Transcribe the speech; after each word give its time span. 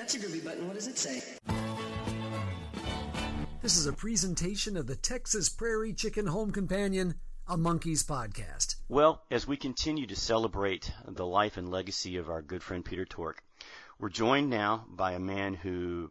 That's 0.00 0.14
a 0.14 0.18
groovy 0.18 0.42
button. 0.42 0.66
What 0.66 0.76
does 0.76 0.86
it 0.86 0.96
say? 0.96 1.22
This 3.60 3.76
is 3.76 3.84
a 3.84 3.92
presentation 3.92 4.78
of 4.78 4.86
the 4.86 4.96
Texas 4.96 5.50
Prairie 5.50 5.92
Chicken 5.92 6.26
Home 6.26 6.52
Companion, 6.52 7.16
a 7.46 7.58
Monkees 7.58 8.02
podcast. 8.02 8.76
Well, 8.88 9.22
as 9.30 9.46
we 9.46 9.58
continue 9.58 10.06
to 10.06 10.16
celebrate 10.16 10.90
the 11.06 11.26
life 11.26 11.58
and 11.58 11.70
legacy 11.70 12.16
of 12.16 12.30
our 12.30 12.40
good 12.40 12.62
friend 12.62 12.82
Peter 12.82 13.04
Tork, 13.04 13.42
we're 13.98 14.08
joined 14.08 14.48
now 14.48 14.86
by 14.88 15.12
a 15.12 15.18
man 15.18 15.52
who 15.52 16.10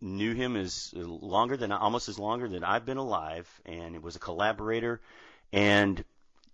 knew 0.00 0.32
him 0.32 0.54
as 0.54 0.94
longer 0.94 1.56
than 1.56 1.72
almost 1.72 2.08
as 2.08 2.20
longer 2.20 2.48
than 2.48 2.62
I've 2.62 2.86
been 2.86 2.96
alive, 2.96 3.48
and 3.66 4.00
was 4.04 4.14
a 4.14 4.20
collaborator. 4.20 5.00
And 5.52 6.04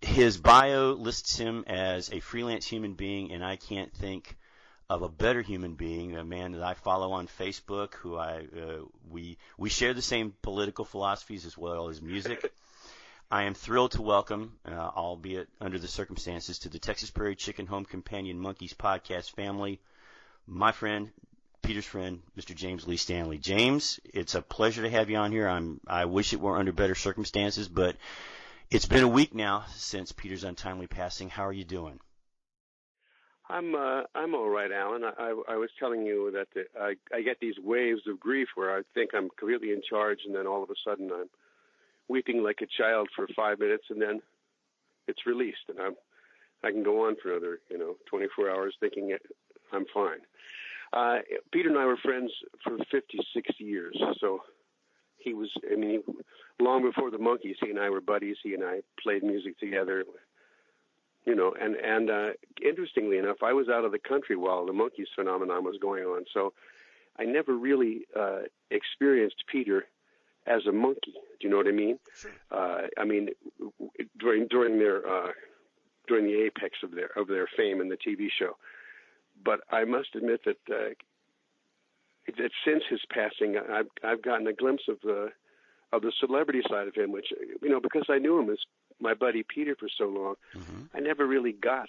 his 0.00 0.38
bio 0.38 0.92
lists 0.92 1.36
him 1.36 1.64
as 1.66 2.10
a 2.10 2.20
freelance 2.20 2.66
human 2.66 2.94
being, 2.94 3.30
and 3.30 3.44
I 3.44 3.56
can't 3.56 3.92
think 3.92 4.38
of 4.88 5.02
a 5.02 5.08
better 5.08 5.42
human 5.42 5.74
being, 5.74 6.16
a 6.16 6.24
man 6.24 6.52
that 6.52 6.62
I 6.62 6.74
follow 6.74 7.12
on 7.12 7.26
Facebook, 7.26 7.94
who 7.94 8.16
I 8.16 8.46
uh, 8.56 8.84
we 9.10 9.38
we 9.56 9.70
share 9.70 9.94
the 9.94 10.02
same 10.02 10.34
political 10.42 10.84
philosophies 10.84 11.46
as 11.46 11.56
well 11.56 11.88
as 11.88 12.02
music. 12.02 12.52
I 13.30 13.44
am 13.44 13.54
thrilled 13.54 13.92
to 13.92 14.02
welcome, 14.02 14.58
uh, 14.66 14.72
albeit 14.72 15.48
under 15.58 15.78
the 15.78 15.88
circumstances, 15.88 16.58
to 16.60 16.68
the 16.68 16.78
Texas 16.78 17.10
Prairie 17.10 17.34
Chicken 17.34 17.66
Home 17.66 17.86
Companion 17.86 18.38
Monkees 18.38 18.74
podcast 18.74 19.30
family, 19.30 19.80
my 20.46 20.70
friend, 20.70 21.10
Peter's 21.62 21.86
friend, 21.86 22.20
Mr. 22.36 22.54
James 22.54 22.86
Lee 22.86 22.98
Stanley. 22.98 23.38
James, 23.38 24.00
it's 24.04 24.34
a 24.34 24.42
pleasure 24.42 24.82
to 24.82 24.90
have 24.90 25.08
you 25.08 25.16
on 25.16 25.32
here. 25.32 25.48
I'm 25.48 25.80
I 25.86 26.04
wish 26.04 26.34
it 26.34 26.40
were 26.40 26.58
under 26.58 26.72
better 26.72 26.94
circumstances, 26.94 27.68
but 27.68 27.96
it's 28.70 28.86
been 28.86 29.02
a 29.02 29.08
week 29.08 29.34
now 29.34 29.64
since 29.74 30.12
Peter's 30.12 30.44
untimely 30.44 30.86
passing. 30.86 31.30
How 31.30 31.46
are 31.46 31.52
you 31.52 31.64
doing? 31.64 32.00
I'm 33.52 33.74
uh, 33.74 34.02
I'm 34.14 34.34
all 34.34 34.48
right, 34.48 34.72
Alan. 34.72 35.04
I, 35.04 35.12
I, 35.18 35.54
I 35.54 35.56
was 35.56 35.68
telling 35.78 36.06
you 36.06 36.30
that 36.32 36.48
the, 36.54 36.64
I 36.80 36.94
I 37.14 37.20
get 37.20 37.36
these 37.38 37.56
waves 37.62 38.00
of 38.08 38.18
grief 38.18 38.48
where 38.54 38.74
I 38.74 38.80
think 38.94 39.10
I'm 39.14 39.28
completely 39.38 39.72
in 39.72 39.82
charge, 39.88 40.20
and 40.24 40.34
then 40.34 40.46
all 40.46 40.62
of 40.62 40.70
a 40.70 40.74
sudden 40.82 41.10
I'm 41.12 41.28
weeping 42.08 42.42
like 42.42 42.60
a 42.62 42.82
child 42.82 43.08
for 43.14 43.26
five 43.36 43.58
minutes, 43.58 43.84
and 43.90 44.00
then 44.00 44.22
it's 45.06 45.26
released, 45.26 45.68
and 45.68 45.78
I'm 45.78 45.94
I 46.64 46.70
can 46.70 46.82
go 46.82 47.06
on 47.06 47.16
for 47.22 47.30
another 47.32 47.58
you 47.68 47.78
know 47.78 47.96
24 48.08 48.50
hours 48.50 48.74
thinking 48.80 49.10
it, 49.10 49.22
I'm 49.70 49.84
fine. 49.92 50.20
Uh, 50.94 51.18
Peter 51.52 51.68
and 51.68 51.78
I 51.78 51.84
were 51.84 51.98
friends 51.98 52.32
for 52.64 52.78
56 52.90 53.48
years, 53.58 54.00
so 54.18 54.40
he 55.18 55.34
was 55.34 55.50
I 55.70 55.76
mean 55.76 56.02
he, 56.06 56.64
long 56.64 56.82
before 56.82 57.10
the 57.10 57.18
Monkees, 57.18 57.56
he 57.60 57.68
and 57.68 57.78
I 57.78 57.90
were 57.90 58.00
buddies. 58.00 58.36
He 58.42 58.54
and 58.54 58.64
I 58.64 58.80
played 59.02 59.22
music 59.22 59.58
together 59.58 60.04
you 61.24 61.34
know, 61.34 61.54
and 61.60 61.76
and 61.76 62.10
uh, 62.10 62.28
interestingly 62.64 63.18
enough, 63.18 63.38
I 63.42 63.52
was 63.52 63.68
out 63.68 63.84
of 63.84 63.92
the 63.92 63.98
country 63.98 64.36
while 64.36 64.66
the 64.66 64.72
Monkees 64.72 65.06
phenomenon 65.14 65.64
was 65.64 65.76
going 65.80 66.04
on, 66.04 66.24
so 66.32 66.52
I 67.18 67.24
never 67.24 67.56
really 67.56 68.06
uh, 68.18 68.40
experienced 68.70 69.44
Peter 69.50 69.86
as 70.46 70.62
a 70.66 70.72
Monkee. 70.72 71.12
Do 71.12 71.46
you 71.46 71.50
know 71.50 71.58
what 71.58 71.68
I 71.68 71.72
mean? 71.72 71.98
Sure. 72.16 72.30
Uh, 72.50 72.86
I 72.98 73.04
mean, 73.04 73.28
during 74.18 74.48
during 74.48 74.78
their 74.78 75.06
uh, 75.06 75.28
during 76.08 76.26
the 76.26 76.42
apex 76.44 76.78
of 76.82 76.92
their 76.92 77.10
of 77.16 77.28
their 77.28 77.46
fame 77.56 77.80
in 77.80 77.88
the 77.88 77.96
TV 77.96 78.26
show, 78.36 78.56
but 79.44 79.60
I 79.70 79.84
must 79.84 80.14
admit 80.14 80.40
that 80.44 80.58
uh, 80.70 80.94
that 82.26 82.50
since 82.64 82.82
his 82.90 83.00
passing, 83.10 83.56
I've 83.58 83.86
I've 84.02 84.22
gotten 84.22 84.46
a 84.46 84.52
glimpse 84.52 84.84
of 84.88 84.98
the 85.02 85.28
of 85.92 86.02
the 86.02 86.12
celebrity 86.18 86.62
side 86.68 86.88
of 86.88 86.94
him, 86.94 87.12
which 87.12 87.26
you 87.60 87.68
know 87.68 87.80
because 87.80 88.06
I 88.08 88.18
knew 88.18 88.38
him 88.40 88.50
as 88.50 88.58
my 89.00 89.14
buddy 89.14 89.42
Peter 89.42 89.74
for 89.78 89.88
so 89.96 90.04
long, 90.04 90.34
mm-hmm. 90.54 90.84
I 90.94 91.00
never 91.00 91.26
really 91.26 91.52
got 91.52 91.88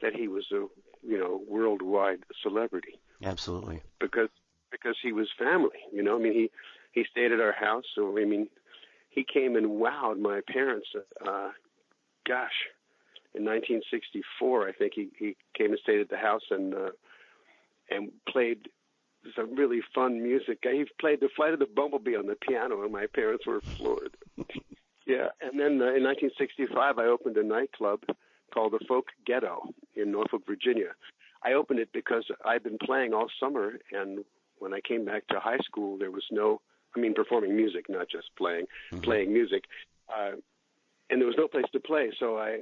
that 0.00 0.14
he 0.14 0.28
was 0.28 0.46
a 0.52 0.66
you 1.02 1.18
know 1.18 1.40
worldwide 1.48 2.20
celebrity. 2.42 2.98
Absolutely. 3.22 3.82
Because 4.00 4.28
because 4.70 4.96
he 5.02 5.12
was 5.12 5.28
family. 5.38 5.78
You 5.92 6.02
know, 6.02 6.16
I 6.16 6.20
mean 6.20 6.32
he 6.32 6.50
he 6.92 7.04
stayed 7.10 7.32
at 7.32 7.40
our 7.40 7.52
house, 7.52 7.84
so 7.94 8.18
I 8.18 8.24
mean 8.24 8.48
he 9.10 9.24
came 9.24 9.56
and 9.56 9.66
wowed 9.66 10.18
my 10.18 10.40
parents. 10.46 10.88
Uh, 10.96 11.50
gosh, 12.26 12.68
in 13.34 13.44
1964, 13.44 14.68
I 14.68 14.72
think 14.72 14.92
he 14.94 15.08
he 15.18 15.36
came 15.56 15.70
and 15.70 15.78
stayed 15.82 16.00
at 16.00 16.10
the 16.10 16.16
house 16.16 16.42
and 16.50 16.74
uh, 16.74 16.90
and 17.90 18.10
played 18.28 18.68
some 19.36 19.54
really 19.54 19.80
fun 19.94 20.22
music. 20.22 20.58
He 20.62 20.84
played 21.00 21.20
the 21.20 21.28
Flight 21.34 21.52
of 21.52 21.60
the 21.60 21.66
Bumblebee 21.66 22.16
on 22.16 22.26
the 22.26 22.34
piano, 22.34 22.82
and 22.82 22.92
my 22.92 23.06
parents 23.06 23.46
were 23.46 23.60
floored. 23.60 24.16
Yeah, 25.06 25.28
and 25.40 25.58
then 25.58 25.80
uh, 25.80 25.94
in 25.94 26.04
1965, 26.04 26.98
I 26.98 27.06
opened 27.06 27.36
a 27.36 27.42
nightclub 27.42 28.00
called 28.52 28.72
the 28.72 28.84
Folk 28.86 29.06
Ghetto 29.26 29.62
in 29.94 30.12
Norfolk, 30.12 30.42
Virginia. 30.46 30.90
I 31.44 31.54
opened 31.54 31.80
it 31.80 31.88
because 31.92 32.24
I'd 32.44 32.62
been 32.62 32.78
playing 32.78 33.12
all 33.12 33.26
summer, 33.40 33.72
and 33.90 34.24
when 34.58 34.72
I 34.72 34.80
came 34.80 35.04
back 35.04 35.26
to 35.28 35.40
high 35.40 35.58
school, 35.64 35.98
there 35.98 36.10
was 36.10 36.24
no, 36.30 36.60
I 36.96 37.00
mean, 37.00 37.14
performing 37.14 37.56
music, 37.56 37.86
not 37.88 38.08
just 38.08 38.28
playing, 38.38 38.66
mm-hmm. 38.92 39.02
playing 39.02 39.32
music. 39.32 39.64
Uh, 40.08 40.36
and 41.10 41.20
there 41.20 41.26
was 41.26 41.36
no 41.36 41.48
place 41.48 41.66
to 41.72 41.80
play, 41.80 42.12
so 42.18 42.38
I 42.38 42.60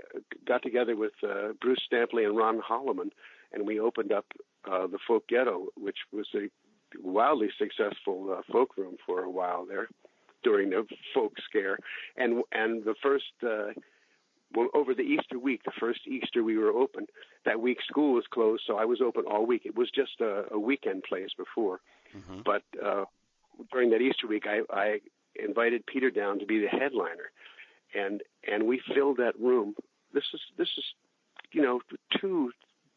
got 0.49 0.63
together 0.63 0.97
with 0.97 1.13
uh, 1.23 1.53
Bruce 1.61 1.83
Stampley 1.93 2.27
and 2.27 2.37
Ron 2.37 2.61
Holloman, 2.61 3.11
and 3.53 3.67
we 3.67 3.79
opened 3.79 4.13
up 4.13 4.27
uh, 4.71 4.87
the 4.87 4.99
Folk 5.07 5.29
Ghetto, 5.29 5.67
which 5.77 5.99
was 6.13 6.27
a 6.35 6.49
wildly 7.03 7.51
successful 7.59 8.35
uh, 8.37 8.43
folk 8.51 8.77
room 8.77 8.97
for 9.07 9.23
a 9.23 9.31
while 9.31 9.67
there 9.67 9.89
during 10.43 10.71
the 10.71 10.85
folk 11.15 11.33
scare, 11.49 11.79
and 12.17 12.43
and 12.53 12.85
the 12.85 12.95
first 13.03 13.33
uh, 13.43 13.73
well, 14.55 14.69
over 14.75 14.95
the 14.95 15.03
Easter 15.03 15.39
week, 15.39 15.63
the 15.65 15.73
first 15.79 16.01
Easter 16.07 16.43
we 16.43 16.59
were 16.59 16.71
open. 16.71 17.07
That 17.45 17.61
week 17.61 17.79
school 17.89 18.15
was 18.15 18.25
closed, 18.31 18.65
so 18.67 18.77
I 18.77 18.85
was 18.85 19.01
open 19.01 19.25
all 19.31 19.47
week. 19.47 19.63
It 19.65 19.77
was 19.77 19.91
just 19.95 20.21
a, 20.21 20.45
a 20.53 20.59
weekend 20.59 21.05
place 21.05 21.31
before, 21.37 21.81
mm-hmm. 22.17 22.41
but 22.45 22.63
uh, 22.85 23.05
during 23.73 23.91
that 23.91 24.01
Easter 24.01 24.27
week, 24.27 24.45
I, 24.47 24.61
I 24.73 25.01
invited 25.37 25.87
Peter 25.87 26.11
down 26.11 26.39
to 26.41 26.47
be 26.47 26.59
the 26.61 26.69
headliner, 26.69 27.31
and 27.95 28.23
and 28.51 28.67
we 28.67 28.81
filled 28.95 29.19
that 29.19 29.39
room. 29.39 29.75
This 30.13 30.25
is 30.35 30.41
this 30.59 30.69
is, 30.77 30.85
you 31.53 31.63
know, 31.63 31.81
two 32.21 32.51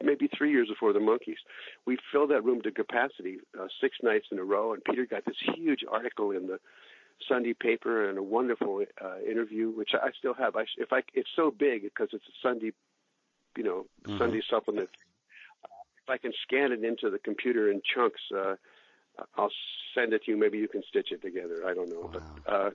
maybe 0.04 0.30
three 0.38 0.52
years 0.52 0.68
before 0.68 0.92
the 0.92 1.00
Monkees. 1.00 1.38
We 1.86 1.98
filled 2.12 2.32
that 2.32 2.44
room 2.44 2.62
to 2.64 2.72
capacity 2.72 3.38
uh, 3.60 3.68
six 3.80 3.98
nights 4.04 4.28
in 4.32 4.40
a 4.40 4.44
row, 4.44 4.74
and 4.74 4.84
Peter 4.84 5.06
got 5.06 5.24
this 5.26 5.38
huge 5.56 5.86
article 5.90 6.32
in 6.32 6.48
the 6.48 6.60
Sunday 7.28 7.54
paper 7.54 8.10
and 8.10 8.18
a 8.18 8.24
wonderful 8.24 8.84
uh, 9.04 9.20
interview, 9.30 9.70
which 9.70 9.92
I 9.94 10.10
still 10.18 10.34
have. 10.34 10.56
I, 10.56 10.64
if 10.78 10.92
I, 10.92 11.02
it's 11.14 11.30
so 11.36 11.52
big 11.52 11.84
because 11.84 12.10
it's 12.12 12.26
a 12.26 12.36
Sunday, 12.42 12.74
you 13.58 13.64
know, 13.64 13.86
mm-hmm. 14.06 14.18
Sunday 14.18 14.42
supplement. 14.50 14.90
If 15.64 16.10
I 16.10 16.18
can 16.18 16.34
scan 16.44 16.72
it 16.72 16.84
into 16.84 17.10
the 17.10 17.20
computer 17.20 17.72
in 17.72 17.82
chunks, 17.96 18.22
uh, 18.36 18.56
I'll 19.38 19.52
send 19.96 20.14
it 20.14 20.24
to 20.26 20.32
you. 20.32 20.38
Maybe 20.38 20.58
you 20.58 20.68
can 20.68 20.84
stitch 20.90 21.12
it 21.12 21.22
together. 21.22 21.64
I 21.66 21.74
don't 21.74 21.90
know, 21.90 22.12
wow. 22.14 22.22
but. 22.46 22.52
Uh, 22.52 22.70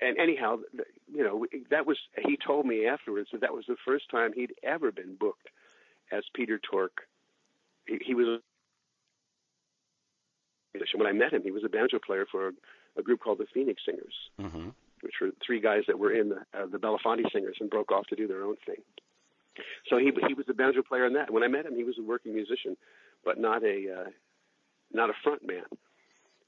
and 0.00 0.18
anyhow, 0.18 0.56
you 1.12 1.22
know, 1.22 1.46
that 1.70 1.86
was 1.86 1.96
he 2.26 2.36
told 2.36 2.66
me 2.66 2.86
afterwards 2.86 3.28
that 3.32 3.40
that 3.42 3.54
was 3.54 3.64
the 3.68 3.76
first 3.84 4.10
time 4.10 4.32
he'd 4.34 4.52
ever 4.62 4.90
been 4.90 5.14
booked 5.14 5.48
as 6.10 6.24
Peter 6.34 6.58
Tork. 6.58 7.02
He, 7.86 7.98
he 8.04 8.14
was 8.14 8.40
when 10.94 11.06
I 11.06 11.12
met 11.12 11.32
him, 11.32 11.42
he 11.42 11.50
was 11.50 11.64
a 11.64 11.68
banjo 11.68 11.98
player 12.04 12.26
for 12.30 12.52
a 12.96 13.02
group 13.02 13.20
called 13.20 13.38
the 13.38 13.46
Phoenix 13.52 13.82
Singers, 13.84 14.14
mm-hmm. 14.40 14.68
which 15.02 15.14
were 15.20 15.30
three 15.44 15.60
guys 15.60 15.82
that 15.86 15.98
were 15.98 16.12
in 16.12 16.30
the, 16.30 16.40
uh, 16.54 16.66
the 16.70 16.78
Belafonte 16.78 17.30
Singers 17.32 17.56
and 17.60 17.70
broke 17.70 17.92
off 17.92 18.06
to 18.08 18.16
do 18.16 18.26
their 18.26 18.44
own 18.44 18.56
thing. 18.66 18.82
So 19.88 19.98
he 19.98 20.10
he 20.26 20.34
was 20.34 20.46
a 20.48 20.54
banjo 20.54 20.82
player 20.82 21.06
in 21.06 21.12
that. 21.14 21.30
When 21.30 21.42
I 21.42 21.48
met 21.48 21.66
him, 21.66 21.76
he 21.76 21.84
was 21.84 21.96
a 21.98 22.02
working 22.02 22.34
musician, 22.34 22.76
but 23.24 23.38
not 23.38 23.62
a 23.62 24.00
uh, 24.00 24.10
not 24.92 25.10
a 25.10 25.14
front 25.22 25.46
man. 25.46 25.64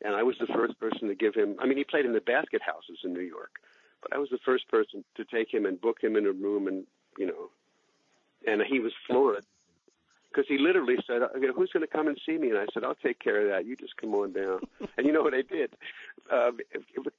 And 0.05 0.15
I 0.15 0.23
was 0.23 0.37
the 0.39 0.47
first 0.47 0.79
person 0.79 1.09
to 1.09 1.15
give 1.15 1.35
him. 1.35 1.57
I 1.61 1.67
mean, 1.67 1.79
he 1.79 1.85
played 1.85 2.05
in 2.05 2.13
the 2.13 2.21
basket 2.21 2.63
houses 2.63 2.99
in 3.05 3.13
New 3.13 3.21
York, 3.21 3.53
but 4.03 4.13
I 4.13 4.19
was 4.19 4.29
the 4.31 4.39
first 4.45 4.69
person 4.69 5.05
to 5.17 5.25
take 5.25 5.53
him 5.53 5.67
and 5.67 5.81
book 5.81 5.99
him 6.03 6.17
in 6.17 6.27
a 6.27 6.33
room, 6.33 6.67
and 6.67 6.85
you 7.19 7.27
know, 7.27 7.51
and 8.47 8.63
he 8.63 8.81
was 8.81 8.93
floored 9.07 9.45
because 10.37 10.49
he 10.49 10.59
literally 10.59 10.97
said, 11.07 11.23
"Who's 11.55 11.73
going 11.73 11.87
to 11.87 11.93
come 11.93 12.09
and 12.09 12.21
see 12.27 12.37
me?" 12.37 12.51
And 12.51 12.59
I 12.59 12.67
said, 12.75 12.85
"I'll 12.85 12.95
take 12.95 13.19
care 13.19 13.41
of 13.41 13.49
that. 13.49 13.67
You 13.67 13.77
just 13.77 13.97
come 13.97 14.15
on 14.15 14.33
down." 14.33 14.61
and 14.97 15.07
you 15.07 15.13
know 15.13 15.23
what 15.23 15.35
I 15.35 15.43
did? 15.43 15.75
Um, 16.31 16.59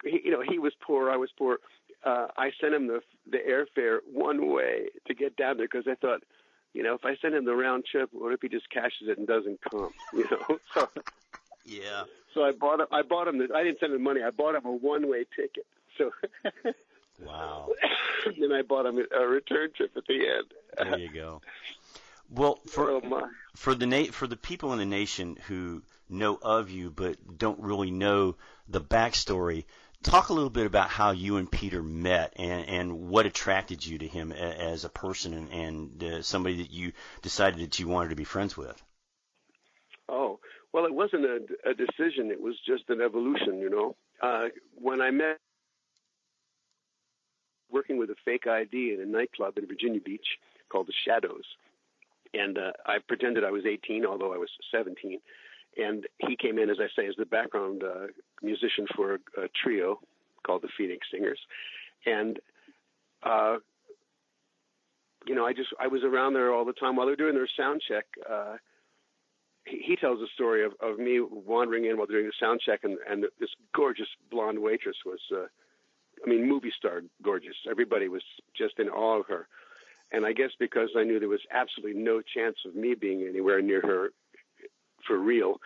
he, 0.04 0.22
you 0.26 0.32
know, 0.32 0.42
he 0.42 0.60
was 0.60 0.74
poor, 0.82 1.10
I 1.10 1.18
was 1.18 1.30
poor. 1.38 1.60
Uh, 2.06 2.28
I 2.38 2.52
sent 2.62 2.74
him 2.74 2.88
the 2.88 3.02
the 3.30 3.38
airfare 3.38 4.00
one 4.12 4.52
way 4.54 4.88
to 5.08 5.14
get 5.14 5.36
down 5.36 5.58
there 5.58 5.68
because 5.72 5.88
I 5.88 5.96
thought, 5.96 6.24
you 6.74 6.84
know, 6.84 6.94
if 6.94 7.06
I 7.06 7.16
send 7.22 7.36
him 7.36 7.46
the 7.46 7.56
round 7.56 7.86
trip, 7.90 8.10
what 8.12 8.34
if 8.34 8.42
he 8.42 8.50
just 8.50 8.70
cashes 8.70 9.08
it 9.08 9.18
and 9.18 9.28
doesn't 9.28 9.60
come? 9.70 9.92
You 10.14 10.26
know, 10.30 10.60
so 10.74 10.90
yeah. 11.66 12.04
So 12.34 12.44
I 12.44 12.52
bought 12.52 12.80
him. 12.80 12.88
I 12.92 13.02
bought 13.02 13.28
him. 13.28 13.40
The, 13.40 13.54
I 13.54 13.64
didn't 13.64 13.80
send 13.80 13.94
him 13.94 14.04
money. 14.04 14.22
I 14.24 14.32
bought 14.32 14.56
him 14.56 14.66
a 14.66 14.72
one 14.72 15.10
way 15.10 15.26
ticket. 15.36 15.66
So. 15.98 16.12
wow. 17.26 17.68
then 18.40 18.52
I 18.52 18.62
bought 18.62 18.86
him 18.86 19.00
a 19.16 19.26
return 19.26 19.72
trip 19.76 19.92
at 19.98 20.04
the 20.08 20.14
end. 20.14 20.92
There 20.92 21.00
you 21.00 21.10
go. 21.12 21.42
Well, 22.30 22.60
for 22.68 22.92
oh 22.92 23.30
for 23.56 23.74
the 23.74 23.86
na- 23.86 24.12
for 24.12 24.28
the 24.28 24.36
people 24.36 24.74
in 24.74 24.80
the 24.80 24.86
nation 24.86 25.38
who 25.48 25.82
know 26.10 26.38
of 26.42 26.70
you 26.70 26.90
but 26.90 27.38
don't 27.38 27.60
really 27.60 27.92
know 27.92 28.36
the 28.68 28.82
backstory, 28.82 29.66
talk 30.04 30.30
a 30.30 30.34
little 30.34 30.50
bit 30.50 30.66
about 30.66 30.90
how 30.90 31.12
you 31.12 31.38
and 31.38 31.52
Peter 31.52 31.82
met 31.82 32.34
and, 32.38 32.68
and 32.68 33.10
what 33.10 33.26
attracted 33.26 33.86
you 33.86 33.98
to 34.00 34.08
him 34.08 34.32
as 34.32 34.86
a 34.86 34.90
person 34.90 35.34
and, 35.34 35.52
and 35.52 36.04
uh, 36.04 36.22
somebody 36.22 36.58
that 36.58 36.72
you 36.72 36.94
decided 37.22 37.60
that 37.62 37.80
you 37.80 37.88
wanted 37.88 38.10
to 38.10 38.16
be 38.16 38.24
friends 38.24 38.56
with. 38.56 38.82
Oh 40.10 40.40
Well, 40.74 40.86
it 40.86 40.94
wasn't 40.94 41.26
a, 41.26 41.40
a 41.70 41.74
decision. 41.74 42.32
It 42.32 42.42
was 42.42 42.56
just 42.66 42.90
an 42.90 43.02
evolution, 43.02 43.60
you 43.60 43.70
know. 43.70 43.96
Uh, 44.22 44.48
when 44.76 45.02
I 45.02 45.12
met 45.12 45.38
working 47.70 47.98
with 47.98 48.10
a 48.10 48.16
fake 48.24 48.48
ID 48.48 48.94
in 48.94 49.02
a 49.02 49.06
nightclub 49.06 49.58
in 49.58 49.68
Virginia 49.68 50.00
Beach 50.00 50.40
called 50.70 50.88
the 50.88 50.94
Shadows, 51.06 51.44
and 52.34 52.58
uh, 52.58 52.72
I 52.86 53.00
pretended 53.06 53.44
I 53.44 53.52
was 53.52 53.66
18, 53.66 54.06
although 54.06 54.34
I 54.34 54.38
was 54.38 54.50
17. 54.72 55.20
And 55.78 56.06
he 56.20 56.36
came 56.36 56.58
in, 56.58 56.70
as 56.70 56.78
I 56.80 56.88
say, 56.96 57.08
as 57.08 57.16
the 57.18 57.26
background 57.26 57.84
uh, 57.84 58.08
musician 58.42 58.88
for 58.96 59.16
a, 59.16 59.18
a 59.44 59.48
trio 59.64 60.00
called 60.46 60.64
the 60.64 60.70
Phoenix 60.78 61.08
Singers, 61.12 61.40
and 62.06 62.40
uh, 63.24 63.58
you 65.28 65.36
know, 65.36 65.46
I 65.46 65.54
just 65.54 65.70
I 65.80 65.88
was 65.88 66.04
around 66.04 66.34
there 66.34 66.54
all 66.54 66.66
the 66.66 66.74
time 66.74 66.96
while 66.96 67.06
they're 67.06 67.16
doing 67.16 67.36
their 67.36 67.50
sound 67.58 67.82
check. 67.88 68.06
Uh, 68.30 68.56
he, 69.66 69.84
he 69.86 69.96
tells 69.96 70.20
a 70.22 70.28
story 70.34 70.66
of, 70.66 70.72
of 70.82 70.98
me 70.98 71.20
wandering 71.20 71.86
in 71.86 71.98
while 71.98 72.08
doing 72.08 72.26
the 72.26 72.32
sound 72.40 72.62
check, 72.66 72.82
and, 72.84 72.98
and 73.10 73.26
this 73.40 73.50
gorgeous 73.76 74.08
blonde 74.32 74.60
waitress 74.60 74.96
was, 75.06 75.20
uh, 75.34 75.46
I 76.26 76.30
mean, 76.30 76.48
movie 76.48 76.72
star 76.78 77.02
gorgeous. 77.22 77.56
Everybody 77.70 78.08
was 78.08 78.24
just 78.58 78.80
in 78.80 78.90
awe 78.90 79.20
of 79.20 79.28
her. 79.28 79.48
And 80.12 80.26
I 80.26 80.32
guess 80.32 80.52
because 80.58 80.90
I 80.98 81.04
knew 81.04 81.20
there 81.20 81.28
was 81.28 81.42
absolutely 81.52 82.02
no 82.02 82.22
chance 82.22 82.56
of 82.66 82.76
me 82.76 82.96
being 82.96 83.28
anywhere 83.28 83.62
near 83.62 83.82
her 83.82 84.12
for 85.08 85.18
real, 85.18 85.60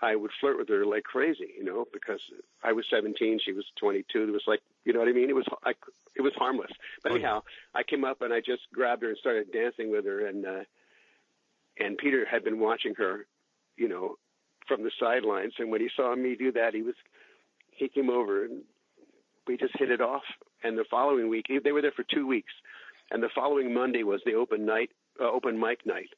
I 0.00 0.16
would 0.16 0.30
flirt 0.40 0.58
with 0.58 0.68
her 0.68 0.86
like 0.86 1.02
crazy, 1.04 1.48
you 1.56 1.64
know, 1.64 1.84
because 1.92 2.20
I 2.62 2.72
was 2.72 2.84
17, 2.90 3.40
she 3.44 3.52
was 3.52 3.64
22. 3.80 4.24
It 4.24 4.30
was 4.30 4.42
like, 4.46 4.60
you 4.84 4.92
know 4.92 5.00
what 5.00 5.08
I 5.08 5.12
mean? 5.12 5.28
It 5.28 5.34
was, 5.34 5.46
I, 5.64 5.72
it 6.16 6.22
was 6.22 6.32
harmless. 6.36 6.70
But 7.02 7.12
anyhow, 7.12 7.42
I 7.74 7.82
came 7.82 8.04
up 8.04 8.22
and 8.22 8.32
I 8.32 8.40
just 8.40 8.62
grabbed 8.72 9.02
her 9.02 9.08
and 9.08 9.18
started 9.18 9.52
dancing 9.52 9.90
with 9.90 10.04
her, 10.04 10.26
and 10.26 10.46
uh, 10.46 10.64
and 11.78 11.96
Peter 11.96 12.26
had 12.30 12.44
been 12.44 12.58
watching 12.58 12.94
her, 12.96 13.26
you 13.76 13.88
know, 13.88 14.16
from 14.66 14.82
the 14.82 14.90
sidelines. 15.00 15.54
And 15.58 15.70
when 15.70 15.80
he 15.80 15.88
saw 15.96 16.14
me 16.14 16.36
do 16.36 16.52
that, 16.52 16.74
he 16.74 16.82
was, 16.82 16.94
he 17.70 17.88
came 17.88 18.10
over 18.10 18.44
and 18.44 18.62
we 19.46 19.56
just 19.56 19.78
hit 19.78 19.90
it 19.90 20.00
off. 20.00 20.22
And 20.62 20.76
the 20.76 20.84
following 20.90 21.28
week, 21.28 21.46
they 21.62 21.72
were 21.72 21.82
there 21.82 21.92
for 21.92 22.04
two 22.12 22.26
weeks, 22.26 22.52
and 23.10 23.22
the 23.22 23.30
following 23.34 23.72
Monday 23.72 24.02
was 24.02 24.20
the 24.26 24.34
open 24.34 24.66
night, 24.66 24.90
uh, 25.20 25.30
open 25.30 25.58
mic 25.58 25.86
night. 25.86 26.10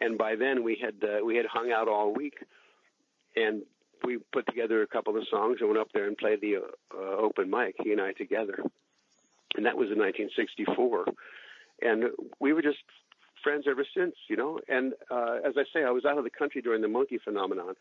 And 0.00 0.18
by 0.18 0.36
then 0.36 0.62
we 0.62 0.78
had 0.80 1.02
uh, 1.02 1.24
we 1.24 1.36
had 1.36 1.46
hung 1.46 1.72
out 1.72 1.88
all 1.88 2.12
week 2.12 2.34
and 3.34 3.62
we 4.04 4.18
put 4.32 4.46
together 4.46 4.82
a 4.82 4.86
couple 4.86 5.16
of 5.16 5.24
songs 5.28 5.58
and 5.60 5.68
went 5.68 5.80
up 5.80 5.88
there 5.92 6.06
and 6.06 6.16
played 6.16 6.40
the 6.40 6.56
uh, 6.56 7.16
open 7.18 7.50
mic, 7.50 7.76
he 7.82 7.92
and 7.92 8.00
I 8.00 8.12
together. 8.12 8.62
And 9.56 9.64
that 9.66 9.76
was 9.76 9.90
in 9.90 9.98
1964. 9.98 11.06
And 11.82 12.04
we 12.40 12.52
were 12.52 12.62
just 12.62 12.78
friends 13.42 13.64
ever 13.68 13.84
since, 13.96 14.14
you 14.28 14.36
know. 14.36 14.60
And 14.68 14.94
uh, 15.10 15.38
as 15.44 15.54
I 15.56 15.64
say, 15.72 15.84
I 15.84 15.90
was 15.90 16.04
out 16.04 16.18
of 16.18 16.24
the 16.24 16.30
country 16.30 16.60
during 16.60 16.82
the 16.82 16.88
Monkee 16.88 17.18
phenomenon. 17.22 17.74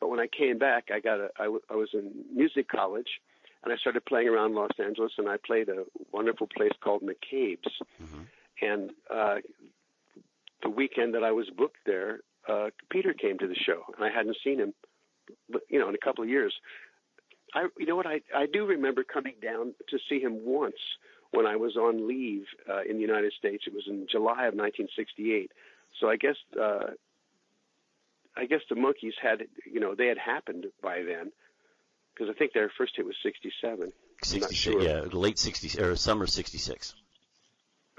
But 0.00 0.08
when 0.08 0.20
I 0.20 0.26
came 0.26 0.58
back, 0.58 0.88
I 0.92 1.00
got 1.00 1.20
a, 1.20 1.30
I, 1.38 1.44
w- 1.44 1.62
I 1.70 1.74
was 1.74 1.90
in 1.92 2.10
music 2.34 2.68
college, 2.68 3.20
and 3.62 3.72
I 3.72 3.76
started 3.76 4.04
playing 4.06 4.28
around 4.28 4.54
Los 4.54 4.70
Angeles, 4.78 5.12
and 5.18 5.28
I 5.28 5.36
played 5.36 5.68
a 5.68 5.84
wonderful 6.10 6.46
place 6.46 6.72
called 6.80 7.02
McCabe's. 7.02 7.80
Mm-hmm. 8.02 8.22
And 8.62 8.90
uh, 9.10 9.36
the 10.62 10.70
weekend 10.70 11.14
that 11.14 11.24
I 11.24 11.32
was 11.32 11.48
booked 11.50 11.78
there, 11.86 12.20
uh, 12.48 12.70
Peter 12.90 13.12
came 13.12 13.38
to 13.38 13.46
the 13.46 13.54
show, 13.54 13.82
and 13.96 14.04
I 14.04 14.10
hadn't 14.10 14.36
seen 14.44 14.58
him 14.58 14.74
you 15.68 15.78
know, 15.78 15.88
in 15.88 15.94
a 15.94 15.98
couple 15.98 16.24
of 16.24 16.30
years. 16.30 16.54
I, 17.54 17.68
you 17.78 17.86
know 17.86 17.96
what, 17.96 18.06
I, 18.06 18.20
I 18.34 18.46
do 18.46 18.66
remember 18.66 19.02
coming 19.04 19.34
down 19.42 19.74
to 19.88 19.98
see 20.08 20.20
him 20.20 20.44
once 20.44 20.76
when 21.32 21.46
I 21.46 21.56
was 21.56 21.76
on 21.76 22.08
leave 22.08 22.44
uh, 22.68 22.82
in 22.88 22.96
the 22.96 23.02
United 23.02 23.32
States. 23.38 23.64
It 23.66 23.74
was 23.74 23.84
in 23.88 24.06
July 24.10 24.46
of 24.46 24.54
1968. 24.54 25.50
So 26.00 26.08
I 26.08 26.16
guess, 26.16 26.36
uh, 26.60 26.92
I 28.36 28.46
guess 28.46 28.60
the 28.68 28.76
Monkees 28.76 29.14
had, 29.20 29.42
you 29.70 29.80
know, 29.80 29.94
they 29.94 30.06
had 30.06 30.18
happened 30.18 30.66
by 30.82 31.02
then, 31.02 31.32
because 32.14 32.32
I 32.34 32.38
think 32.38 32.52
their 32.52 32.70
first 32.76 32.92
hit 32.96 33.04
was 33.04 33.16
67. 33.22 33.92
66, 34.22 34.54
sure. 34.54 34.82
yeah, 34.82 35.04
late 35.12 35.38
60 35.38 35.80
or 35.80 35.96
summer 35.96 36.26
66. 36.26 36.94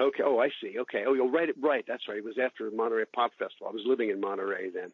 Okay. 0.02 0.24
Oh, 0.26 0.40
I 0.40 0.50
see. 0.62 0.80
Okay. 0.80 1.04
Oh, 1.08 1.14
you're 1.14 1.30
right. 1.30 1.50
Right. 1.62 1.86
That's 1.88 2.08
right. 2.08 2.18
It 2.18 2.24
was 2.24 2.38
after 2.44 2.70
Monterey 2.72 3.06
Pop 3.14 3.32
Festival. 3.38 3.68
I 3.68 3.72
was 3.72 3.84
living 3.86 4.10
in 4.10 4.20
Monterey 4.20 4.70
then. 4.70 4.92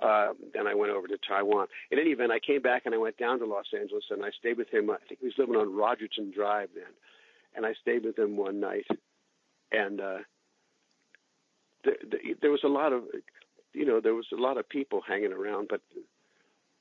Uh, 0.00 0.32
then 0.52 0.66
I 0.66 0.74
went 0.74 0.92
over 0.92 1.06
to 1.06 1.16
Taiwan. 1.26 1.68
In 1.90 1.98
any 1.98 2.10
event, 2.10 2.32
I 2.32 2.40
came 2.40 2.60
back 2.60 2.82
and 2.84 2.94
I 2.94 2.98
went 2.98 3.16
down 3.16 3.38
to 3.38 3.46
Los 3.46 3.66
Angeles 3.78 4.04
and 4.10 4.24
I 4.24 4.30
stayed 4.38 4.58
with 4.58 4.68
him. 4.68 4.90
I 4.90 4.96
think 5.08 5.20
he 5.20 5.26
was 5.26 5.34
living 5.38 5.54
on 5.54 5.68
Rogerton 5.68 6.34
Drive 6.34 6.70
then, 6.74 6.92
and 7.54 7.64
I 7.64 7.74
stayed 7.80 8.04
with 8.04 8.18
him 8.18 8.36
one 8.36 8.58
night. 8.60 8.86
And 9.70 10.00
uh, 10.00 10.18
the, 11.84 11.92
the, 12.10 12.18
there 12.42 12.50
was 12.50 12.62
a 12.64 12.68
lot 12.68 12.92
of, 12.92 13.04
you 13.72 13.86
know, 13.86 14.00
there 14.00 14.14
was 14.14 14.26
a 14.32 14.40
lot 14.40 14.58
of 14.58 14.68
people 14.68 15.00
hanging 15.06 15.32
around, 15.32 15.68
but 15.70 15.80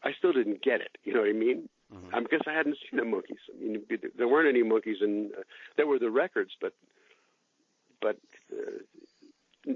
I 0.03 0.11
still 0.17 0.33
didn't 0.33 0.63
get 0.63 0.81
it. 0.81 0.97
You 1.03 1.13
know 1.13 1.21
what 1.21 1.29
I 1.29 1.33
mean? 1.33 1.69
Mm-hmm. 1.93 2.15
I 2.15 2.21
guess 2.21 2.41
I 2.47 2.53
hadn't 2.53 2.77
seen 2.81 2.99
the 2.99 3.05
Monkees. 3.05 3.43
I 3.53 3.63
mean, 3.63 3.83
there 4.17 4.27
weren't 4.27 4.49
any 4.49 4.63
Monkees, 4.67 5.01
and 5.01 5.31
uh, 5.33 5.43
there 5.77 5.85
were 5.85 5.99
the 5.99 6.09
records, 6.09 6.51
but 6.59 6.73
but 8.03 8.17
uh, 8.51 8.71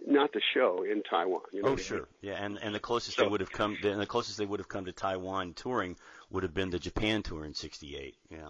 not 0.06 0.33
the 0.33 0.41
show 0.53 0.83
in 0.83 1.01
Taiwan. 1.09 1.41
You 1.53 1.63
know 1.63 1.69
oh, 1.69 1.75
sure, 1.77 1.97
I 1.97 2.00
mean? 2.00 2.07
yeah, 2.21 2.45
and 2.45 2.59
and 2.62 2.75
the 2.75 2.79
closest 2.79 3.18
so, 3.18 3.24
they 3.24 3.29
would 3.29 3.39
have 3.39 3.51
come, 3.51 3.77
and 3.83 4.00
the 4.00 4.06
closest 4.06 4.38
they 4.38 4.45
would 4.45 4.59
have 4.59 4.69
come 4.69 4.85
to 4.85 4.91
Taiwan 4.91 5.53
touring 5.53 5.95
would 6.29 6.44
have 6.44 6.53
been 6.53 6.69
the 6.69 6.79
Japan 6.79 7.24
tour 7.24 7.45
in 7.45 7.56
'68. 7.56 8.15
Yeah. 8.29 8.50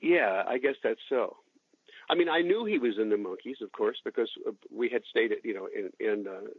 Yeah, 0.00 0.42
I 0.46 0.58
guess 0.58 0.74
that's 0.84 1.00
so. 1.08 1.38
I 2.10 2.14
mean, 2.14 2.28
I 2.28 2.42
knew 2.42 2.66
he 2.66 2.78
was 2.78 2.98
in 3.00 3.08
the 3.08 3.16
Monkees, 3.16 3.62
of 3.62 3.72
course, 3.72 3.96
because 4.04 4.28
we 4.70 4.90
had 4.90 5.00
stayed, 5.08 5.32
at, 5.32 5.42
you 5.42 5.54
know, 5.54 5.66
in, 5.74 5.90
in 5.98 6.26
uh, 6.28 6.50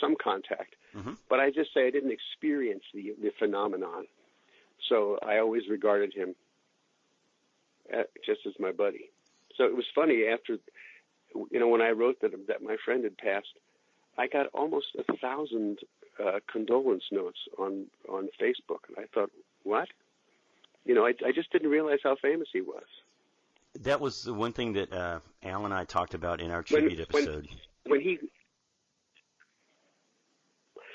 some 0.00 0.14
contact. 0.22 0.76
Mm-hmm. 0.94 1.14
But 1.28 1.40
I 1.40 1.50
just 1.50 1.74
say 1.74 1.88
I 1.88 1.90
didn't 1.90 2.12
experience 2.12 2.84
the 2.94 3.14
the 3.20 3.32
phenomenon, 3.38 4.06
so 4.88 5.18
I 5.26 5.38
always 5.38 5.62
regarded 5.68 6.14
him 6.14 6.36
uh, 7.92 8.04
just 8.24 8.40
as 8.46 8.52
my 8.60 8.70
buddy. 8.70 9.10
So 9.56 9.64
it 9.64 9.74
was 9.74 9.84
funny 9.94 10.24
after 10.32 10.58
you 11.50 11.58
know, 11.60 11.68
when 11.68 11.80
I 11.80 11.90
wrote 11.90 12.20
that 12.20 12.32
that 12.48 12.62
my 12.62 12.76
friend 12.84 13.04
had 13.04 13.16
passed, 13.16 13.58
I 14.18 14.26
got 14.26 14.46
almost 14.54 14.86
a 14.98 15.16
thousand 15.16 15.78
uh, 16.22 16.40
condolence 16.50 17.04
notes 17.10 17.38
on 17.58 17.86
on 18.08 18.28
Facebook, 18.40 18.88
and 18.88 18.98
I 18.98 19.06
thought, 19.14 19.30
what? 19.62 19.88
You 20.84 20.94
know, 20.94 21.06
I, 21.06 21.14
I 21.24 21.32
just 21.32 21.50
didn't 21.52 21.70
realize 21.70 21.98
how 22.02 22.16
famous 22.16 22.48
he 22.52 22.60
was. 22.60 22.84
That 23.80 24.00
was 24.00 24.24
the 24.24 24.34
one 24.34 24.52
thing 24.52 24.74
that 24.74 24.92
uh, 24.92 25.20
Al 25.42 25.64
and 25.64 25.72
I 25.72 25.84
talked 25.84 26.14
about 26.14 26.40
in 26.40 26.50
our 26.50 26.62
tribute 26.62 26.98
when, 27.12 27.22
episode. 27.22 27.48
When, 27.84 27.92
when 27.92 28.00
he, 28.00 28.18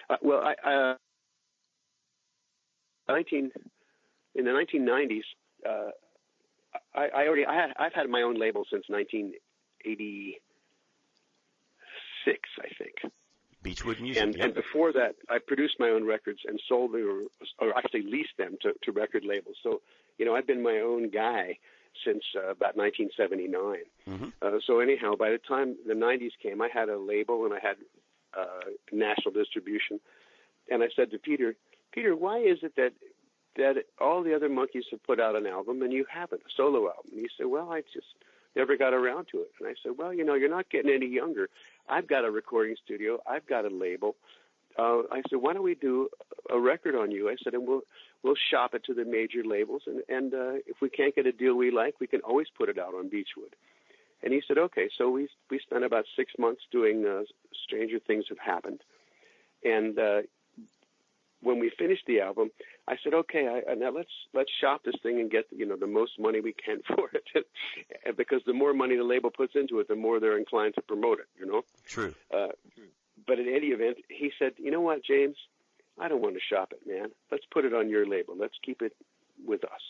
uh, 0.10 0.18
well, 0.22 0.42
I, 0.44 0.70
uh, 0.70 0.96
nineteen 3.10 3.52
in 4.36 4.46
the 4.46 4.52
1990s, 4.52 5.24
uh, 5.68 5.90
I, 6.94 7.08
I 7.08 7.28
already 7.28 7.46
I 7.46 7.56
had, 7.56 7.74
I've 7.78 7.94
had 7.94 8.08
my 8.10 8.22
own 8.22 8.40
label 8.40 8.66
since 8.72 8.86
19 8.88 9.34
86, 9.86 10.40
I 12.60 12.68
think. 12.78 13.14
Beachwood 13.64 14.00
Music. 14.00 14.22
And, 14.22 14.36
and 14.36 14.54
before 14.54 14.94
that, 14.94 15.16
I 15.30 15.40
produced 15.40 15.76
my 15.80 15.90
own 15.90 16.06
records 16.06 16.40
and 16.46 16.60
sold 16.68 16.94
them, 16.94 17.28
or, 17.60 17.68
or 17.68 17.78
actually 17.78 18.04
leased 18.04 18.38
them 18.38 18.58
to, 18.62 18.74
to 18.84 18.92
record 18.92 19.26
labels. 19.26 19.58
So, 19.64 19.82
you 20.18 20.26
know, 20.26 20.36
I've 20.36 20.48
been 20.48 20.64
my 20.64 20.80
own 20.80 21.10
guy 21.10 21.58
since 22.06 22.24
uh, 22.36 22.52
about 22.52 22.78
1979. 22.78 23.78
Mm-hmm. 24.08 24.30
Uh, 24.42 24.60
so 24.66 24.80
anyhow, 24.80 25.16
by 25.18 25.32
the 25.32 25.40
time 25.40 25.76
the 25.88 25.94
90s 25.94 26.32
came, 26.42 26.62
I 26.62 26.70
had 26.72 26.90
a 26.90 26.98
label 26.98 27.46
and 27.46 27.54
I 27.54 27.60
had 27.62 27.78
uh, 28.38 28.70
national 28.92 29.32
distribution. 29.34 30.00
And 30.70 30.84
I 30.84 30.88
said 30.96 31.12
to 31.12 31.18
Peter, 31.18 31.56
Peter, 31.92 32.16
why 32.16 32.40
is 32.40 32.60
it 32.62 32.76
that 32.76 32.94
that 33.56 33.86
all 34.00 34.22
the 34.22 34.36
other 34.36 34.50
Monkees 34.50 34.84
have 34.92 35.02
put 35.02 35.20
out 35.20 35.36
an 35.36 35.48
album 35.48 35.82
and 35.82 35.92
you 35.92 36.06
haven't, 36.08 36.42
a 36.42 36.50
solo 36.56 36.90
album? 36.90 37.12
And 37.12 37.22
he 37.22 37.30
said, 37.36 37.48
well, 37.48 37.72
I 37.72 37.82
just 37.82 38.06
never 38.58 38.76
got 38.76 38.94
around 38.94 39.28
to 39.32 39.42
it. 39.42 39.52
And 39.60 39.70
I 39.70 39.74
said, 39.82 39.94
well, 39.98 40.14
you 40.14 40.26
know, 40.26 40.34
you're 40.34 40.50
not 40.50 40.70
getting 40.70 40.92
any 40.92 41.08
younger. 41.08 41.50
I've 41.88 42.08
got 42.08 42.26
a 42.26 42.32
recording 42.32 42.76
studio. 42.84 43.20
I've 43.30 43.48
got 43.48 43.66
a 43.66 43.70
label. 43.70 44.16
Uh, 44.78 45.04
I 45.12 45.22
said, 45.30 45.40
why 45.40 45.54
don't 45.54 45.64
we 45.64 45.76
do 45.76 46.10
a 46.52 46.60
record 46.60 46.96
on 46.96 47.12
you? 47.12 47.30
I 47.30 47.36
said, 47.44 47.54
and 47.54 47.68
we'll 47.68 47.82
we'll 48.24 48.36
shop 48.52 48.74
it 48.74 48.84
to 48.86 48.94
the 48.94 49.06
major 49.06 49.44
labels, 49.44 49.84
and 49.88 50.02
and 50.08 50.34
uh, 50.34 50.54
if 50.68 50.78
we 50.82 50.90
can't 50.90 51.16
get 51.16 51.26
a 51.26 51.32
deal 51.32 51.56
we 51.56 51.72
like, 51.72 51.96
we 52.00 52.08
can 52.08 52.22
always 52.22 52.48
put 52.56 52.70
it 52.70 52.78
out 52.78 52.94
on 52.94 53.10
Beachwood. 53.10 53.54
And 54.24 54.34
he 54.34 54.42
said, 54.48 54.58
okay. 54.58 54.90
So 54.98 55.10
we 55.10 55.30
we 55.50 55.60
spent 55.60 55.84
about 55.84 56.06
six 56.16 56.34
months 56.38 56.62
doing 56.72 57.06
uh, 57.06 57.24
Stranger 57.66 58.00
Things 58.06 58.26
Have 58.30 58.38
Happened, 58.38 58.82
and 59.64 59.98
uh, 59.98 60.22
when 61.42 61.60
we 61.60 61.72
finished 61.78 62.04
the 62.08 62.20
album, 62.20 62.50
I 62.88 62.96
said, 63.04 63.14
okay, 63.14 63.62
I, 63.70 63.74
now 63.76 63.92
let's 63.92 64.10
let's 64.34 64.52
shop 64.60 64.82
this 64.84 64.96
thing 65.04 65.20
and 65.20 65.30
get 65.30 65.46
you 65.52 65.66
know 65.66 65.76
the 65.76 65.88
most 65.88 66.20
money 66.20 66.40
we 66.40 66.54
can 66.54 66.82
for 66.88 67.10
it, 67.14 68.18
because 68.18 68.42
the 68.46 68.54
more 68.54 68.74
money 68.74 68.96
the 68.96 69.04
label 69.04 69.30
puts 69.30 69.54
into 69.56 69.80
it, 69.80 69.88
the 69.88 69.96
more 69.96 70.20
they're 70.20 70.38
inclined 70.38 70.76
to 70.76 70.82
promote 70.82 71.20
it. 71.20 71.28
You 71.40 71.46
know. 71.46 71.62
True. 71.86 72.14
Uh, 72.34 72.50
but 73.26 73.40
in 73.40 73.48
any 73.48 73.68
event, 73.68 73.98
he 74.10 74.32
said, 74.40 74.54
you 74.58 74.72
know 74.72 74.80
what, 74.80 75.04
James, 75.04 75.36
I 76.00 76.08
don't 76.08 76.22
want 76.22 76.36
to 76.36 76.42
shop 76.42 76.72
it, 76.72 76.88
man. 76.88 77.10
Let's 77.32 77.44
put 77.52 77.66
it 77.66 77.74
on 77.74 77.90
your 77.90 78.08
label. 78.08 78.36
Let's 78.38 78.54
keep 78.64 78.82
it 78.82 78.94
with 79.46 79.64
us. 79.66 79.82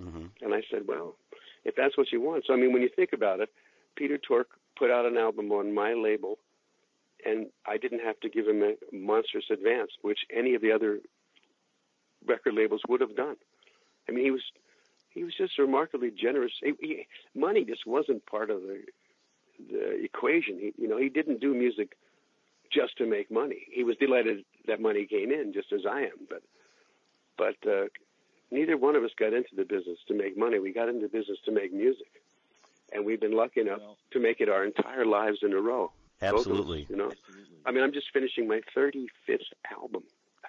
Mm-hmm. 0.00 0.26
And 0.40 0.54
I 0.54 0.62
said, 0.70 0.86
well, 0.86 1.16
if 1.64 1.74
that's 1.74 1.98
what 1.98 2.12
you 2.12 2.20
want. 2.20 2.44
So 2.46 2.54
I 2.54 2.56
mean, 2.56 2.72
when 2.72 2.82
you 2.82 2.88
think 2.94 3.10
about 3.12 3.40
it, 3.40 3.50
Peter 3.96 4.18
Tork 4.18 4.48
put 4.78 4.90
out 4.90 5.04
an 5.04 5.16
album 5.16 5.50
on 5.52 5.74
my 5.74 5.94
label 5.94 6.38
and 7.26 7.46
I 7.66 7.76
didn't 7.76 8.04
have 8.04 8.18
to 8.20 8.28
give 8.28 8.46
him 8.46 8.62
a 8.62 8.74
monstrous 8.92 9.46
advance, 9.50 9.90
which 10.02 10.20
any 10.34 10.54
of 10.54 10.62
the 10.62 10.72
other 10.72 11.00
record 12.26 12.54
labels 12.54 12.82
would 12.88 13.00
have 13.00 13.16
done. 13.16 13.36
I 14.08 14.12
mean, 14.12 14.24
he 14.24 14.30
was 14.30 14.42
he 15.10 15.24
was 15.24 15.34
just 15.36 15.58
remarkably 15.58 16.10
generous. 16.10 16.52
He, 16.62 16.72
he, 16.80 17.06
money 17.34 17.64
just 17.64 17.86
wasn't 17.86 18.26
part 18.26 18.50
of 18.50 18.62
the 18.62 18.82
the 19.70 20.04
equation. 20.04 20.58
He, 20.58 20.72
you 20.76 20.88
know, 20.88 20.98
he 20.98 21.08
didn't 21.08 21.40
do 21.40 21.54
music 21.54 21.96
just 22.72 22.96
to 22.98 23.06
make 23.06 23.30
money. 23.30 23.66
He 23.72 23.84
was 23.84 23.96
delighted 23.96 24.44
that 24.66 24.80
money 24.80 25.06
came 25.06 25.30
in, 25.30 25.52
just 25.52 25.72
as 25.72 25.80
I 25.88 26.02
am. 26.02 26.26
But 26.28 26.42
but 27.36 27.56
uh, 27.68 27.86
neither 28.50 28.76
one 28.76 28.96
of 28.96 29.02
us 29.02 29.10
got 29.18 29.32
into 29.32 29.56
the 29.56 29.64
business 29.64 29.98
to 30.08 30.14
make 30.14 30.36
money. 30.36 30.58
We 30.58 30.72
got 30.72 30.88
into 30.88 31.08
business 31.08 31.38
to 31.46 31.52
make 31.52 31.72
music, 31.72 32.22
and 32.92 33.04
we've 33.04 33.20
been 33.20 33.36
lucky 33.36 33.60
enough 33.60 33.80
well, 33.80 33.96
to 34.12 34.20
make 34.20 34.40
it 34.40 34.48
our 34.48 34.64
entire 34.64 35.06
lives 35.06 35.38
in 35.42 35.52
a 35.52 35.60
row. 35.60 35.90
Absolutely. 36.22 36.82
Us, 36.82 36.90
you 36.90 36.96
know, 36.96 37.12
I 37.64 37.72
mean, 37.72 37.82
I'm 37.82 37.92
just 37.92 38.06
finishing 38.12 38.48
my 38.48 38.60
35th 38.76 39.40
album, 39.70 40.02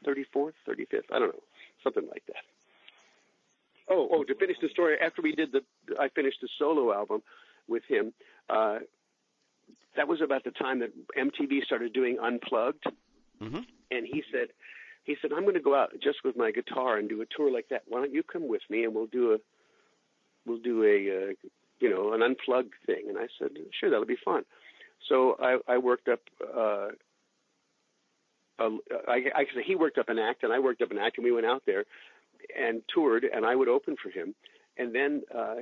34th, 0.06 0.54
35th. 0.68 1.04
I 1.12 1.20
don't 1.20 1.34
know, 1.34 1.44
something 1.84 2.08
like 2.10 2.24
that. 2.28 2.44
Oh, 3.90 4.08
oh, 4.12 4.24
to 4.24 4.36
finish 4.36 4.58
the 4.62 4.70
story, 4.70 4.98
after 5.00 5.22
we 5.22 5.34
did 5.34 5.52
the, 5.52 5.62
I 6.00 6.10
finished 6.10 6.40
the 6.42 6.50
solo 6.60 6.94
album 6.94 7.22
with 7.68 7.84
him. 7.88 8.14
Uh, 8.50 8.80
that 9.96 10.08
was 10.08 10.22
about 10.22 10.44
the 10.44 10.52
time 10.52 10.80
that 10.80 10.92
MTV 11.18 11.64
started 11.64 11.94
doing 11.94 12.18
Unplugged, 12.22 12.84
mm-hmm. 13.42 13.62
and 13.92 14.06
he 14.06 14.24
said, 14.32 14.50
he 15.08 15.16
said, 15.22 15.32
I'm 15.32 15.44
going 15.44 15.56
to 15.56 15.62
go 15.62 15.74
out 15.74 15.94
just 16.04 16.18
with 16.26 16.36
my 16.36 16.52
guitar 16.52 16.98
and 16.98 17.08
do 17.08 17.22
a 17.22 17.26
tour 17.26 17.50
like 17.50 17.70
that. 17.70 17.84
Why 17.88 18.00
don't 18.00 18.14
you 18.14 18.24
come 18.24 18.48
with 18.48 18.62
me 18.70 18.84
and 18.84 18.94
we'll 18.94 19.08
do 19.08 19.34
a, 19.34 19.38
we'll 20.46 20.60
do 20.60 20.84
a, 20.84 21.30
uh, 21.30 21.34
you 21.80 21.90
know, 21.90 22.14
an 22.14 22.22
unplugged 22.22 22.74
thing. 22.86 23.06
And 23.08 23.18
I 23.18 23.28
said, 23.40 23.52
sure, 23.80 23.90
that'll 23.90 24.06
be 24.06 24.18
fun. 24.24 24.44
So 25.10 25.38
I, 25.40 25.58
I 25.68 25.78
worked 25.78 26.08
up, 26.08 26.20
uh, 26.42 26.90
a, 28.60 28.70
I, 29.08 29.26
actually 29.40 29.64
he 29.64 29.76
worked 29.76 29.98
up 29.98 30.10
an 30.10 30.20
act 30.20 30.44
and 30.44 30.52
I 30.52 30.60
worked 30.60 30.82
up 30.82 30.92
an 30.92 30.98
act 30.98 31.18
and 31.18 31.26
we 31.26 31.32
went 31.32 31.46
out 31.46 31.64
there 31.66 31.86
and 32.58 32.82
toured 32.94 33.24
and 33.24 33.46
I 33.46 33.56
would 33.56 33.68
open 33.68 33.96
for 34.02 34.10
him. 34.10 34.36
And 34.78 34.94
then, 34.94 35.22
uh, 35.36 35.56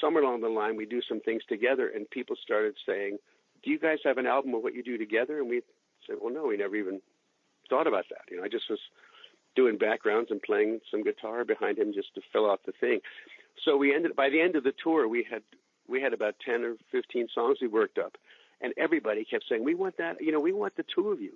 somewhere 0.00 0.24
along 0.24 0.40
the 0.40 0.48
line, 0.48 0.76
we 0.76 0.86
do 0.86 1.00
some 1.08 1.20
things 1.20 1.42
together 1.48 1.90
and 1.94 2.08
people 2.10 2.36
started 2.42 2.74
saying, 2.86 3.18
do 3.62 3.70
you 3.70 3.78
guys 3.78 3.98
have 4.04 4.18
an 4.18 4.26
album 4.26 4.54
of 4.54 4.62
what 4.62 4.74
you 4.74 4.82
do 4.82 4.98
together? 4.98 5.38
And 5.38 5.48
we 5.48 5.62
said, 6.06 6.16
well, 6.20 6.32
no, 6.32 6.46
we 6.46 6.56
never 6.56 6.76
even 6.76 7.00
thought 7.68 7.86
about 7.86 8.04
that. 8.10 8.22
You 8.30 8.38
know, 8.38 8.44
I 8.44 8.48
just 8.48 8.68
was 8.68 8.80
doing 9.54 9.78
backgrounds 9.78 10.30
and 10.30 10.42
playing 10.42 10.80
some 10.90 11.04
guitar 11.04 11.44
behind 11.44 11.78
him 11.78 11.92
just 11.92 12.14
to 12.14 12.20
fill 12.32 12.50
out 12.50 12.60
the 12.66 12.72
thing. 12.80 13.00
So 13.64 13.76
we 13.76 13.94
ended 13.94 14.16
by 14.16 14.30
the 14.30 14.40
end 14.40 14.56
of 14.56 14.64
the 14.64 14.72
tour, 14.82 15.08
we 15.08 15.26
had 15.30 15.42
we 15.88 16.00
had 16.00 16.12
about 16.12 16.36
ten 16.44 16.64
or 16.64 16.76
fifteen 16.90 17.28
songs 17.34 17.58
we 17.60 17.68
worked 17.68 17.98
up, 17.98 18.16
and 18.60 18.72
everybody 18.76 19.24
kept 19.24 19.44
saying, 19.48 19.64
"We 19.64 19.74
want 19.74 19.96
that. 19.98 20.20
You 20.20 20.32
know, 20.32 20.40
we 20.40 20.52
want 20.52 20.76
the 20.76 20.84
two 20.94 21.08
of 21.10 21.20
you." 21.20 21.32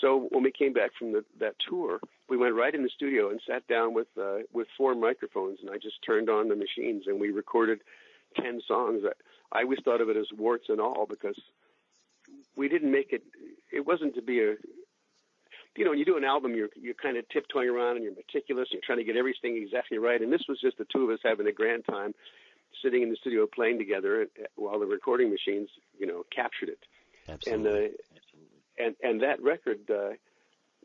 So 0.00 0.28
when 0.30 0.42
we 0.42 0.50
came 0.50 0.72
back 0.72 0.90
from 0.98 1.12
the, 1.12 1.24
that 1.38 1.54
tour, 1.68 2.00
we 2.28 2.36
went 2.36 2.54
right 2.54 2.74
in 2.74 2.82
the 2.82 2.88
studio 2.88 3.30
and 3.30 3.40
sat 3.46 3.66
down 3.68 3.94
with 3.94 4.08
uh, 4.20 4.38
with 4.52 4.66
four 4.76 4.94
microphones, 4.94 5.58
and 5.60 5.70
I 5.70 5.78
just 5.78 6.02
turned 6.04 6.28
on 6.28 6.48
the 6.48 6.56
machines 6.56 7.04
and 7.06 7.20
we 7.20 7.30
recorded 7.30 7.80
ten 8.36 8.60
songs. 8.66 9.02
I, 9.04 9.58
I 9.58 9.62
always 9.62 9.78
thought 9.84 10.00
of 10.00 10.08
it 10.08 10.16
as 10.16 10.26
warts 10.36 10.66
and 10.68 10.80
all 10.80 11.06
because 11.08 11.38
we 12.56 12.68
didn't 12.68 12.90
make 12.90 13.12
it. 13.12 13.22
It 13.72 13.86
wasn't 13.86 14.14
to 14.16 14.22
be 14.22 14.40
a 14.42 14.54
you 15.76 15.84
know, 15.84 15.90
when 15.90 15.98
you 15.98 16.04
do 16.04 16.16
an 16.16 16.24
album, 16.24 16.54
you're 16.54 16.68
you're 16.76 16.94
kind 16.94 17.16
of 17.16 17.28
tiptoeing 17.28 17.68
around 17.68 17.96
and 17.96 18.04
you're 18.04 18.14
meticulous. 18.14 18.68
And 18.70 18.74
you're 18.74 18.86
trying 18.86 18.98
to 18.98 19.04
get 19.04 19.16
everything 19.16 19.56
exactly 19.56 19.98
right. 19.98 20.20
And 20.20 20.32
this 20.32 20.44
was 20.48 20.60
just 20.60 20.78
the 20.78 20.86
two 20.92 21.04
of 21.04 21.10
us 21.10 21.18
having 21.24 21.46
a 21.46 21.52
grand 21.52 21.84
time, 21.84 22.14
sitting 22.82 23.02
in 23.02 23.10
the 23.10 23.16
studio 23.16 23.46
playing 23.46 23.78
together 23.78 24.26
while 24.56 24.78
the 24.78 24.86
recording 24.86 25.30
machines, 25.30 25.68
you 25.98 26.06
know, 26.06 26.24
captured 26.34 26.68
it. 26.70 26.78
Absolutely. 27.28 27.84
And 27.84 27.86
uh, 27.86 28.84
and 28.84 28.96
and 29.02 29.22
that 29.22 29.42
record 29.42 29.90
uh, 29.90 30.14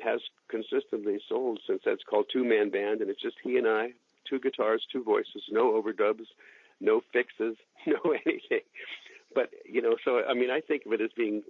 has 0.04 0.22
consistently 0.50 1.20
sold 1.28 1.60
since. 1.68 1.82
That's 1.86 2.04
called 2.04 2.28
Two 2.32 2.44
Man 2.44 2.70
Band, 2.70 3.02
and 3.02 3.10
it's 3.10 3.22
just 3.22 3.38
he 3.44 3.58
and 3.58 3.68
I, 3.68 3.94
two 4.30 4.40
guitars, 4.40 4.86
two 4.92 5.04
voices, 5.04 5.44
no 5.50 5.82
overdubs, 5.82 6.26
no 6.80 7.02
fixes, 7.12 7.58
no 7.88 8.14
anything. 8.26 8.62
But 9.34 9.50
you 9.66 9.82
know, 9.82 9.96
so 10.04 10.24
I 10.24 10.34
mean, 10.34 10.50
I 10.50 10.62
think 10.62 10.86
of 10.86 10.94
it 10.94 11.02
as 11.02 11.12
being, 11.16 11.44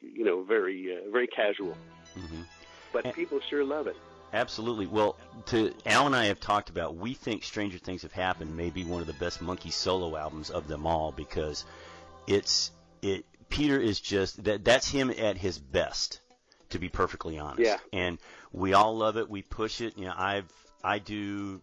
you 0.00 0.24
know, 0.24 0.42
very 0.42 0.96
uh, 0.96 1.10
very 1.10 1.26
casual. 1.26 1.76
Mm-hmm 2.16 2.42
but 2.92 3.14
people 3.14 3.40
sure 3.48 3.64
love 3.64 3.86
it. 3.86 3.96
Absolutely. 4.32 4.86
Well, 4.86 5.16
to 5.46 5.74
Al 5.84 6.06
and 6.06 6.16
I 6.16 6.26
have 6.26 6.40
talked 6.40 6.70
about. 6.70 6.96
We 6.96 7.14
think 7.14 7.44
Stranger 7.44 7.78
Things 7.78 8.02
Have 8.02 8.12
Happened 8.12 8.56
may 8.56 8.70
be 8.70 8.84
one 8.84 9.00
of 9.00 9.06
the 9.06 9.12
best 9.14 9.42
Monkee 9.42 9.70
solo 9.70 10.16
albums 10.16 10.50
of 10.50 10.68
them 10.68 10.86
all 10.86 11.12
because 11.12 11.64
it's 12.26 12.70
it. 13.02 13.26
Peter 13.50 13.78
is 13.78 14.00
just 14.00 14.42
that. 14.44 14.64
That's 14.64 14.88
him 14.88 15.10
at 15.10 15.36
his 15.36 15.58
best. 15.58 16.20
To 16.70 16.78
be 16.78 16.88
perfectly 16.88 17.38
honest. 17.38 17.60
Yeah. 17.60 17.76
And 17.92 18.16
we 18.50 18.72
all 18.72 18.96
love 18.96 19.18
it. 19.18 19.28
We 19.28 19.42
push 19.42 19.82
it. 19.82 19.98
You 19.98 20.06
know, 20.06 20.14
I've 20.16 20.50
I 20.82 20.98
do. 20.98 21.60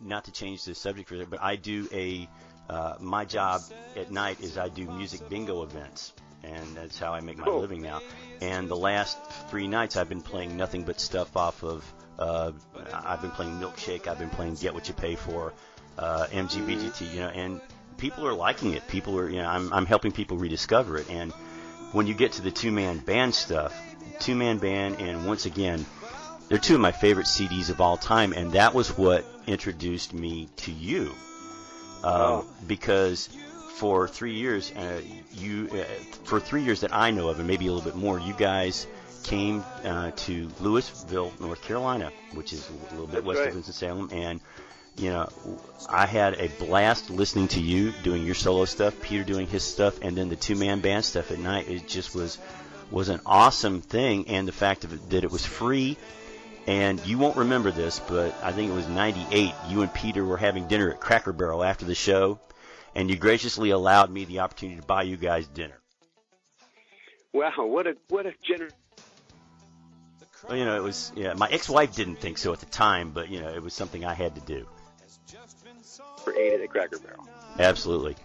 Not 0.00 0.26
to 0.26 0.32
change 0.32 0.64
the 0.64 0.76
subject 0.76 1.08
for 1.08 1.16
that, 1.16 1.28
but 1.28 1.42
I 1.42 1.56
do 1.56 1.88
a. 1.92 2.28
Uh, 2.70 2.94
my 3.00 3.24
job 3.24 3.60
at 3.96 4.10
night 4.10 4.40
is 4.40 4.56
I 4.56 4.68
do 4.68 4.86
music 4.86 5.28
bingo 5.28 5.64
events 5.64 6.14
and 6.44 6.76
that's 6.76 6.98
how 6.98 7.12
I 7.12 7.20
make 7.20 7.38
my 7.38 7.46
living 7.46 7.82
now. 7.82 8.00
And 8.40 8.68
the 8.68 8.76
last 8.76 9.18
three 9.50 9.66
nights, 9.66 9.96
I've 9.96 10.08
been 10.08 10.22
playing 10.22 10.56
nothing 10.56 10.84
but 10.84 11.00
stuff 11.00 11.36
off 11.36 11.62
of. 11.62 11.94
Uh, 12.18 12.52
I've 12.92 13.20
been 13.20 13.30
playing 13.30 13.58
Milkshake. 13.58 14.06
I've 14.06 14.18
been 14.18 14.30
playing 14.30 14.54
Get 14.54 14.74
What 14.74 14.88
You 14.88 14.94
Pay 14.94 15.16
For, 15.16 15.52
uh, 15.98 16.26
MGBGT. 16.30 17.12
You 17.12 17.20
know, 17.20 17.28
and 17.28 17.60
people 17.96 18.26
are 18.26 18.34
liking 18.34 18.74
it. 18.74 18.86
People 18.88 19.18
are, 19.18 19.28
you 19.28 19.42
know, 19.42 19.48
I'm 19.48 19.72
I'm 19.72 19.86
helping 19.86 20.12
people 20.12 20.36
rediscover 20.36 20.98
it. 20.98 21.10
And 21.10 21.32
when 21.92 22.06
you 22.06 22.14
get 22.14 22.32
to 22.32 22.42
the 22.42 22.50
two 22.50 22.72
man 22.72 22.98
band 22.98 23.34
stuff, 23.34 23.74
two 24.20 24.34
man 24.34 24.58
band, 24.58 25.00
and 25.00 25.26
once 25.26 25.46
again, 25.46 25.84
they're 26.48 26.58
two 26.58 26.74
of 26.74 26.80
my 26.80 26.92
favorite 26.92 27.26
CDs 27.26 27.70
of 27.70 27.80
all 27.80 27.96
time, 27.96 28.32
and 28.32 28.52
that 28.52 28.74
was 28.74 28.96
what 28.96 29.24
introduced 29.46 30.12
me 30.12 30.48
to 30.56 30.72
you. 30.72 31.12
Uh. 32.02 32.42
Because 32.66 33.28
for 33.74 34.06
three 34.06 34.34
years, 34.34 34.72
uh, 34.72 35.00
you 35.32 35.68
uh, 35.72 35.84
for 36.24 36.38
three 36.38 36.62
years 36.62 36.80
that 36.80 36.94
I 36.94 37.10
know 37.10 37.28
of, 37.28 37.38
and 37.38 37.48
maybe 37.48 37.66
a 37.66 37.72
little 37.72 37.90
bit 37.90 37.98
more, 37.98 38.20
you 38.20 38.32
guys 38.34 38.86
came 39.24 39.64
uh, 39.84 40.12
to 40.12 40.46
Lewisville, 40.60 41.38
North 41.40 41.62
Carolina, 41.62 42.12
which 42.34 42.52
is 42.52 42.68
a 42.68 42.92
little 42.92 43.06
bit 43.06 43.16
That's 43.16 43.26
west 43.26 43.40
right. 43.40 43.48
of 43.48 43.54
Winston 43.54 43.74
Salem, 43.74 44.10
and 44.12 44.40
you 44.96 45.10
know, 45.10 45.28
I 45.88 46.06
had 46.06 46.34
a 46.34 46.48
blast 46.48 47.10
listening 47.10 47.48
to 47.48 47.60
you 47.60 47.92
doing 48.04 48.24
your 48.24 48.36
solo 48.36 48.64
stuff, 48.64 49.00
Peter 49.02 49.24
doing 49.24 49.48
his 49.48 49.64
stuff, 49.64 49.98
and 50.02 50.16
then 50.16 50.28
the 50.28 50.36
two 50.36 50.54
man 50.54 50.80
band 50.80 51.04
stuff 51.04 51.32
at 51.32 51.38
night. 51.38 51.68
It 51.68 51.88
just 51.88 52.14
was 52.14 52.38
was 52.92 53.08
an 53.08 53.20
awesome 53.26 53.80
thing, 53.80 54.28
and 54.28 54.46
the 54.46 54.52
fact 54.52 54.84
of 54.84 54.92
it, 54.92 55.10
that 55.10 55.24
it 55.24 55.30
was 55.32 55.44
free. 55.44 55.96
And 56.66 57.04
you 57.04 57.18
won't 57.18 57.36
remember 57.36 57.72
this, 57.72 58.00
but 58.08 58.34
I 58.42 58.52
think 58.52 58.70
it 58.70 58.74
was 58.74 58.86
'98. 58.86 59.52
You 59.68 59.82
and 59.82 59.92
Peter 59.92 60.24
were 60.24 60.36
having 60.36 60.68
dinner 60.68 60.92
at 60.92 61.00
Cracker 61.00 61.32
Barrel 61.32 61.64
after 61.64 61.84
the 61.84 61.94
show, 61.96 62.38
and 62.94 63.10
you 63.10 63.16
graciously 63.16 63.70
allowed 63.70 64.10
me 64.10 64.24
the 64.24 64.40
opportunity 64.40 64.80
to 64.80 64.86
buy 64.86 65.02
you 65.02 65.16
guys 65.16 65.46
dinner. 65.48 65.80
Wow, 67.32 67.66
what 67.66 67.86
a 67.86 67.96
what 68.08 68.26
a 68.26 68.32
generous. 68.42 68.72
Well, 70.48 70.56
you 70.56 70.64
know, 70.64 70.76
it 70.76 70.82
was 70.82 71.12
yeah. 71.16 71.34
My 71.34 71.48
ex-wife 71.50 71.94
didn't 71.94 72.16
think 72.16 72.38
so 72.38 72.52
at 72.52 72.60
the 72.60 72.66
time, 72.66 73.10
but 73.10 73.28
you 73.28 73.40
know, 73.40 73.48
it 73.48 73.62
was 73.62 73.74
something 73.74 74.04
I 74.04 74.14
had 74.14 74.34
to 74.36 74.40
do. 74.42 74.66
For 76.22 76.34
eight 76.34 76.60
at 76.60 76.70
Cracker 76.70 76.98
Barrel. 76.98 77.28
Absolutely. 77.58 78.16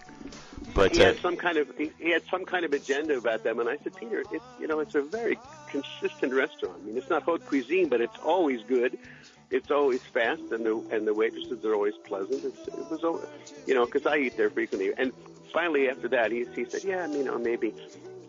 But 0.73 0.95
he 0.95 1.01
uh, 1.01 1.07
had 1.07 1.19
some 1.19 1.35
kind 1.37 1.57
of 1.57 1.75
he, 1.77 1.91
he 1.97 2.11
had 2.11 2.23
some 2.29 2.45
kind 2.45 2.65
of 2.65 2.73
agenda 2.73 3.17
about 3.17 3.43
them, 3.43 3.59
and 3.59 3.67
I 3.67 3.77
said, 3.77 3.95
Peter, 3.95 4.23
it's 4.31 4.45
you 4.59 4.67
know, 4.67 4.79
it's 4.79 4.95
a 4.95 5.01
very 5.01 5.39
consistent 5.69 6.33
restaurant. 6.33 6.77
I 6.81 6.85
mean, 6.85 6.97
it's 6.97 7.09
not 7.09 7.23
haute 7.23 7.45
cuisine, 7.45 7.89
but 7.89 8.01
it's 8.01 8.17
always 8.23 8.61
good 8.63 8.97
it's 9.51 9.71
always 9.71 10.01
fast, 10.01 10.41
and 10.51 10.65
the 10.65 10.83
and 10.91 11.07
the 11.07 11.13
waitresses 11.13 11.63
are 11.65 11.73
always 11.73 11.95
pleasant. 12.05 12.43
It's, 12.43 12.67
it 12.67 12.89
was, 12.89 13.27
you 13.65 13.73
know, 13.73 13.85
because 13.85 14.05
I 14.05 14.17
eat 14.17 14.37
there 14.37 14.49
frequently. 14.49 14.93
And 14.97 15.11
finally, 15.53 15.89
after 15.89 16.07
that, 16.09 16.31
he 16.31 16.45
he 16.55 16.65
said, 16.65 16.83
"Yeah, 16.83 17.07
you 17.07 17.23
know, 17.23 17.37
maybe." 17.37 17.73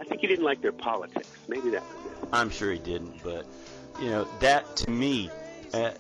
I 0.01 0.05
think 0.05 0.23
he 0.23 0.27
didn't 0.29 0.47
like 0.47 0.63
their 0.63 0.73
politics. 0.73 1.29
Maybe 1.47 1.71
that 1.71 1.83
was 1.83 2.07
it. 2.07 2.29
I'm 2.33 2.49
sure 2.49 2.73
he 2.73 2.79
didn't, 2.79 3.23
but 3.23 3.45
you 4.01 4.09
know, 4.11 4.27
that 4.41 4.77
to 4.77 4.91
me. 4.91 5.31
Uh, 5.75 5.91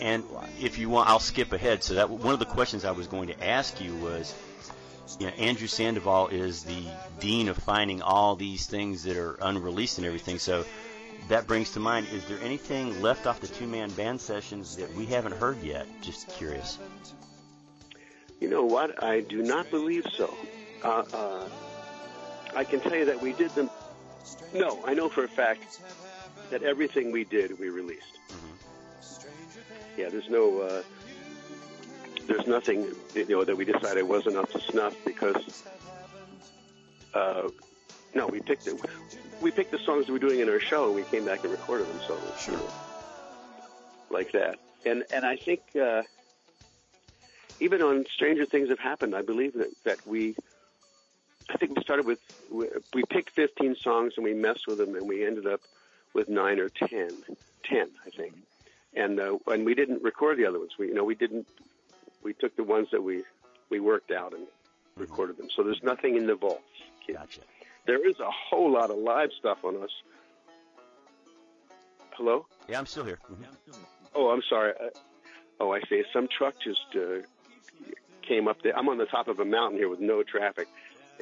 and 0.00 0.24
if 0.60 0.78
you 0.78 0.88
want, 0.88 1.08
I'll 1.08 1.20
skip 1.20 1.52
ahead. 1.52 1.82
So 1.82 1.94
that 1.94 2.10
one 2.10 2.32
of 2.32 2.38
the 2.38 2.46
questions 2.46 2.84
I 2.84 2.90
was 2.90 3.06
going 3.06 3.28
to 3.28 3.46
ask 3.46 3.80
you 3.80 3.94
was, 3.96 4.34
you 5.20 5.26
know, 5.26 5.32
Andrew 5.34 5.68
Sandoval 5.68 6.28
is 6.28 6.64
the 6.64 6.82
dean 7.20 7.48
of 7.48 7.56
finding 7.58 8.02
all 8.02 8.36
these 8.36 8.66
things 8.66 9.04
that 9.04 9.16
are 9.16 9.34
unreleased 9.40 9.98
and 9.98 10.06
everything. 10.06 10.38
So 10.38 10.64
that 11.28 11.46
brings 11.46 11.72
to 11.72 11.80
mind, 11.80 12.06
is 12.12 12.24
there 12.26 12.38
anything 12.40 13.00
left 13.02 13.26
off 13.26 13.40
the 13.40 13.48
two 13.48 13.66
man 13.66 13.90
band 13.90 14.20
sessions 14.20 14.76
that 14.76 14.92
we 14.94 15.06
haven't 15.06 15.34
heard 15.34 15.60
yet? 15.62 15.86
Just 16.00 16.28
curious. 16.28 16.78
You 18.40 18.48
know 18.48 18.64
what? 18.64 19.02
I 19.02 19.20
do 19.20 19.42
not 19.42 19.70
believe 19.70 20.06
so. 20.12 20.32
Uh, 20.84 21.04
uh, 21.12 21.48
I 22.54 22.64
can 22.64 22.80
tell 22.80 22.94
you 22.94 23.06
that 23.06 23.20
we 23.20 23.32
did 23.32 23.50
them. 23.50 23.70
No, 24.54 24.80
I 24.84 24.94
know 24.94 25.08
for 25.08 25.24
a 25.24 25.28
fact 25.28 25.80
that 26.50 26.62
everything 26.62 27.12
we 27.12 27.24
did, 27.24 27.58
we 27.58 27.70
released. 27.70 28.18
Mm-hmm. 28.28 30.00
Yeah, 30.00 30.08
there's 30.10 30.28
no. 30.28 30.60
Uh, 30.60 30.82
there's 32.26 32.46
nothing 32.46 32.92
you 33.14 33.26
know 33.26 33.44
that 33.44 33.56
we 33.56 33.64
decided 33.64 34.02
wasn't 34.02 34.36
up 34.36 34.50
to 34.50 34.60
snuff 34.60 34.96
because 35.04 35.64
uh, 37.14 37.48
No, 38.16 38.26
we 38.26 38.40
picked 38.40 38.66
it. 38.66 38.74
We 39.42 39.50
picked 39.50 39.72
the 39.72 39.78
songs 39.84 40.06
we 40.06 40.14
were 40.14 40.18
doing 40.18 40.40
in 40.40 40.48
our 40.48 40.58
show, 40.58 40.86
and 40.86 40.94
we 40.94 41.02
came 41.02 41.26
back 41.26 41.44
and 41.44 41.52
recorded 41.52 41.86
them. 41.86 42.00
So 42.08 42.18
Sure. 42.40 42.54
you 42.54 42.60
know, 42.60 42.72
like 44.10 44.32
that. 44.32 44.58
And 44.86 45.04
and 45.12 45.26
I 45.26 45.36
think 45.36 45.60
uh, 45.80 46.02
even 47.60 47.82
on 47.82 48.06
Stranger 48.14 48.46
Things 48.46 48.70
Have 48.70 48.78
Happened, 48.78 49.14
I 49.14 49.22
believe 49.22 49.52
that 49.54 49.70
that 49.84 49.98
we. 50.06 50.34
I 51.48 51.58
think 51.58 51.76
we 51.76 51.82
started 51.82 52.06
with 52.06 52.18
we, 52.50 53.04
picked 53.08 53.30
15 53.36 53.76
songs 53.80 54.14
and 54.16 54.24
we 54.24 54.34
messed 54.34 54.66
with 54.66 54.78
them 54.78 54.96
and 54.96 55.08
we 55.08 55.24
ended 55.24 55.46
up 55.46 55.60
with 56.12 56.28
nine 56.28 56.58
or 56.58 56.68
10, 56.70 56.88
10 56.88 57.88
I 58.04 58.10
think, 58.16 58.34
and 58.94 59.20
uh, 59.20 59.36
and 59.46 59.64
we 59.64 59.74
didn't 59.74 60.02
record 60.02 60.38
the 60.38 60.46
other 60.46 60.58
ones. 60.58 60.72
We 60.78 60.88
you 60.88 60.94
know 60.94 61.04
we 61.04 61.14
didn't 61.14 61.46
we 62.24 62.32
took 62.32 62.56
the 62.56 62.64
ones 62.64 62.88
that 62.92 63.02
we 63.02 63.22
we 63.70 63.78
worked 63.78 64.10
out 64.10 64.32
and 64.32 64.46
recorded 64.96 65.36
them. 65.36 65.48
So 65.54 65.62
there's 65.62 65.82
nothing 65.82 66.16
in 66.16 66.26
the 66.26 66.34
vaults. 66.34 66.62
Gotcha. 67.06 67.42
There 67.86 68.06
is 68.08 68.18
a 68.20 68.30
whole 68.30 68.70
lot 68.72 68.90
of 68.90 68.98
live 68.98 69.30
stuff 69.38 69.58
on 69.64 69.82
us. 69.82 69.90
Hello? 72.14 72.46
Yeah, 72.68 72.78
I'm 72.78 72.86
still 72.86 73.04
here. 73.04 73.18
Mhm. 73.30 73.44
Oh, 74.14 74.30
I'm 74.30 74.42
sorry. 74.48 74.72
Uh, 74.80 74.88
oh, 75.60 75.72
I 75.72 75.80
see. 75.88 76.02
Some 76.12 76.26
truck 76.28 76.54
just 76.62 76.80
uh, 76.96 77.22
came 78.22 78.48
up 78.48 78.62
there. 78.62 78.76
I'm 78.76 78.88
on 78.88 78.98
the 78.98 79.06
top 79.06 79.28
of 79.28 79.38
a 79.38 79.44
mountain 79.44 79.78
here 79.78 79.88
with 79.88 80.00
no 80.00 80.22
traffic, 80.22 80.66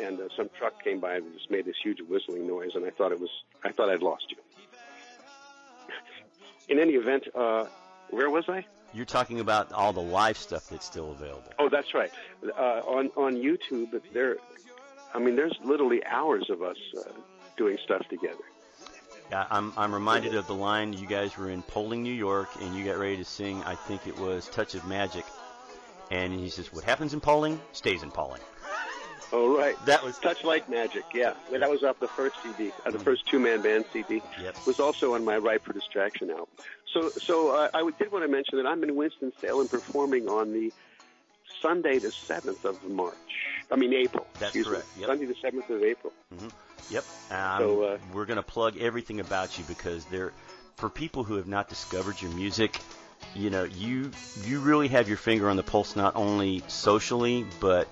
and 0.00 0.18
uh, 0.20 0.28
some 0.36 0.48
truck 0.58 0.82
came 0.82 1.00
by 1.00 1.16
and 1.16 1.32
just 1.34 1.50
made 1.50 1.64
this 1.66 1.76
huge 1.82 2.00
whistling 2.08 2.46
noise, 2.46 2.70
and 2.74 2.84
I 2.86 2.90
thought 2.90 3.12
it 3.12 3.20
was. 3.20 3.30
I 3.64 3.72
thought 3.72 3.90
I'd 3.90 4.02
lost 4.02 4.26
you. 4.30 4.36
In 6.68 6.78
any 6.78 6.94
event, 6.94 7.24
uh, 7.34 7.66
where 8.10 8.30
was 8.30 8.44
I? 8.48 8.64
You're 8.94 9.04
talking 9.04 9.40
about 9.40 9.72
all 9.72 9.92
the 9.92 10.00
live 10.00 10.38
stuff 10.38 10.68
that's 10.68 10.86
still 10.86 11.10
available. 11.10 11.52
Oh, 11.58 11.68
that's 11.68 11.92
right. 11.94 12.12
Uh, 12.56 12.80
on 12.86 13.10
on 13.16 13.34
YouTube, 13.34 14.00
there. 14.12 14.36
I 15.14 15.18
mean, 15.18 15.36
there's 15.36 15.56
literally 15.64 16.04
hours 16.04 16.50
of 16.50 16.62
us 16.62 16.76
uh, 16.98 17.12
doing 17.56 17.78
stuff 17.84 18.06
together. 18.08 18.44
Yeah, 19.30 19.46
I'm 19.50 19.72
I'm 19.76 19.94
reminded 19.94 20.34
of 20.34 20.46
the 20.46 20.54
line 20.54 20.92
you 20.92 21.06
guys 21.06 21.36
were 21.38 21.50
in 21.50 21.62
Pawling, 21.62 22.02
New 22.02 22.12
York, 22.12 22.50
and 22.60 22.74
you 22.74 22.84
got 22.84 22.98
ready 22.98 23.16
to 23.16 23.24
sing. 23.24 23.62
I 23.64 23.74
think 23.74 24.06
it 24.06 24.18
was 24.18 24.48
"Touch 24.48 24.74
of 24.74 24.84
Magic," 24.86 25.24
and 26.10 26.32
he 26.32 26.50
says, 26.50 26.72
"What 26.72 26.84
happens 26.84 27.14
in 27.14 27.20
Pawling 27.20 27.60
stays 27.72 28.02
in 28.02 28.10
Pawling." 28.10 28.42
Oh, 29.32 29.58
right. 29.58 29.74
That 29.86 30.04
was 30.04 30.16
Touch 30.18 30.44
Like 30.44 30.68
Magic, 30.68 31.02
yeah. 31.12 31.32
Well, 31.50 31.58
that 31.58 31.68
was 31.68 31.82
off 31.82 31.98
the 31.98 32.06
first 32.06 32.36
CD, 32.44 32.70
uh, 32.86 32.92
the 32.92 33.00
first 33.00 33.26
two-man 33.26 33.62
band 33.62 33.84
CD. 33.92 34.22
Yep. 34.40 34.56
Was 34.64 34.78
also 34.78 35.14
on 35.14 35.24
my 35.24 35.36
Ripe 35.38 35.64
for 35.64 35.72
Distraction 35.72 36.30
album. 36.30 36.46
So, 36.92 37.10
so 37.20 37.50
uh, 37.50 37.68
I 37.74 37.90
did 37.98 38.12
want 38.12 38.24
to 38.24 38.30
mention 38.30 38.58
that 38.58 38.66
I'm 38.66 38.84
in 38.84 38.94
Winston 38.94 39.32
Salem 39.40 39.66
performing 39.66 40.28
on 40.28 40.52
the 40.52 40.72
Sunday 41.60 41.98
the 41.98 42.12
seventh 42.28 42.64
of 42.64 42.80
March. 42.84 43.16
I 43.70 43.76
mean 43.76 43.92
April. 43.94 44.26
That's 44.38 44.52
correct, 44.62 44.86
yep. 44.98 45.08
Sunday 45.08 45.26
the 45.26 45.34
seventh 45.40 45.68
of 45.70 45.82
April. 45.82 46.12
Yep. 46.90 47.04
Um, 47.30 47.58
So, 47.58 47.82
uh, 47.82 47.98
we're 48.12 48.26
going 48.26 48.36
to 48.36 48.42
plug 48.42 48.76
everything 48.78 49.20
about 49.20 49.58
you 49.58 49.64
because 49.64 50.04
there, 50.06 50.32
for 50.76 50.88
people 50.88 51.24
who 51.24 51.36
have 51.36 51.46
not 51.46 51.68
discovered 51.68 52.20
your 52.20 52.30
music, 52.32 52.78
you 53.34 53.50
know, 53.50 53.64
you 53.64 54.10
you 54.44 54.60
really 54.60 54.88
have 54.88 55.08
your 55.08 55.16
finger 55.16 55.48
on 55.48 55.56
the 55.56 55.62
pulse 55.62 55.96
not 55.96 56.14
only 56.16 56.62
socially, 56.68 57.46
but 57.60 57.88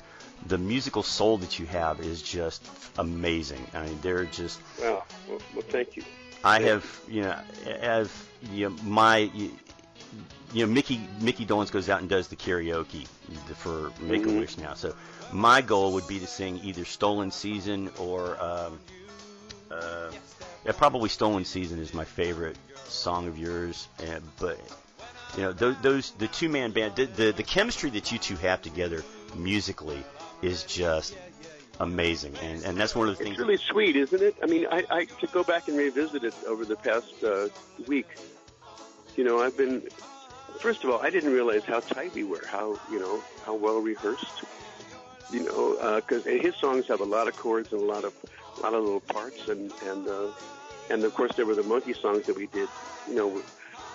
the 0.47 0.59
musical 0.59 1.02
soul 1.02 1.38
that 1.38 1.59
you 1.59 1.67
have 1.67 2.00
is 2.00 2.21
just 2.23 2.67
amazing. 2.99 3.67
I 3.75 3.87
mean, 3.87 3.99
they're 4.02 4.25
just. 4.25 4.61
Well, 4.81 5.07
well, 5.29 5.38
well 5.55 5.64
thank 5.69 5.97
you. 5.97 6.02
I 6.45 6.61
have, 6.62 7.00
you 7.09 7.23
know, 7.23 7.38
as 7.67 8.12
you 8.52 8.69
know, 8.69 8.76
my. 8.83 9.19
You, 9.19 9.50
you 10.52 10.67
know, 10.67 10.73
Mickey 10.73 11.00
Mickey 11.21 11.47
Dolenz 11.47 11.73
goes 11.73 11.88
out 11.88 12.00
and 12.00 12.11
does 12.11 12.29
the 12.29 12.37
karaoke 12.37 13.07
for 13.57 13.91
Make 14.02 14.26
a. 14.26 14.38
Wish 14.38 14.59
now. 14.59 14.75
So 14.75 14.95
my 15.33 15.62
goal 15.62 15.95
would 15.95 16.07
be 16.07 16.19
to 16.19 16.27
sing 16.27 16.61
either 16.62 16.85
Stolen 16.85 17.31
Season 17.31 17.91
or 17.99 18.41
um, 18.43 18.79
uh, 19.71 20.11
yeah, 20.65 20.73
probably 20.73 21.09
Stolen 21.09 21.45
Season 21.45 21.79
is 21.79 21.95
my 21.95 22.05
favorite 22.05 22.57
song 22.85 23.27
of 23.27 23.39
yours. 23.39 23.89
Uh, 24.01 24.21
but 24.39 24.59
you 25.37 25.43
know, 25.43 25.53
those, 25.53 25.77
those 25.79 26.11
the 26.12 26.29
two 26.29 26.49
man 26.49 26.73
band, 26.73 26.97
the, 26.97 27.07
the 27.07 27.33
the 27.33 27.43
chemistry 27.43 27.91
that 27.91 28.13
you 28.13 28.19
two 28.19 28.37
have 28.37 28.63
together 28.63 29.02
musically 29.35 30.04
is 30.43 30.65
just 30.65 31.17
amazing, 31.80 32.37
and 32.43 32.63
and 32.65 32.76
that's 32.76 32.95
one 32.95 33.09
of 33.09 33.17
the 33.17 33.25
things. 33.25 33.39
It's 33.39 33.41
really 33.41 33.56
sweet, 33.56 33.97
isn't 33.97 34.23
it? 34.23 34.37
I 34.43 34.47
mean, 34.47 34.67
I, 34.71 34.85
I 34.91 35.04
to 35.06 35.26
go 35.28 35.43
back 35.43 35.69
and 35.69 35.76
revisit 35.76 36.25
it 36.25 36.35
over 36.47 36.65
the 36.65 36.76
past 36.76 37.25
uh, 37.25 37.49
week. 37.87 38.09
You 39.17 39.25
know, 39.25 39.41
I've 39.41 39.56
been. 39.56 39.83
First 40.59 40.85
of 40.85 40.91
all, 40.91 41.00
I 41.00 41.11
didn't 41.11 41.33
realize 41.33 41.65
how 41.65 41.80
tight 41.80 42.15
we 42.15 42.25
were. 42.25 42.43
How 42.47 42.78
you 42.91 43.00
know 43.00 43.23
how 43.45 43.54
well 43.54 43.80
rehearsed. 43.80 44.45
You 45.30 45.45
know, 45.45 46.00
because 46.00 46.25
his 46.25 46.54
songs 46.56 46.87
have 46.89 47.00
a 47.00 47.04
lot 47.04 47.28
of 47.28 47.37
chords 47.37 47.73
and 47.73 47.80
a 47.80 47.85
lot 47.85 48.04
of 48.04 48.13
a 48.58 48.61
lot 48.61 48.75
of 48.75 48.82
little 48.82 49.00
parts, 49.00 49.49
and 49.49 49.73
and 49.87 50.06
uh, 50.06 50.28
and 50.91 51.04
of 51.04 51.15
course 51.15 51.32
there 51.37 51.47
were 51.47 51.54
the 51.54 51.63
Monkee 51.63 51.95
songs 51.95 52.26
that 52.26 52.37
we 52.37 52.47
did. 52.47 52.69
You 53.08 53.15
know, 53.15 53.43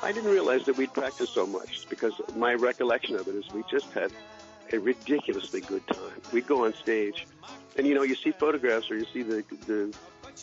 I 0.02 0.12
didn't 0.12 0.32
realize 0.32 0.66
that 0.66 0.78
we'd 0.78 0.94
practiced 0.94 1.34
so 1.34 1.46
much 1.46 1.88
because 1.90 2.14
my 2.36 2.54
recollection 2.54 3.16
of 3.16 3.28
it 3.28 3.36
is 3.36 3.52
we 3.54 3.64
just 3.70 3.92
had 3.92 4.12
a 4.74 4.80
ridiculously 4.80 5.62
good 5.62 5.86
time. 5.88 6.22
We'd 6.32 6.48
go 6.48 6.66
on 6.66 6.74
stage, 6.74 7.28
and 7.78 7.88
you 7.88 7.94
know, 7.94 8.04
you 8.04 8.16
see 8.16 8.32
photographs 8.32 8.90
or 8.90 8.98
you 8.98 9.06
see 9.14 9.24
the 9.24 9.44
the, 9.66 9.94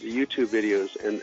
the 0.00 0.16
YouTube 0.16 0.46
videos, 0.46 0.96
and 1.04 1.22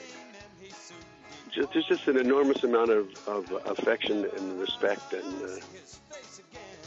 just, 1.51 1.73
there's 1.73 1.85
just 1.85 2.07
an 2.07 2.17
enormous 2.17 2.63
amount 2.63 2.91
of, 2.91 3.07
of 3.27 3.51
affection 3.65 4.25
and 4.37 4.59
respect 4.59 5.13
and 5.13 5.43
uh, 5.43 5.55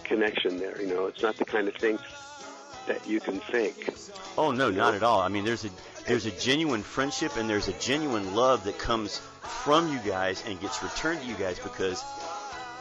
connection 0.04 0.58
there. 0.58 0.80
You 0.80 0.88
know, 0.88 1.06
it's 1.06 1.22
not 1.22 1.37
the 1.37 1.44
kind 1.44 1.68
of 1.68 1.74
thing 1.74 1.98
that 2.86 3.06
you 3.06 3.20
can 3.20 3.40
fake. 3.40 3.88
Oh 4.36 4.50
no, 4.50 4.70
not 4.70 4.94
at 4.94 5.02
all. 5.02 5.20
I 5.20 5.28
mean, 5.28 5.44
there's 5.44 5.64
a 5.64 5.70
there's 6.06 6.26
a 6.26 6.30
genuine 6.30 6.82
friendship 6.82 7.36
and 7.36 7.48
there's 7.48 7.68
a 7.68 7.72
genuine 7.74 8.34
love 8.34 8.64
that 8.64 8.78
comes 8.78 9.18
from 9.42 9.90
you 9.92 9.98
guys 10.00 10.42
and 10.46 10.60
gets 10.60 10.82
returned 10.82 11.20
to 11.22 11.26
you 11.26 11.34
guys 11.34 11.58
because 11.58 12.02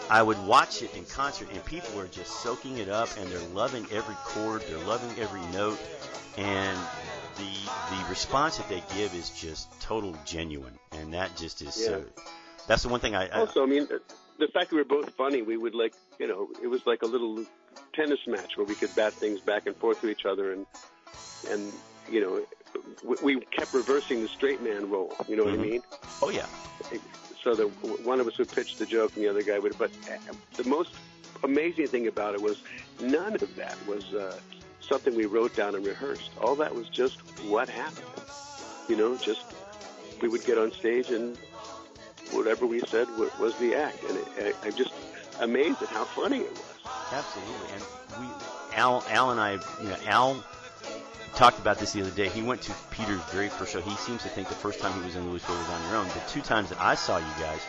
I 0.09 0.21
would 0.21 0.37
watch 0.45 0.81
it 0.81 0.93
in 0.95 1.05
concert 1.05 1.47
and 1.53 1.63
people 1.65 1.99
are 1.99 2.07
just 2.07 2.31
soaking 2.41 2.77
it 2.77 2.89
up 2.89 3.09
and 3.17 3.29
they're 3.31 3.47
loving 3.53 3.85
every 3.91 4.15
chord, 4.25 4.61
they're 4.67 4.77
loving 4.85 5.17
every 5.19 5.41
note, 5.53 5.79
and 6.37 6.77
the 7.37 7.95
the 7.95 8.09
response 8.09 8.57
that 8.57 8.67
they 8.69 8.83
give 8.95 9.13
is 9.15 9.29
just 9.29 9.69
total 9.81 10.15
genuine, 10.25 10.77
and 10.91 11.13
that 11.13 11.35
just 11.37 11.61
is 11.61 11.73
so. 11.73 11.97
Yeah. 11.99 12.23
That's 12.67 12.83
the 12.83 12.89
one 12.89 12.99
thing 13.01 13.13
I, 13.15 13.27
I 13.27 13.39
Also, 13.39 13.63
I 13.63 13.65
mean, 13.65 13.87
the- 13.87 14.01
the 14.39 14.47
fact 14.47 14.69
that 14.71 14.75
we 14.75 14.81
were 14.81 14.85
both 14.87 15.11
funny, 15.15 15.41
we 15.43 15.55
would 15.55 15.75
like, 15.75 15.93
you 16.19 16.27
know, 16.27 16.49
it 16.61 16.67
was 16.67 16.85
like 16.87 17.03
a 17.03 17.05
little 17.05 17.45
tennis 17.93 18.19
match 18.27 18.57
where 18.57 18.65
we 18.65 18.75
could 18.75 18.93
bat 18.95 19.13
things 19.15 19.39
back 19.41 19.65
and 19.67 19.75
forth 19.77 20.01
to 20.01 20.07
each 20.09 20.25
other, 20.25 20.51
and 20.53 20.65
and 21.49 21.73
you 22.09 22.19
know, 22.21 22.41
we, 23.05 23.35
we 23.35 23.41
kept 23.57 23.73
reversing 23.73 24.21
the 24.21 24.27
straight 24.29 24.61
man 24.61 24.89
role. 24.89 25.15
You 25.27 25.35
know 25.35 25.43
what 25.45 25.53
Mhm. 25.53 25.59
I 25.59 25.61
mean? 25.69 25.81
oh 26.21 26.29
yeah, 26.29 26.45
so 27.43 27.55
that 27.55 27.67
one 28.05 28.19
of 28.19 28.27
us 28.27 28.37
would 28.37 28.51
pitch 28.51 28.75
the 28.77 28.85
joke 28.85 29.11
and 29.15 29.23
the 29.23 29.29
other 29.29 29.43
guy 29.43 29.59
would. 29.59 29.77
But 29.77 29.91
uh, 30.09 30.33
the 30.55 30.63
most 30.63 30.91
amazing 31.43 31.87
thing 31.87 32.07
about 32.07 32.33
it 32.33 32.41
was 32.41 32.57
none 33.01 33.35
of 33.35 33.55
that 33.55 33.75
was 33.87 34.13
uh, 34.13 34.39
something 34.81 35.15
we 35.15 35.25
wrote 35.25 35.55
down 35.55 35.75
and 35.75 35.85
rehearsed. 35.85 36.29
All 36.41 36.55
that 36.55 36.73
was 36.75 36.87
just 36.89 37.17
what 37.47 37.67
happened. 37.69 38.05
You 38.87 38.95
know, 38.97 39.17
just 39.17 39.43
we 40.21 40.27
would 40.29 40.45
get 40.45 40.57
on 40.57 40.71
stage 40.71 41.09
and 41.09 41.37
whatever 42.31 42.65
we 42.65 42.81
said 42.89 43.07
was 43.17 43.53
the 43.59 43.75
act, 43.75 44.03
and 44.03 44.17
it, 44.37 44.55
I'm 44.63 44.73
just 44.75 44.91
amazed 45.41 45.81
at 45.81 45.89
how 45.89 46.05
funny 46.05 46.39
it 46.39 46.51
was. 46.51 46.72
Absolutely, 47.13 47.73
and 47.73 47.83
we 48.19 48.27
Al 48.75 49.03
Al 49.09 49.31
and 49.31 49.39
I, 49.39 49.53
you 49.81 49.87
know, 49.89 49.97
Al 50.07 50.43
talked 51.35 51.59
about 51.59 51.77
this 51.79 51.93
the 51.93 52.01
other 52.01 52.11
day. 52.11 52.27
He 52.29 52.41
went 52.41 52.61
to 52.63 52.73
Peter's 52.91 53.21
very 53.25 53.49
first 53.49 53.71
show. 53.73 53.81
He 53.81 53.95
seems 53.95 54.23
to 54.23 54.29
think 54.29 54.49
the 54.49 54.55
first 54.55 54.79
time 54.79 54.93
he 54.99 55.05
was 55.05 55.15
in 55.15 55.23
Lewisville 55.23 55.57
was 55.57 55.69
on 55.69 55.89
your 55.89 55.97
own. 55.97 56.07
The 56.07 56.21
two 56.29 56.41
times 56.41 56.69
that 56.69 56.81
I 56.81 56.95
saw 56.95 57.17
you 57.17 57.25
guys, 57.39 57.59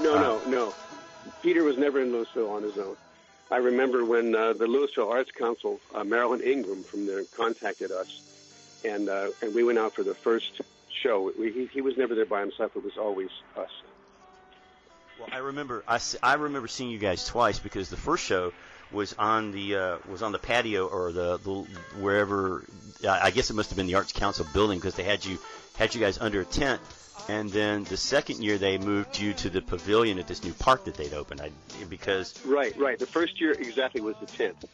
No, 0.00 0.14
Uh, 0.16 0.20
no, 0.20 0.40
no. 0.50 0.74
Peter 1.42 1.62
was 1.64 1.76
never 1.76 2.00
in 2.00 2.12
Lewisville 2.12 2.50
on 2.50 2.62
his 2.62 2.78
own. 2.78 2.96
I 3.50 3.56
remember 3.58 4.04
when 4.04 4.34
uh, 4.34 4.52
the 4.54 4.66
Lewisville 4.66 5.10
Arts 5.10 5.30
Council, 5.32 5.80
uh, 5.94 6.04
Marilyn 6.04 6.40
Ingram 6.40 6.82
from 6.82 7.06
there, 7.06 7.24
contacted 7.36 7.90
us, 7.90 8.20
and 8.84 9.08
uh, 9.08 9.28
and 9.42 9.54
we 9.54 9.64
went 9.64 9.78
out 9.78 9.94
for 9.94 10.02
the 10.02 10.14
first 10.14 10.60
show. 10.90 11.32
We, 11.38 11.52
he, 11.52 11.66
he 11.66 11.80
was 11.80 11.96
never 11.96 12.14
there 12.14 12.26
by 12.26 12.40
himself. 12.40 12.76
It 12.76 12.84
was 12.84 12.96
always 12.98 13.30
us. 13.56 13.70
well, 15.18 15.28
I 15.32 15.38
remember 15.38 15.82
I, 15.88 15.98
I 16.22 16.34
remember 16.34 16.68
seeing 16.68 16.90
you 16.90 16.98
guys 16.98 17.24
twice 17.26 17.58
because 17.58 17.88
the 17.90 17.96
first 17.96 18.24
show 18.24 18.52
was 18.92 19.14
on 19.18 19.52
the 19.52 19.76
uh, 19.76 19.98
was 20.10 20.22
on 20.22 20.32
the 20.32 20.38
patio 20.38 20.86
or 20.86 21.12
the, 21.12 21.38
the 21.38 21.66
wherever 22.00 22.64
I 23.08 23.30
guess 23.30 23.50
it 23.50 23.54
must 23.54 23.70
have 23.70 23.76
been 23.76 23.86
the 23.86 23.94
Arts 23.94 24.12
Council 24.12 24.46
building 24.52 24.78
because 24.78 24.94
they 24.94 25.04
had 25.04 25.24
you 25.24 25.38
had 25.76 25.94
you 25.94 26.00
guys 26.00 26.18
under 26.18 26.40
a 26.40 26.44
tent. 26.44 26.80
And 27.28 27.50
then 27.50 27.84
the 27.84 27.96
second 27.96 28.42
year 28.42 28.56
they 28.56 28.78
moved 28.78 29.18
you 29.18 29.34
to 29.34 29.50
the 29.50 29.60
pavilion 29.60 30.18
at 30.18 30.26
this 30.26 30.42
new 30.42 30.52
park 30.54 30.84
that 30.86 30.94
they'd 30.94 31.12
opened. 31.12 31.40
I, 31.40 31.50
because 31.88 32.34
Right, 32.44 32.76
right. 32.78 32.98
The 32.98 33.06
first 33.06 33.40
year 33.40 33.52
exactly 33.52 34.00
was 34.00 34.16
the 34.20 34.26
10th. 34.26 34.64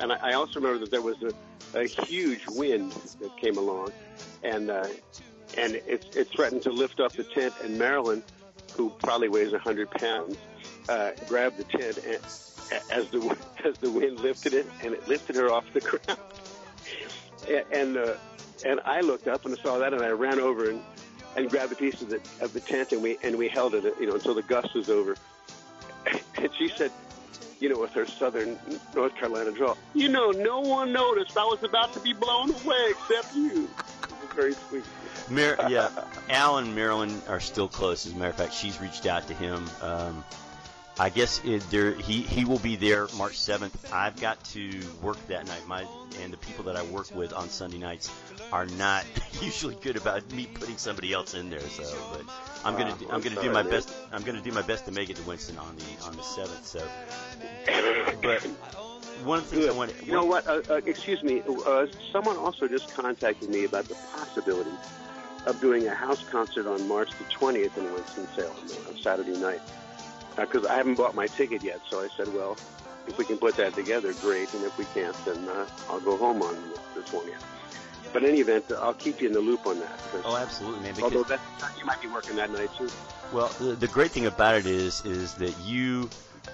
And 0.00 0.12
I, 0.12 0.30
I 0.30 0.32
also 0.32 0.54
remember 0.54 0.80
that 0.80 0.90
there 0.90 1.02
was 1.02 1.16
a, 1.22 1.78
a 1.78 1.84
huge 1.84 2.44
wind 2.48 2.92
that 3.20 3.36
came 3.36 3.56
along, 3.56 3.92
and 4.42 4.70
uh, 4.70 4.88
and 5.56 5.74
it, 5.74 6.06
it 6.16 6.28
threatened 6.28 6.62
to 6.62 6.70
lift 6.70 6.98
up 6.98 7.12
the 7.12 7.24
tent. 7.24 7.54
And 7.62 7.78
Marilyn, 7.78 8.22
who 8.74 8.90
probably 8.90 9.28
weighs 9.28 9.48
a 9.48 9.52
100 9.52 9.90
pounds, 9.90 10.36
uh, 10.88 11.12
grabbed 11.28 11.58
the 11.58 11.64
tent 11.64 11.98
and, 11.98 12.18
as 12.90 13.08
the 13.10 13.36
as 13.64 13.76
the 13.78 13.90
wind 13.90 14.20
lifted 14.20 14.54
it, 14.54 14.66
and 14.82 14.94
it 14.94 15.06
lifted 15.08 15.36
her 15.36 15.50
off 15.50 15.64
the 15.72 15.80
ground. 15.88 16.20
And, 17.72 17.96
uh, 17.96 18.14
And 18.64 18.80
I 18.84 19.00
looked 19.00 19.26
up 19.26 19.44
and 19.44 19.56
saw 19.58 19.78
that, 19.78 19.92
and 19.92 20.02
I 20.02 20.10
ran 20.10 20.38
over 20.38 20.70
and, 20.70 20.80
and 21.36 21.50
grabbed 21.50 21.72
a 21.72 21.76
piece 21.76 22.00
of 22.00 22.08
the 22.10 22.20
of 22.40 22.52
the 22.52 22.60
tent, 22.60 22.92
and 22.92 23.02
we 23.02 23.18
and 23.22 23.36
we 23.36 23.48
held 23.48 23.74
it, 23.74 23.84
you 24.00 24.06
know, 24.06 24.14
until 24.14 24.34
the 24.34 24.42
gust 24.42 24.74
was 24.74 24.88
over. 24.90 25.16
And 26.36 26.50
she 26.58 26.68
said, 26.68 26.90
you 27.60 27.68
know, 27.68 27.78
with 27.78 27.92
her 27.92 28.04
southern 28.04 28.58
North 28.96 29.14
Carolina 29.14 29.52
drawl, 29.52 29.78
you 29.94 30.08
know, 30.08 30.32
no 30.32 30.58
one 30.58 30.92
noticed 30.92 31.36
I 31.36 31.44
was 31.44 31.62
about 31.62 31.92
to 31.92 32.00
be 32.00 32.12
blown 32.12 32.50
away 32.50 32.86
except 32.90 33.32
you. 33.36 33.68
Very 34.34 34.54
sweet. 34.54 34.82
Mar- 35.30 35.56
yeah, 35.70 35.88
Al 36.30 36.58
and 36.58 36.74
Marilyn 36.74 37.22
are 37.28 37.38
still 37.38 37.68
close. 37.68 38.06
As 38.06 38.12
a 38.12 38.16
matter 38.16 38.30
of 38.30 38.36
fact, 38.36 38.54
she's 38.54 38.80
reached 38.80 39.06
out 39.06 39.28
to 39.28 39.34
him. 39.34 39.70
Um, 39.80 40.24
I 40.98 41.08
guess 41.08 41.40
it, 41.44 41.62
there 41.70 41.92
he 41.92 42.20
he 42.20 42.44
will 42.44 42.58
be 42.58 42.76
there 42.76 43.08
March 43.16 43.34
7th. 43.38 43.70
I've 43.92 44.20
got 44.20 44.42
to 44.46 44.70
work 45.00 45.16
that 45.28 45.46
night. 45.46 45.66
My 45.66 45.84
and 46.22 46.32
the 46.32 46.36
people 46.36 46.64
that 46.64 46.76
I 46.76 46.82
work 46.82 47.14
with 47.14 47.32
on 47.32 47.48
Sunday 47.48 47.78
nights 47.78 48.10
are 48.52 48.66
not 48.66 49.04
usually 49.40 49.74
good 49.76 49.96
about 49.96 50.30
me 50.32 50.46
putting 50.52 50.76
somebody 50.76 51.12
else 51.12 51.32
in 51.34 51.48
there. 51.48 51.60
So, 51.60 51.84
but 52.12 52.22
I'm 52.64 52.76
gonna 52.76 52.94
do, 52.98 53.06
Oh, 53.08 53.14
I'm 53.14 53.20
gonna 53.22 53.36
sorry, 53.36 53.48
do 53.48 53.52
my 53.54 53.62
man. 53.62 53.70
best. 53.70 53.92
I'm 54.12 54.22
gonna 54.22 54.42
do 54.42 54.52
my 54.52 54.60
best 54.62 54.84
to 54.84 54.92
make 54.92 55.08
it 55.08 55.16
to 55.16 55.22
Winston 55.22 55.56
on 55.58 55.74
the 55.76 56.04
on 56.06 56.12
the 56.14 56.22
7th. 56.22 56.64
So, 56.64 56.86
but 58.22 58.42
one 59.24 59.38
of 59.38 59.48
the 59.50 59.56
things 59.56 59.64
I 59.64 59.68
Good. 59.68 59.76
want 59.76 60.06
You 60.06 60.12
know 60.12 60.24
what? 60.24 60.46
Uh, 60.46 60.60
uh, 60.68 60.74
excuse 60.84 61.22
me. 61.22 61.42
Uh, 61.66 61.86
someone 62.12 62.36
also 62.36 62.68
just 62.68 62.92
contacted 62.94 63.48
me 63.48 63.64
about 63.64 63.86
the 63.88 63.94
possibility 64.14 64.70
of 65.46 65.60
doing 65.60 65.86
a 65.88 65.94
house 65.94 66.22
concert 66.30 66.66
on 66.66 66.86
March 66.86 67.10
the 67.18 67.24
20th 67.24 67.76
in 67.76 67.92
Winston-Salem 67.92 68.56
on 68.88 68.96
Saturday 69.02 69.36
night. 69.38 69.60
Because 70.36 70.64
I 70.66 70.74
haven't 70.74 70.94
bought 70.94 71.14
my 71.14 71.26
ticket 71.26 71.62
yet, 71.62 71.80
so 71.88 72.00
I 72.00 72.08
said, 72.16 72.32
well, 72.32 72.56
if 73.06 73.18
we 73.18 73.24
can 73.24 73.38
put 73.38 73.56
that 73.56 73.74
together, 73.74 74.12
great. 74.14 74.52
And 74.54 74.64
if 74.64 74.76
we 74.78 74.84
can't, 74.94 75.16
then 75.24 75.48
uh, 75.48 75.66
I'll 75.88 76.00
go 76.00 76.16
home 76.16 76.42
on 76.42 76.56
the 76.94 77.00
20th. 77.00 77.42
But 78.12 78.24
in 78.24 78.30
any 78.30 78.40
event, 78.40 78.70
I'll 78.78 78.94
keep 78.94 79.20
you 79.20 79.28
in 79.28 79.32
the 79.32 79.40
loop 79.40 79.66
on 79.66 79.78
that. 79.80 80.00
Oh, 80.24 80.36
absolutely, 80.36 80.80
man. 80.82 80.94
Because 80.94 81.14
although 81.14 81.28
that, 81.28 81.40
you 81.78 81.84
might 81.86 82.00
be 82.00 82.08
working 82.08 82.36
that 82.36 82.50
night 82.50 82.70
too. 82.76 82.88
Well, 83.32 83.48
the, 83.58 83.74
the 83.74 83.88
great 83.88 84.10
thing 84.10 84.26
about 84.26 84.56
it 84.56 84.66
is 84.66 85.04
is 85.06 85.34
that 85.34 85.58
you 85.60 86.10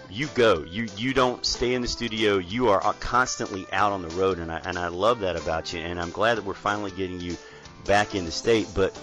you 0.08 0.28
go. 0.34 0.62
You 0.62 0.88
you 0.96 1.12
don't 1.12 1.44
stay 1.44 1.74
in 1.74 1.82
the 1.82 1.88
studio. 1.88 2.38
You 2.38 2.68
are 2.68 2.80
constantly 3.00 3.66
out 3.72 3.92
on 3.92 4.02
the 4.02 4.08
road, 4.10 4.38
and 4.38 4.52
I 4.52 4.60
and 4.64 4.78
I 4.78 4.88
love 4.88 5.20
that 5.20 5.34
about 5.36 5.72
you. 5.72 5.80
And 5.80 6.00
I'm 6.00 6.10
glad 6.10 6.36
that 6.36 6.44
we're 6.44 6.54
finally 6.54 6.92
getting 6.92 7.20
you 7.20 7.36
back 7.84 8.14
in 8.14 8.24
the 8.24 8.30
state. 8.30 8.68
But 8.72 8.98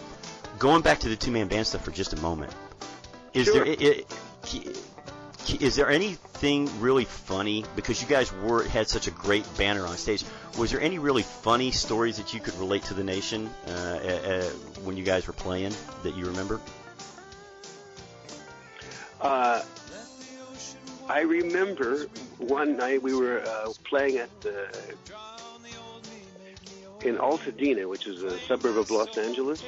going 0.58 0.82
back 0.82 1.00
to 1.00 1.10
the 1.10 1.18
two 1.18 1.32
man 1.32 1.50
band 1.50 1.68
stuff 1.68 1.84
for 1.84 1.92
just 1.92 2.14
a 2.14 2.22
moment, 2.22 2.54
is 3.34 3.48
Sure. 3.48 3.66
there 3.66 3.76
i 3.78 3.78
i 3.82 4.04
is 5.60 5.75
there 5.75 5.89
anything 5.89 6.69
really 6.79 7.05
funny 7.05 7.65
because 7.75 8.01
you 8.01 8.08
guys 8.08 8.34
were 8.34 8.63
had 8.63 8.88
such 8.88 9.08
a 9.08 9.12
great 9.12 9.45
banner 9.58 9.86
on 9.86 9.97
stage? 9.97 10.23
Was 10.58 10.71
there 10.71 10.81
any 10.81 10.99
really 10.99 11.23
funny 11.23 11.71
stories 11.71 12.17
that 12.17 12.34
you 12.34 12.39
could 12.39 12.55
relate 12.55 12.84
to 12.84 12.93
the 12.93 13.03
nation 13.03 13.49
uh, 13.67 13.71
uh, 13.71 13.73
uh, 13.73 14.43
when 14.84 14.97
you 14.97 15.03
guys 15.03 15.27
were 15.27 15.34
playing 15.34 15.73
that 16.03 16.15
you 16.15 16.25
remember? 16.25 16.60
Uh, 19.21 19.62
I 21.08 21.21
remember 21.21 22.08
one 22.38 22.77
night 22.77 23.01
we 23.01 23.15
were 23.15 23.41
uh, 23.41 23.71
playing 23.84 24.17
at 24.17 24.29
the 24.41 24.67
in 27.03 27.17
Altadena, 27.17 27.88
which 27.88 28.08
is 28.08 28.23
a 28.23 28.39
suburb 28.39 28.77
of 28.77 28.89
Los 28.89 29.17
Angeles. 29.17 29.63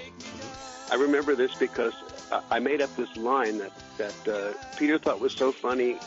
I 0.89 0.95
remember 0.95 1.35
this 1.35 1.53
because 1.55 1.93
I- 2.51 2.59
made 2.59 2.81
up 2.81 2.95
this 2.95 3.15
line 3.17 3.57
that 3.59 3.71
that 3.97 4.27
uh, 4.27 4.53
Peter 4.77 4.97
thought 4.97 5.19
was 5.19 5.33
so 5.33 5.51
funny. 5.51 5.97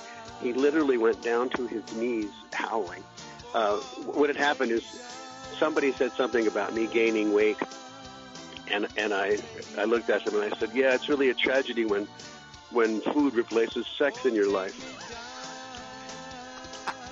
He 0.43 0.53
literally 0.53 0.97
went 0.97 1.23
down 1.23 1.51
to 1.51 1.67
his 1.67 1.83
knees 1.95 2.31
howling. 2.53 3.05
Uh, 3.55 3.77
what 4.07 4.29
had 4.31 4.37
happened 4.37 4.73
is 4.73 4.83
somebody 5.59 5.93
said 5.93 6.13
something 6.13 6.47
about 6.47 6.75
me 6.75 6.87
gaining 6.87 7.33
weight, 7.33 7.57
and 8.69 8.87
and 8.97 9.13
I 9.13 9.39
I 9.77 9.85
looked 9.85 10.09
at 10.09 10.27
him 10.27 10.41
and 10.41 10.53
I 10.53 10.57
said, 10.59 10.71
"Yeah, 10.75 10.95
it's 10.95 11.09
really 11.09 11.29
a 11.31 11.35
tragedy 11.35 11.85
when 11.85 12.07
when 12.71 13.01
food 13.01 13.35
replaces 13.35 13.87
sex 13.99 14.25
in 14.25 14.35
your 14.35 14.49
life. 14.51 14.77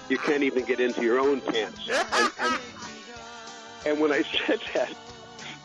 You 0.09 0.17
can't 0.19 0.43
even 0.43 0.65
get 0.65 0.81
into 0.81 1.03
your 1.03 1.19
own 1.19 1.41
pants." 1.43 1.89
And, 1.89 2.31
and, 2.41 2.61
and 3.87 4.01
when 4.01 4.13
I 4.13 4.23
said 4.47 4.61
that, 4.75 4.95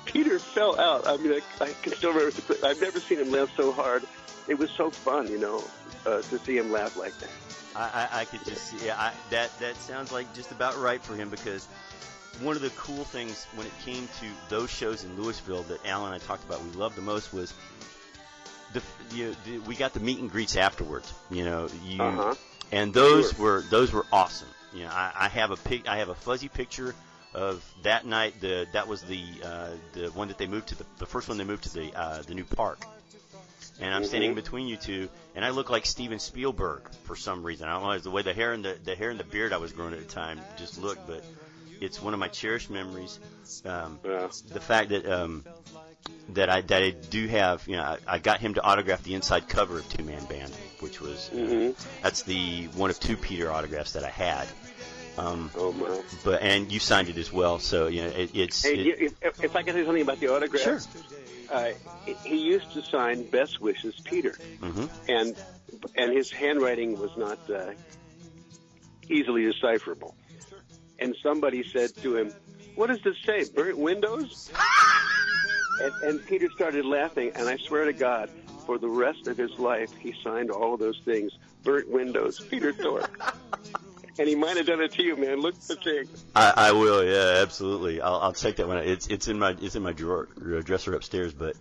Peter 0.06 0.40
fell 0.40 0.80
out. 0.80 1.08
I 1.08 1.18
mean, 1.18 1.34
I, 1.60 1.64
I 1.64 1.70
can 1.82 1.94
still 1.96 2.12
remember. 2.14 2.32
The, 2.42 2.68
I've 2.68 2.82
never 2.82 3.00
seen 3.00 3.20
him 3.20 3.32
laugh 3.32 3.50
so 3.56 3.72
hard. 3.72 4.04
It 4.48 4.60
was 4.60 4.70
so 4.72 4.90
fun, 4.90 5.30
you 5.30 5.38
know, 5.38 5.64
uh, 6.06 6.22
to 6.22 6.40
see 6.40 6.58
him 6.58 6.72
laugh 6.72 6.98
like 6.98 7.18
that. 7.20 7.30
I, 7.76 8.08
I, 8.12 8.22
I 8.22 8.26
could 8.26 8.44
just 8.46 8.68
see 8.68 8.86
yeah, 8.86 8.96
I, 9.00 9.14
that 9.32 9.58
that 9.60 9.76
sounds 9.78 10.12
like 10.12 10.34
just 10.36 10.52
about 10.52 10.78
right 10.78 11.02
for 11.02 11.16
him 11.16 11.30
because 11.30 11.68
one 12.42 12.56
of 12.56 12.62
the 12.62 12.70
cool 12.72 13.04
things 13.04 13.46
when 13.56 13.66
it 13.66 13.74
came 13.84 14.08
to 14.20 14.26
those 14.50 14.70
shows 14.70 15.04
in 15.04 15.16
Lewisville 15.18 15.68
that 15.68 15.86
Alan 15.86 16.14
and 16.14 16.22
I 16.22 16.26
talked 16.26 16.44
about 16.44 16.64
we 16.64 16.72
loved 16.72 16.96
the 16.96 17.02
most 17.02 17.34
was 17.34 17.54
the, 18.74 18.82
you, 19.14 19.36
the 19.46 19.60
we 19.60 19.76
got 19.76 19.94
the 19.94 20.00
meet 20.00 20.20
and 20.20 20.30
greets 20.30 20.56
afterwards. 20.56 21.12
You 21.32 21.46
know, 21.46 21.68
you 21.86 22.02
Uh-huh. 22.02 22.36
and 22.72 22.94
those 22.94 23.34
Sure. 23.34 23.46
were 23.46 23.62
those 23.62 23.92
were 23.92 24.06
awesome. 24.12 24.50
You 24.74 24.84
know, 24.84 24.92
I, 24.92 25.12
I 25.16 25.28
have 25.30 25.52
a 25.52 25.58
pic, 25.58 25.88
I 25.88 25.98
have 25.98 26.10
a 26.10 26.16
fuzzy 26.16 26.50
picture 26.50 26.94
of 27.34 27.64
that 27.84 28.06
night. 28.06 28.40
The 28.42 28.68
that 28.74 28.88
was 28.88 29.02
the 29.04 29.24
uh, 29.44 29.70
the 29.94 30.08
one 30.12 30.28
that 30.30 30.38
they 30.38 30.48
moved 30.48 30.68
to 30.70 30.76
the 30.76 30.86
the 31.00 31.06
first 31.06 31.28
one 31.28 31.38
they 31.38 31.44
moved 31.44 31.64
to 31.64 31.74
the 31.74 31.94
uh, 31.96 32.22
the 32.22 32.34
new 32.34 32.46
park. 32.46 32.86
And 33.80 33.94
I'm 33.94 34.04
standing 34.04 34.34
Mhm. 34.34 34.36
between 34.36 34.68
you 34.68 34.78
two, 34.78 35.10
and 35.36 35.44
I 35.44 35.50
look 35.50 35.70
like 35.70 35.86
Steven 35.86 36.20
Spielberg 36.20 36.82
for 37.06 37.16
some 37.16 37.44
reason. 37.44 37.68
I 37.68 37.74
don't 37.74 37.84
know 37.84 37.92
it's 37.92 38.04
the 38.04 38.12
way 38.12 38.22
the 38.22 38.34
hair 38.34 38.54
and 38.54 38.64
the 38.64 38.78
the 38.84 38.96
hair 38.96 39.10
and 39.10 39.20
the 39.20 39.24
beard 39.24 39.52
I 39.54 39.58
was 39.58 39.72
growing 39.72 39.94
at 39.94 40.00
the 40.00 40.06
time 40.14 40.40
just 40.58 40.78
looked, 40.80 41.08
but 41.08 41.24
it's 41.82 42.02
one 42.02 42.14
of 42.14 42.20
my 42.20 42.28
cherished 42.28 42.70
memories. 42.70 43.20
Um, 43.66 44.00
Yeah. 44.04 44.28
the 44.50 44.60
fact 44.60 44.90
that 44.90 45.06
um, 45.10 45.44
that 46.30 46.50
I 46.50 46.62
that 46.62 46.84
I 46.84 46.92
do 46.92 47.28
have, 47.28 47.68
you 47.68 47.76
know, 47.78 47.84
I, 47.84 47.98
I 48.08 48.20
got 48.20 48.40
him 48.40 48.54
to 48.56 48.62
autograph 48.64 49.04
the 49.04 49.16
inside 49.16 49.48
cover 49.50 49.80
of 49.80 49.90
Two 49.90 50.04
Man 50.04 50.24
Band, 50.26 50.54
which 50.80 51.02
was 51.02 51.30
uh, 51.32 51.36
Mhm. 51.38 51.76
that's 52.04 52.22
the 52.24 52.66
one 52.76 52.90
of 52.92 53.00
two 53.00 53.18
Peter 53.18 53.52
autographs 53.52 53.94
that 53.94 54.04
I 54.04 54.10
had. 54.10 54.48
Um, 55.18 55.52
Oh 55.56 55.72
my. 55.74 56.02
but 56.24 56.42
and 56.42 56.72
you 56.72 56.80
signed 56.80 57.10
it 57.10 57.18
as 57.18 57.32
well, 57.32 57.60
so 57.60 57.88
you 57.88 58.02
know 58.02 58.10
it, 58.10 58.32
it's 58.34 58.64
Hey, 58.64 58.76
it- 58.80 59.14
if, 59.22 59.44
if 59.44 59.56
I 59.56 59.62
can 59.64 59.74
say 59.76 59.86
something 59.86 60.02
about 60.02 60.20
the 60.20 60.30
autograph, 60.30 60.64
Sure. 60.64 60.80
Uh, 61.52 61.72
he- 62.24 62.36
used 62.38 62.72
to 62.74 62.82
sign 62.82 63.24
"Best 63.30 63.62
Wishes, 63.62 63.94
Peter," 64.04 64.34
mhm. 64.60 64.90
and 65.08 65.36
and 65.96 66.12
his 66.18 66.32
handwriting 66.32 66.98
was 66.98 67.12
not 67.16 67.38
uh, 67.50 67.72
easily 69.10 69.46
decipherable. 69.46 70.16
And 71.00 71.16
somebody 71.22 71.64
said 71.72 71.92
to 72.02 72.16
him, 72.16 72.34
"What 72.76 72.88
does 72.88 73.02
this 73.04 73.18
say? 73.26 73.44
Burnt 73.54 73.78
windows?" 73.78 74.52
and, 75.82 75.94
and 76.04 76.26
Peter 76.26 76.50
started 76.56 76.86
laughing, 76.86 77.32
and 77.36 77.48
I 77.48 77.58
swear 77.58 77.86
to 77.86 77.94
God, 77.94 78.30
for 78.66 78.78
the 78.80 78.88
rest 78.90 79.28
of 79.28 79.38
his 79.38 79.52
life, 79.60 79.92
he 80.00 80.14
signed 80.24 80.50
all 80.50 80.74
of 80.74 80.80
those 80.80 81.00
things. 81.06 81.32
Burnt 81.64 81.90
windows, 81.90 82.40
Peter 82.50 82.74
Tork. 82.74 83.12
and 84.20 84.28
he 84.28 84.36
might 84.36 84.58
have 84.58 84.66
done 84.68 84.82
it 84.82 84.92
to 84.94 85.04
you, 85.04 85.16
man. 85.16 85.40
Look 85.42 85.56
at 85.56 85.62
the 85.62 85.76
thing. 85.76 86.06
I, 86.36 86.54
I 86.56 86.72
will, 86.72 87.04
yeah, 87.04 87.42
absolutely. 87.42 88.02
I'll, 88.02 88.20
I'll 88.20 88.34
take 88.34 88.58
that 88.58 88.68
one. 88.68 88.78
It's 88.78 89.08
it's 89.08 89.28
in 89.28 89.40
my 89.40 89.56
it's 89.62 89.76
in 89.76 89.84
my 89.84 89.92
drawer 89.94 90.28
uh, 90.40 90.62
dresser 90.62 90.94
upstairs. 90.96 91.34
But 91.34 91.56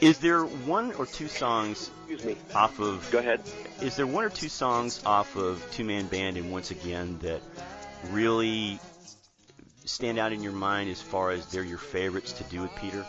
is 0.00 0.18
there 0.18 0.42
one 0.44 0.92
or 0.94 1.06
two 1.06 1.28
songs 1.28 1.90
Excuse 2.08 2.24
me. 2.24 2.36
off 2.54 2.80
of 2.80 3.08
Go 3.10 3.18
ahead. 3.18 3.40
is 3.82 3.96
there 3.96 4.06
one 4.06 4.24
or 4.24 4.30
two 4.30 4.48
songs 4.48 5.02
off 5.04 5.36
of 5.36 5.64
Two 5.72 5.84
Man 5.84 6.06
Band 6.06 6.36
and 6.36 6.50
Once 6.50 6.70
Again 6.70 7.18
that 7.22 7.40
really 8.10 8.78
stand 9.84 10.18
out 10.18 10.32
in 10.32 10.42
your 10.42 10.52
mind 10.52 10.90
as 10.90 11.00
far 11.02 11.30
as 11.30 11.46
they're 11.46 11.62
your 11.64 11.78
favorites 11.78 12.32
to 12.34 12.44
do 12.44 12.62
with 12.62 12.74
Peter? 12.76 13.04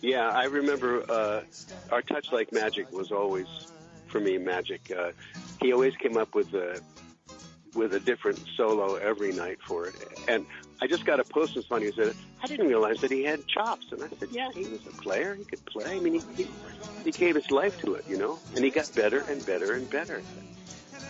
Yeah, 0.00 0.28
I 0.28 0.44
remember 0.44 1.02
uh, 1.10 1.40
our 1.90 2.02
touch 2.02 2.30
like 2.32 2.52
magic 2.52 2.92
was 2.92 3.10
always 3.10 3.46
for 4.08 4.20
me 4.20 4.36
magic. 4.38 4.92
Uh, 4.94 5.12
he 5.62 5.72
always 5.72 5.96
came 5.96 6.16
up 6.18 6.34
with 6.34 6.52
a 6.52 6.78
with 7.74 7.92
a 7.94 8.00
different 8.00 8.40
solo 8.56 8.94
every 8.94 9.32
night 9.32 9.58
for 9.66 9.86
it, 9.86 9.94
and 10.28 10.46
I 10.80 10.86
just 10.86 11.04
got 11.04 11.20
a 11.20 11.24
post 11.24 11.52
this 11.54 11.68
morning 11.70 11.90
who 11.94 12.02
said 12.02 12.14
I 12.42 12.46
didn't 12.46 12.68
realize 12.68 12.96
that 13.00 13.10
he 13.10 13.24
had 13.24 13.46
chops, 13.48 13.86
and 13.90 14.02
I 14.02 14.08
said, 14.18 14.28
yeah, 14.30 14.50
he 14.52 14.64
was 14.64 14.80
a 14.86 15.02
player. 15.02 15.34
He 15.34 15.44
could 15.44 15.64
play. 15.64 15.84
I 15.86 15.98
mean, 15.98 16.14
he, 16.14 16.42
he, 16.42 16.50
he 17.04 17.12
gave 17.12 17.34
his 17.34 17.50
life 17.50 17.74
to 17.84 17.94
it, 17.94 18.04
you 18.06 18.18
know, 18.18 18.38
and 18.54 18.62
he 18.64 18.70
got 18.70 18.94
better 18.94 19.20
and 19.20 19.44
better 19.46 19.72
and 19.72 19.88
better. 19.88 20.20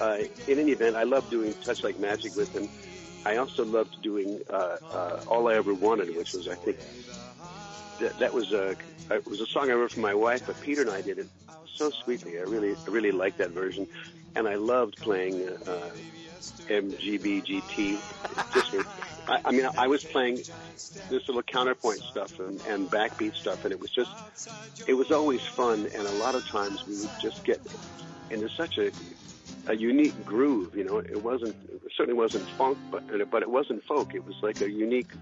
Uh, 0.00 0.18
in 0.46 0.58
any 0.60 0.72
event, 0.72 0.94
I 0.96 1.04
love 1.04 1.28
doing 1.28 1.54
touch 1.64 1.82
like 1.82 1.98
magic 1.98 2.36
with 2.36 2.54
him. 2.54 2.68
I 3.26 3.36
also 3.38 3.64
loved 3.64 3.96
doing 4.02 4.40
uh, 4.48 4.76
uh, 4.92 5.20
all 5.26 5.48
I 5.48 5.54
ever 5.54 5.74
wanted, 5.74 6.14
which 6.16 6.32
was 6.34 6.46
I 6.46 6.54
think 6.54 6.76
that, 8.00 8.18
that 8.20 8.34
was 8.34 8.52
a 8.52 8.76
it 9.10 9.26
was 9.26 9.40
a 9.40 9.46
song 9.46 9.70
I 9.70 9.74
wrote 9.74 9.92
for 9.92 10.00
my 10.00 10.14
wife, 10.14 10.42
but 10.46 10.60
Peter 10.60 10.82
and 10.82 10.90
I 10.90 11.00
did 11.00 11.18
it 11.18 11.28
so 11.76 11.90
sweetly. 12.04 12.38
I 12.38 12.42
really 12.42 12.76
I 12.86 12.90
really 12.90 13.12
liked 13.12 13.38
that 13.38 13.50
version, 13.50 13.88
and 14.36 14.46
I 14.46 14.54
loved 14.54 14.98
playing 15.02 15.48
uh, 15.66 15.90
MGBGT. 16.52 17.98
Just 18.54 18.88
I, 19.28 19.40
I 19.46 19.50
mean, 19.52 19.68
I 19.78 19.86
was 19.86 20.04
playing 20.04 20.36
this 20.36 21.10
little 21.10 21.42
counterpoint 21.42 22.00
stuff 22.00 22.38
and, 22.38 22.60
and 22.68 22.90
backbeat 22.90 23.34
stuff, 23.34 23.64
and 23.64 23.72
it 23.72 23.80
was 23.80 23.90
just 23.90 24.10
it 24.86 24.94
was 24.94 25.10
always 25.10 25.42
fun. 25.42 25.88
And 25.94 26.06
a 26.06 26.12
lot 26.12 26.34
of 26.34 26.46
times 26.46 26.86
we 26.86 26.98
would 26.98 27.10
just 27.20 27.44
get 27.44 27.60
into 28.30 28.48
such 28.48 28.78
a 28.78 28.90
a 29.66 29.74
unique 29.74 30.24
groove. 30.24 30.76
You 30.76 30.84
know, 30.84 30.98
it 30.98 31.22
wasn't 31.22 31.56
it 31.72 31.92
certainly 31.96 32.18
wasn't 32.18 32.48
funk, 32.50 32.78
but 32.90 33.04
but 33.30 33.42
it 33.42 33.50
wasn't 33.50 33.84
folk. 33.84 34.14
It 34.14 34.24
was 34.24 34.36
like 34.42 34.60
a 34.60 34.70
unique 34.70 35.12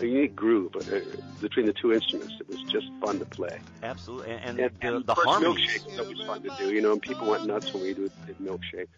a 0.00 0.06
unique 0.06 0.34
groove 0.34 0.74
uh, 0.76 1.00
between 1.40 1.66
the 1.66 1.72
two 1.72 1.92
instruments. 1.92 2.34
It 2.40 2.48
was 2.48 2.60
just 2.64 2.86
fun 3.00 3.18
to 3.20 3.24
play. 3.24 3.60
Absolutely, 3.82 4.32
and, 4.32 4.58
And, 4.58 4.72
the, 4.80 4.86
and 4.86 5.06
the 5.06 5.14
course, 5.14 5.26
harmonies. 5.26 5.84
milkshake 5.84 5.86
was 5.86 6.00
always 6.00 6.20
fun 6.22 6.42
to 6.42 6.50
do. 6.58 6.74
You 6.74 6.80
know, 6.82 6.92
and 6.92 7.00
people 7.00 7.28
went 7.30 7.46
nuts 7.46 7.72
when 7.72 7.84
we 7.84 7.94
did, 7.94 8.12
did 8.26 8.38
milkshake. 8.38 8.88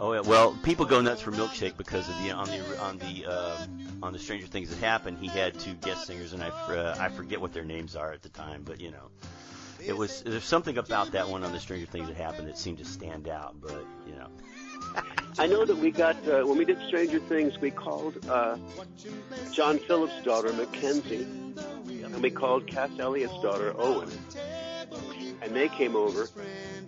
Oh 0.00 0.12
yeah, 0.12 0.20
well, 0.20 0.56
people 0.62 0.84
go 0.84 1.00
nuts 1.00 1.20
for 1.20 1.30
Milkshake 1.30 1.76
because 1.76 2.08
of 2.08 2.14
the 2.22 2.32
on 2.32 2.46
the 2.48 2.80
on 2.80 2.98
the 2.98 3.26
uh, 3.26 3.66
on 4.02 4.12
the 4.12 4.18
Stranger 4.18 4.46
Things 4.46 4.70
that 4.70 4.78
happened. 4.78 5.18
He 5.18 5.28
had 5.28 5.58
two 5.58 5.74
guest 5.74 6.06
singers, 6.06 6.32
and 6.32 6.42
I 6.42 6.48
uh, 6.48 6.96
I 6.98 7.08
forget 7.08 7.40
what 7.40 7.52
their 7.52 7.64
names 7.64 7.94
are 7.94 8.12
at 8.12 8.22
the 8.22 8.28
time, 8.28 8.62
but 8.64 8.80
you 8.80 8.90
know, 8.90 9.10
it 9.86 9.96
was 9.96 10.22
there's 10.22 10.44
something 10.44 10.78
about 10.78 11.12
that 11.12 11.28
one 11.28 11.44
on 11.44 11.52
the 11.52 11.60
Stranger 11.60 11.86
Things 11.86 12.08
that 12.08 12.16
happened 12.16 12.48
that 12.48 12.58
seemed 12.58 12.78
to 12.78 12.84
stand 12.84 13.28
out. 13.28 13.60
But 13.60 13.84
you 14.06 14.14
know, 14.14 14.28
I 15.38 15.46
know 15.46 15.64
that 15.64 15.76
we 15.76 15.90
got 15.90 16.16
uh, 16.28 16.42
when 16.46 16.58
we 16.58 16.64
did 16.64 16.78
Stranger 16.88 17.20
Things, 17.20 17.58
we 17.60 17.70
called 17.70 18.26
uh, 18.28 18.56
John 19.52 19.78
Phillips' 19.78 20.20
daughter 20.24 20.52
Mackenzie, 20.52 21.26
and 22.02 22.22
we 22.22 22.30
called 22.30 22.66
Cass 22.66 22.90
Elliott's 22.98 23.40
daughter 23.42 23.74
Owen, 23.76 24.10
and 25.42 25.54
they 25.54 25.68
came 25.68 25.94
over, 25.94 26.28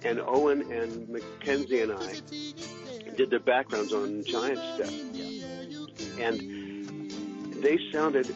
and 0.03 0.21
Owen 0.21 0.73
and 0.73 1.09
Mackenzie 1.09 1.83
and 1.83 1.93
I 1.93 2.21
did 3.17 3.31
their 3.31 3.41
backgrounds 3.41 3.93
on 3.93 4.25
Giant 4.25 4.61
Step, 4.75 4.93
and 6.19 7.11
they 7.63 7.79
sounded. 7.93 8.35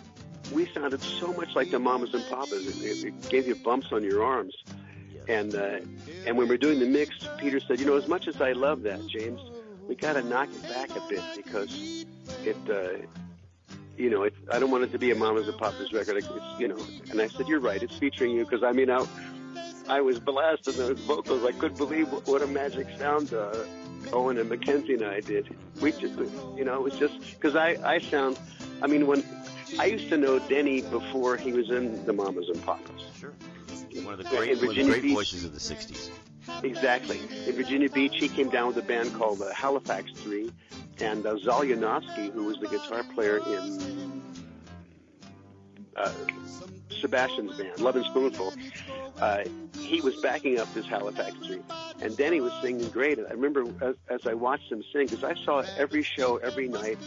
We 0.52 0.66
sounded 0.72 1.02
so 1.02 1.34
much 1.34 1.54
like 1.54 1.70
the 1.70 1.78
mamas 1.78 2.14
and 2.14 2.24
papas. 2.30 2.82
It, 2.82 3.04
it 3.04 3.28
gave 3.28 3.46
you 3.46 3.54
bumps 3.54 3.92
on 3.92 4.02
your 4.02 4.24
arms. 4.24 4.54
And 5.28 5.54
uh, 5.54 5.80
and 6.26 6.38
when 6.38 6.48
we're 6.48 6.56
doing 6.56 6.78
the 6.78 6.86
mix, 6.86 7.14
Peter 7.36 7.60
said, 7.60 7.80
you 7.80 7.86
know, 7.86 7.96
as 7.96 8.08
much 8.08 8.26
as 8.28 8.40
I 8.40 8.52
love 8.52 8.82
that, 8.84 9.06
James, 9.06 9.40
we 9.86 9.94
got 9.94 10.14
to 10.14 10.22
knock 10.22 10.48
it 10.50 10.62
back 10.62 10.90
a 10.96 11.00
bit 11.08 11.22
because 11.36 12.06
it, 12.44 12.56
uh, 12.70 13.04
you 13.98 14.08
know, 14.08 14.22
it, 14.22 14.34
I 14.50 14.58
don't 14.58 14.70
want 14.70 14.84
it 14.84 14.92
to 14.92 14.98
be 14.98 15.10
a 15.10 15.14
Mamas 15.14 15.46
and 15.48 15.58
Papas 15.58 15.92
record. 15.92 16.16
It's, 16.16 16.28
you 16.58 16.68
know, 16.68 16.78
and 17.10 17.20
I 17.20 17.28
said, 17.28 17.46
you're 17.46 17.60
right. 17.60 17.82
It's 17.82 17.96
featuring 17.98 18.30
you 18.30 18.44
because 18.44 18.62
I 18.62 18.72
mean, 18.72 18.90
I, 18.90 19.06
I 19.88 20.00
was 20.00 20.18
blasting 20.18 20.76
those 20.76 20.98
vocals. 21.00 21.44
I 21.44 21.52
couldn't 21.52 21.76
believe 21.76 22.10
what, 22.10 22.26
what 22.26 22.42
a 22.42 22.46
magic 22.46 22.86
sound 22.98 23.34
uh, 23.34 23.54
Owen 24.12 24.38
and 24.38 24.48
Mackenzie 24.48 24.94
and 24.94 25.04
I 25.04 25.20
did. 25.20 25.54
We 25.80 25.92
just, 25.92 26.18
you 26.56 26.64
know, 26.64 26.74
it 26.74 26.82
was 26.82 26.98
just 26.98 27.18
because 27.20 27.56
I, 27.56 27.76
I 27.84 27.98
sound. 27.98 28.38
I 28.82 28.86
mean, 28.86 29.06
when 29.06 29.24
I 29.78 29.86
used 29.86 30.08
to 30.08 30.16
know 30.16 30.38
Denny 30.38 30.82
before 30.82 31.36
he 31.36 31.52
was 31.52 31.70
in 31.70 32.04
the 32.06 32.12
Mamas 32.12 32.48
and 32.48 32.62
Papas. 32.64 33.02
sure, 33.18 33.34
one 34.02 34.14
of 34.14 34.18
the 34.18 34.24
great, 34.24 34.56
one 34.58 34.68
of 34.68 34.74
the 34.74 34.84
great 34.84 35.02
Beach. 35.02 35.14
voices 35.14 35.44
of 35.44 35.52
the 35.52 35.60
'60s. 35.60 36.10
Exactly. 36.62 37.20
In 37.46 37.54
Virginia 37.54 37.90
Beach, 37.90 38.14
he 38.16 38.28
came 38.28 38.48
down 38.48 38.68
with 38.68 38.78
a 38.78 38.82
band 38.82 39.14
called 39.14 39.38
the 39.38 39.52
Halifax 39.52 40.12
Three, 40.12 40.50
and 41.00 41.26
uh, 41.26 41.38
Zal 41.38 41.60
Yanovsky, 41.60 42.32
who 42.32 42.44
was 42.44 42.58
the 42.58 42.68
guitar 42.68 43.04
player 43.14 43.38
in 43.38 44.07
uh, 45.98 46.12
Sebastian's 47.00 47.56
band, 47.56 47.78
Lovin' 47.80 48.04
Spoonful, 48.04 48.52
uh, 49.20 49.44
he 49.80 50.00
was 50.00 50.16
backing 50.16 50.58
up 50.58 50.72
this 50.74 50.86
Halifax 50.86 51.34
Three, 51.46 51.60
and 52.00 52.16
Denny 52.16 52.40
was 52.40 52.52
singing 52.62 52.88
great. 52.90 53.18
I 53.18 53.32
remember 53.32 53.64
as, 53.80 53.96
as 54.08 54.26
I 54.26 54.34
watched 54.34 54.70
him 54.70 54.82
sing, 54.92 55.06
because 55.06 55.24
I 55.24 55.34
saw 55.44 55.62
every 55.76 56.02
show 56.02 56.36
every 56.36 56.68
night, 56.68 56.98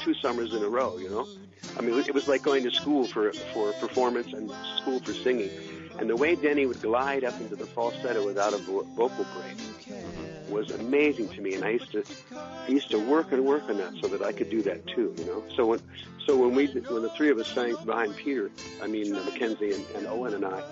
two 0.00 0.14
summers 0.14 0.52
in 0.52 0.62
a 0.62 0.68
row. 0.68 0.96
You 0.98 1.10
know, 1.10 1.28
I 1.76 1.82
mean, 1.82 1.98
it 1.98 2.14
was 2.14 2.28
like 2.28 2.42
going 2.42 2.64
to 2.64 2.70
school 2.70 3.04
for 3.04 3.32
for 3.52 3.72
performance 3.74 4.32
and 4.32 4.50
school 4.80 5.00
for 5.00 5.12
singing. 5.12 5.50
And 5.98 6.08
the 6.08 6.16
way 6.16 6.36
Denny 6.36 6.64
would 6.64 6.80
glide 6.80 7.24
up 7.24 7.40
into 7.40 7.56
the 7.56 7.66
falsetto 7.66 8.24
without 8.24 8.52
a 8.52 8.58
vo- 8.58 8.84
vocal 8.94 9.26
break 9.34 10.27
was 10.48 10.70
amazing 10.70 11.28
to 11.30 11.40
me. 11.40 11.54
And 11.54 11.64
I 11.64 11.70
used 11.70 11.92
to, 11.92 12.04
I 12.32 12.68
used 12.68 12.90
to 12.90 12.98
work 12.98 13.32
and 13.32 13.44
work 13.44 13.64
on 13.68 13.78
that 13.78 13.94
so 14.00 14.08
that 14.08 14.22
I 14.22 14.32
could 14.32 14.50
do 14.50 14.62
that 14.62 14.86
too. 14.86 15.14
You 15.18 15.24
know. 15.24 15.44
So 15.56 15.66
when, 15.66 15.80
so 16.26 16.36
when 16.36 16.54
we, 16.54 16.66
when 16.88 17.02
the 17.02 17.10
three 17.16 17.30
of 17.30 17.38
us 17.38 17.46
sang 17.54 17.76
behind 17.84 18.16
Peter, 18.16 18.50
I 18.82 18.86
mean 18.86 19.14
uh, 19.14 19.22
Mackenzie 19.22 19.72
and, 19.72 19.84
and 19.96 20.06
Owen 20.06 20.34
and 20.34 20.44
I, 20.44 20.62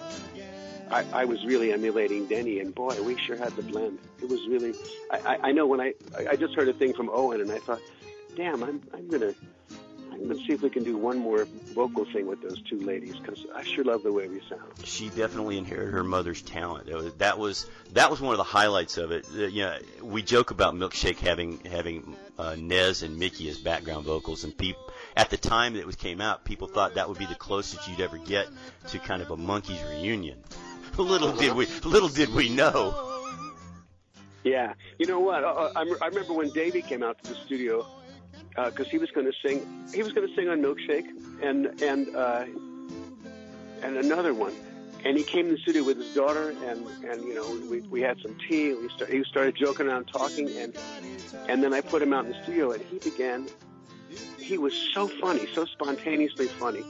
I, 0.90 1.04
I 1.12 1.24
was 1.24 1.44
really 1.44 1.72
emulating 1.72 2.26
Denny, 2.26 2.60
and 2.60 2.74
boy, 2.74 3.00
we 3.02 3.18
sure 3.26 3.36
had 3.36 3.56
the 3.56 3.62
blend. 3.62 3.98
It 4.20 4.28
was 4.28 4.40
really. 4.48 4.74
I, 5.10 5.16
I, 5.16 5.48
I 5.48 5.52
know 5.52 5.66
when 5.66 5.80
I, 5.80 5.94
I 6.28 6.36
just 6.36 6.54
heard 6.54 6.68
a 6.68 6.72
thing 6.72 6.94
from 6.94 7.10
Owen, 7.10 7.40
and 7.40 7.50
I 7.50 7.58
thought, 7.58 7.80
damn, 8.36 8.62
I'm, 8.62 8.82
I'm 8.94 9.10
gonna. 9.10 9.34
Gonna 10.18 10.34
see 10.34 10.52
if 10.52 10.62
we 10.62 10.70
can 10.70 10.84
do 10.84 10.96
one 10.96 11.18
more 11.18 11.46
vocal 11.74 12.04
thing 12.04 12.26
with 12.26 12.42
those 12.42 12.60
two 12.62 12.80
ladies 12.80 13.16
because 13.16 13.44
I 13.54 13.62
sure 13.62 13.84
love 13.84 14.02
the 14.02 14.12
way 14.12 14.28
we 14.28 14.40
sound. 14.48 14.62
she 14.84 15.08
definitely 15.08 15.58
inherited 15.58 15.92
her 15.92 16.04
mother's 16.04 16.42
talent. 16.42 16.86
That 16.86 16.96
was 16.96 17.14
that 17.14 17.38
was, 17.38 17.66
that 17.92 18.10
was 18.10 18.20
one 18.20 18.32
of 18.32 18.38
the 18.38 18.44
highlights 18.44 18.98
of 18.98 19.12
it. 19.12 19.26
You 19.30 19.62
know, 19.62 19.78
we 20.02 20.22
joke 20.22 20.50
about 20.50 20.74
Milkshake 20.74 21.18
having 21.18 21.60
having 21.60 22.16
uh, 22.38 22.56
Nez 22.58 23.02
and 23.02 23.18
Mickey 23.18 23.48
as 23.48 23.58
background 23.58 24.04
vocals, 24.04 24.44
and 24.44 24.56
people 24.56 24.82
at 25.16 25.30
the 25.30 25.36
time 25.36 25.74
that 25.74 25.88
it 25.88 25.98
came 25.98 26.20
out, 26.20 26.44
people 26.44 26.68
thought 26.68 26.94
that 26.94 27.08
would 27.08 27.18
be 27.18 27.26
the 27.26 27.34
closest 27.34 27.88
you'd 27.88 28.00
ever 28.00 28.18
get 28.18 28.48
to 28.88 28.98
kind 28.98 29.22
of 29.22 29.30
a 29.30 29.36
Monkees 29.36 29.82
reunion. 29.90 30.38
little 30.98 31.32
did 31.32 31.54
we 31.54 31.66
little 31.84 32.08
did 32.08 32.32
we 32.34 32.48
know. 32.48 33.12
Yeah, 34.44 34.74
you 34.98 35.06
know 35.06 35.18
what? 35.18 35.42
I, 35.44 35.82
I 36.00 36.06
remember 36.06 36.32
when 36.32 36.50
Davey 36.50 36.80
came 36.80 37.02
out 37.02 37.22
to 37.22 37.34
the 37.34 37.36
studio 37.40 37.84
because 38.56 38.88
he 38.88 38.98
was 38.98 39.10
going 39.10 39.26
to 39.26 39.32
sing. 39.46 39.88
He 39.94 40.02
was 40.02 40.12
going 40.12 40.26
to 40.26 40.34
sing 40.34 40.48
on 40.48 40.62
Milkshake 40.62 41.06
and 41.42 41.80
and 41.82 42.14
uh, 42.14 42.44
and 43.82 43.96
another 43.96 44.34
one. 44.34 44.52
And 45.04 45.16
he 45.16 45.22
came 45.22 45.46
to 45.46 45.52
the 45.52 45.58
studio 45.58 45.84
with 45.84 45.98
his 45.98 46.14
daughter, 46.14 46.50
and 46.64 46.86
and 47.04 47.22
you 47.22 47.34
know 47.34 47.48
we, 47.70 47.80
we 47.82 48.00
had 48.00 48.18
some 48.20 48.34
tea. 48.48 48.74
We 48.74 48.88
start, 48.88 49.10
he 49.10 49.22
started 49.24 49.54
joking 49.54 49.86
around, 49.86 50.06
talking, 50.06 50.48
and 50.56 50.76
and 51.48 51.62
then 51.62 51.72
I 51.74 51.80
put 51.80 52.02
him 52.02 52.12
out 52.12 52.24
in 52.24 52.32
the 52.32 52.42
studio, 52.42 52.72
and 52.72 52.82
he 52.82 52.98
began. 52.98 53.46
He 54.38 54.58
was 54.58 54.72
so 54.94 55.08
funny, 55.08 55.46
so 55.54 55.64
spontaneously 55.64 56.46
funny, 56.46 56.84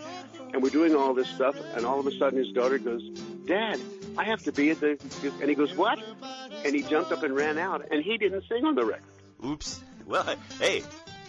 and 0.53 0.63
we're 0.63 0.71
doing 0.71 0.95
all 0.95 1.15
this 1.15 1.29
stuff, 1.29 1.57
and 1.75 1.87
all 1.87 1.99
of 1.99 2.07
a 2.07 2.17
sudden 2.19 2.39
his 2.39 2.53
daughter 2.53 2.79
goes, 2.79 3.03
"Dad, 3.47 3.81
I 4.17 4.25
have 4.25 4.43
to 4.43 4.53
be 4.53 4.71
at 4.71 4.81
the," 4.81 4.99
and 5.41 5.49
he 5.49 5.55
goes, 5.55 5.75
"What?" 5.75 5.99
And 6.65 6.75
he 6.75 6.83
jumped 6.83 7.13
up 7.13 7.23
and 7.23 7.35
ran 7.35 7.59
out, 7.59 7.87
and 7.91 8.03
he 8.03 8.19
didn't 8.19 8.45
sing 8.49 8.65
on 8.65 8.75
the 8.75 8.85
record. 8.85 9.05
Oops. 9.45 9.81
Well, 10.07 10.37
hey, 10.61 10.83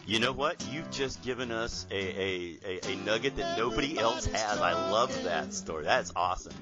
you 0.08 0.20
know 0.20 0.32
what? 0.32 0.66
You've 0.72 0.90
just 0.90 1.22
given 1.22 1.52
us 1.52 1.86
a, 1.92 1.96
a, 1.96 2.58
a, 2.66 2.94
a 2.94 2.96
nugget 3.06 3.36
that 3.36 3.58
nobody 3.58 4.00
else 4.00 4.26
has. 4.26 4.60
I 4.60 4.72
love 4.90 5.14
that 5.26 5.54
story. 5.54 5.84
That's 5.84 6.14
awesome. 6.16 6.54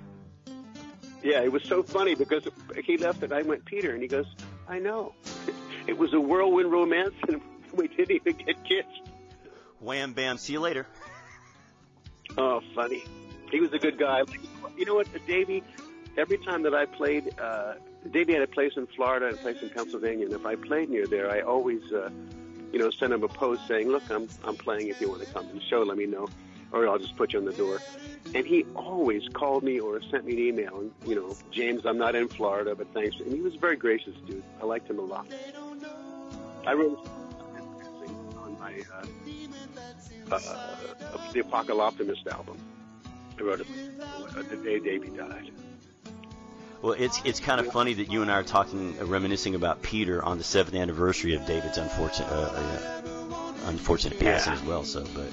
Yeah, 1.24 1.42
it 1.42 1.52
was 1.52 1.64
so 1.64 1.82
funny 1.84 2.16
because 2.16 2.44
he 2.84 2.98
left 2.98 3.24
and 3.24 3.32
I 3.32 3.44
went, 3.44 3.64
Peter, 3.66 3.94
and 3.94 4.02
he 4.02 4.08
goes, 4.08 4.26
I 4.68 4.80
know. 4.80 5.14
It 5.88 6.00
was 6.00 6.16
a 6.16 6.20
whirlwind 6.20 6.72
romance 6.72 7.14
and 7.28 7.40
we 7.74 7.88
didn't 7.88 8.10
even 8.10 8.34
get 8.44 8.56
kissed. 8.64 9.12
Wham 9.80 10.14
bam. 10.14 10.40
See 10.40 10.54
you 10.54 10.60
later. 10.60 10.88
Oh, 12.38 12.60
funny. 12.74 13.02
He 13.50 13.62
was 13.62 13.72
a 13.72 13.80
good 13.80 13.98
guy. 13.98 14.24
You 14.76 14.86
know 14.86 14.96
what, 14.96 15.08
Davey, 15.26 15.64
every 16.18 16.38
time 16.40 16.64
that 16.64 16.74
I 16.74 16.86
played, 16.86 17.40
uh, 17.40 17.76
Davey 18.12 18.34
had 18.34 18.42
a 18.42 18.48
place 18.48 18.74
in 18.76 18.88
Florida 18.88 19.28
and 19.28 19.36
a 19.36 19.38
place 19.38 19.62
in 19.62 19.70
Pennsylvania, 19.70 20.26
and 20.26 20.34
if 20.34 20.46
I 20.46 20.56
played 20.56 20.90
near 20.90 21.08
there, 21.08 21.32
I 21.32 21.42
always, 21.42 21.82
uh, 21.94 22.10
you 22.72 22.80
know, 22.80 22.90
send 22.90 23.14
him 23.14 23.24
a 23.24 23.28
post 23.28 23.68
saying, 23.68 23.90
look, 23.90 24.04
I'm, 24.10 24.28
I'm 24.44 24.56
playing 24.56 24.88
if 24.88 25.00
you 25.02 25.10
want 25.10 25.22
to 25.22 25.34
come 25.34 25.48
to 25.48 25.54
the 25.54 25.62
show, 25.62 25.84
let 25.84 25.98
me 25.98 26.06
know, 26.06 26.28
or 26.72 26.88
I'll 26.88 27.00
just 27.00 27.16
put 27.16 27.34
you 27.34 27.40
on 27.40 27.46
the 27.46 27.54
door. 27.54 27.82
And 28.34 28.46
he 28.46 28.66
always 28.76 29.28
called 29.30 29.64
me 29.64 29.80
or 29.80 30.02
sent 30.10 30.26
me 30.26 30.34
an 30.34 30.40
email, 30.40 30.80
and, 30.80 30.92
you 31.06 31.16
know, 31.16 31.36
James, 31.52 31.86
I'm 31.86 31.98
not 31.98 32.16
in 32.16 32.28
Florida, 32.28 32.76
but 32.76 32.94
thanks. 32.94 33.18
And 33.20 33.32
he 33.32 33.42
was 33.42 33.56
a 33.56 33.60
very 33.60 33.76
gracious 33.76 34.16
dude. 34.28 34.44
I 34.62 34.66
liked 34.66 34.90
him 34.90 35.00
a 35.00 35.04
lot. 35.04 35.28
I 36.66 36.74
wrote 36.74 37.08
on 38.38 38.58
my, 38.60 38.82
uh, 38.94 40.36
uh, 40.36 41.32
the 41.34 41.42
Apocalyptimist 41.42 42.28
album. 42.28 42.58
I 43.40 43.44
wrote 43.44 43.62
it 43.62 43.68
the 44.50 44.58
day 44.58 44.80
Davey 44.80 45.10
died. 45.10 45.52
Well, 46.86 46.94
it's 47.00 47.20
it's 47.26 47.40
kind 47.40 47.60
of 47.60 47.74
funny 47.74 47.96
that 47.96 48.12
you 48.12 48.22
and 48.22 48.30
I 48.30 48.36
are 48.36 48.44
talking, 48.44 48.96
uh, 49.02 49.06
reminiscing 49.06 49.56
about 49.56 49.82
Peter 49.82 50.24
on 50.24 50.38
the 50.38 50.44
seventh 50.44 50.76
anniversary 50.76 51.34
of 51.34 51.44
David's 51.48 51.80
unfortunate 51.80 52.30
uh, 52.30 52.52
uh, 52.54 53.54
unfortunate 53.66 54.20
passing 54.20 54.54
as 54.54 54.62
well. 54.62 54.84
So, 54.84 55.04
but 55.16 55.32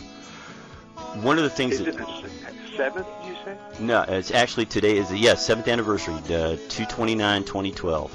one 1.23 1.37
of 1.37 1.45
the 1.45 1.51
things 1.51 1.75
Is 1.75 1.81
that 1.81 1.88
it 1.88 1.99
the 1.99 2.31
seventh? 2.75 3.07
You 3.27 3.37
say? 3.45 3.57
no, 3.81 4.01
it's 4.01 4.31
actually 4.31 4.65
today 4.65 4.97
is 4.97 5.11
the 5.11 5.19
yes 5.19 5.45
seventh 5.45 5.69
anniversary, 5.69 6.15
uh, 6.35 6.57
two 6.71 6.87
twenty 6.87 7.15
nine, 7.15 7.45
twenty 7.45 7.71
twelve. 7.71 8.11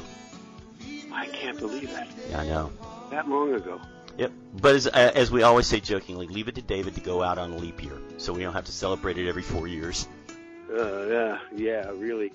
I 1.13 1.27
can't 1.27 1.59
believe 1.59 1.91
that. 1.91 2.07
Yeah, 2.31 2.39
I 2.39 2.47
know. 2.47 2.71
That 3.11 3.29
long 3.29 3.53
ago. 3.53 3.79
Yep. 4.17 4.31
But 4.55 4.73
as, 4.73 4.87
uh, 4.87 5.11
as 5.13 5.29
we 5.29 5.43
always 5.43 5.67
say 5.67 5.79
jokingly, 5.79 6.25
leave 6.25 6.47
it 6.47 6.55
to 6.55 6.63
David 6.63 6.95
to 6.95 7.01
go 7.01 7.21
out 7.21 7.37
on 7.37 7.51
a 7.51 7.57
leap 7.57 7.83
year, 7.83 7.99
so 8.17 8.33
we 8.33 8.41
don't 8.41 8.53
have 8.53 8.65
to 8.65 8.71
celebrate 8.71 9.19
it 9.19 9.29
every 9.29 9.43
four 9.43 9.67
years. 9.67 10.07
Uh, 10.75 11.05
yeah, 11.05 11.39
yeah, 11.55 11.91
really. 11.91 12.31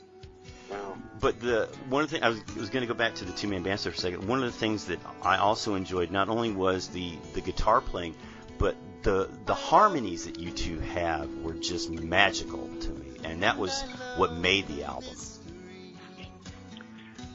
But 1.21 1.41
the 1.41 1.69
one 1.89 2.07
things 2.09 2.23
I 2.23 2.31
was, 2.31 2.45
was 2.57 2.71
going 2.71 2.81
to 2.83 2.87
go 2.87 2.95
back 2.95 3.15
to 3.17 3.25
the 3.25 3.33
two 3.33 3.47
man 3.47 3.63
band 3.63 3.79
stuff 3.79 3.95
for 3.95 3.99
a 3.99 4.01
second. 4.01 4.27
One 4.27 4.41
of 4.41 4.45
the 4.45 4.59
things 4.59 4.87
that 4.87 4.99
I 5.23 5.37
also 5.37 5.77
enjoyed 5.77 6.11
not 6.11 6.29
only 6.29 6.51
was 6.51 6.89
the 6.89 7.17
the 7.35 7.41
guitar 7.41 7.81
playing, 7.81 8.17
but 8.59 8.75
the 9.03 9.29
the 9.47 9.55
harmonies 9.55 10.25
that 10.25 10.39
you 10.39 10.51
two 10.51 10.81
have 10.81 11.33
were 11.37 11.55
just 11.55 11.91
magical 11.91 12.69
to 12.81 12.91
me, 12.91 13.19
and 13.25 13.43
that 13.45 13.57
was 13.57 13.83
what 14.17 14.35
made 14.35 14.67
the 14.67 14.83
album. 14.85 15.15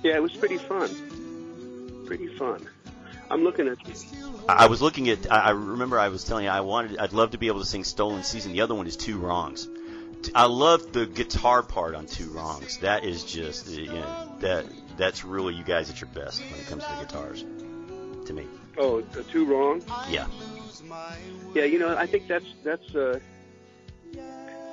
Yeah, 0.04 0.16
it 0.16 0.22
was 0.22 0.34
pretty 0.34 0.58
fun. 0.58 2.04
Pretty 2.06 2.28
fun. 2.28 2.68
I'm 3.30 3.44
looking 3.44 3.68
at. 3.68 3.78
I 4.48 4.68
was 4.68 4.82
looking 4.82 5.10
at. 5.10 5.32
I 5.32 5.52
remember 5.52 6.00
I 6.00 6.10
was 6.10 6.24
telling 6.24 6.46
you 6.46 6.50
I 6.50 6.62
wanted. 6.62 6.98
I'd 6.98 7.14
love 7.14 7.32
to 7.32 7.38
be 7.38 7.48
able 7.48 7.60
to 7.60 7.66
sing 7.66 7.84
"Stolen 7.84 8.24
Season." 8.24 8.52
The 8.52 8.62
other 8.62 8.76
one 8.76 8.88
is 8.88 8.96
Two 8.96 9.18
Wrongs. 9.18 9.68
I 10.36 10.46
love 10.46 10.92
the 10.92 11.06
guitar 11.06 11.64
part 11.64 11.96
on 11.96 12.06
Two 12.06 12.30
Wrongs. 12.32 12.78
That 12.80 13.04
is 13.04 13.24
just 13.24 13.70
you 13.70 13.88
know 13.88 14.36
that 14.40 14.66
that's 14.98 15.24
really 15.24 15.54
you 15.54 15.64
guys 15.64 15.90
at 15.90 16.02
your 16.02 16.10
best 16.10 16.42
when 16.42 16.60
it 16.60 16.68
comes 16.68 16.84
to 16.84 16.90
the 16.92 17.06
guitars. 17.06 17.46
To 18.26 18.34
me. 18.34 18.46
Oh, 18.78 19.02
Two 19.02 19.46
Wrongs. 19.46 19.86
Yeah. 20.10 20.28
Yeah, 21.54 21.64
you 21.64 21.80
know, 21.80 21.96
I 21.96 22.06
think 22.06 22.28
that's 22.28 22.46
that's. 22.64 22.96
Uh, 22.96 23.20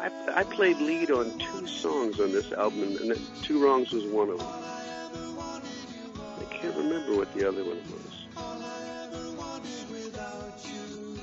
I 0.01 0.11
I 0.35 0.45
played 0.45 0.79
lead 0.79 1.11
on 1.11 1.39
two 1.39 1.67
songs 1.67 2.21
on 2.21 2.33
this 2.33 2.53
album, 2.53 2.97
and 3.01 3.19
Two 3.43 3.65
Wrongs 3.65 3.93
was 3.93 4.05
one 4.05 4.31
of 4.31 4.39
them. 4.39 4.49
I 6.41 6.45
can't 6.51 6.77
remember 6.77 7.17
what 7.17 7.33
the 7.35 7.49
other 7.49 7.65
one 7.65 7.77
was. 7.77 8.01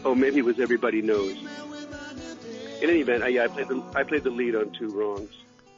Oh, 0.03 0.15
maybe 0.15 0.39
it 0.39 0.45
was 0.45 0.60
Everybody 0.60 1.01
Knows. 1.01 1.38
In 2.81 2.89
any 2.89 2.99
event, 3.01 3.23
I, 3.23 3.27
yeah, 3.27 3.43
I 3.43 3.47
played 3.47 3.67
the 3.67 3.83
I 3.95 4.03
played 4.03 4.23
the 4.23 4.31
lead 4.31 4.55
on 4.55 4.71
Two 4.71 4.89
Wrongs. 4.89 5.29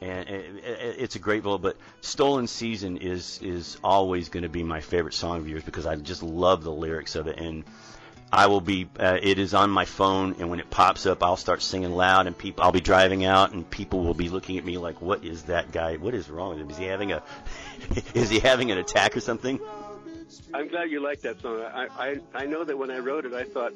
And 0.01 0.27
it's 0.29 1.15
a 1.15 1.19
great 1.19 1.43
vocal, 1.43 1.59
but 1.59 1.77
"Stolen 2.01 2.47
Season" 2.47 2.97
is 2.97 3.39
is 3.41 3.77
always 3.83 4.29
going 4.29 4.43
to 4.43 4.49
be 4.49 4.63
my 4.63 4.81
favorite 4.81 5.13
song 5.13 5.39
of 5.39 5.47
yours 5.47 5.63
because 5.63 5.85
I 5.85 5.95
just 5.95 6.23
love 6.23 6.63
the 6.63 6.71
lyrics 6.71 7.15
of 7.15 7.27
it, 7.27 7.39
and 7.39 7.63
I 8.31 8.47
will 8.47 8.61
be. 8.61 8.89
Uh, 8.99 9.17
it 9.21 9.37
is 9.37 9.53
on 9.53 9.69
my 9.69 9.85
phone, 9.85 10.35
and 10.39 10.49
when 10.49 10.59
it 10.59 10.69
pops 10.69 11.05
up, 11.05 11.23
I'll 11.23 11.37
start 11.37 11.61
singing 11.61 11.91
loud, 11.91 12.27
and 12.27 12.37
people. 12.37 12.63
I'll 12.63 12.71
be 12.71 12.81
driving 12.81 13.23
out, 13.23 13.51
and 13.51 13.69
people 13.69 14.03
will 14.03 14.13
be 14.13 14.27
looking 14.27 14.57
at 14.57 14.65
me 14.65 14.77
like, 14.77 15.01
"What 15.01 15.23
is 15.23 15.43
that 15.43 15.71
guy? 15.71 15.97
What 15.97 16.13
is 16.13 16.29
wrong 16.29 16.49
with 16.49 16.59
him? 16.59 16.69
Is 16.69 16.77
he 16.77 16.85
having 16.85 17.11
a? 17.11 17.21
is 18.13 18.29
he 18.29 18.39
having 18.39 18.71
an 18.71 18.77
attack 18.77 19.15
or 19.15 19.21
something?" 19.21 19.59
I'm 20.53 20.67
glad 20.67 20.89
you 20.89 21.01
like 21.01 21.21
that 21.21 21.41
song. 21.41 21.61
I, 21.61 21.87
I 21.97 22.19
I 22.33 22.45
know 22.45 22.63
that 22.63 22.77
when 22.77 22.91
I 22.91 22.99
wrote 22.99 23.25
it, 23.25 23.33
I 23.33 23.43
thought 23.43 23.73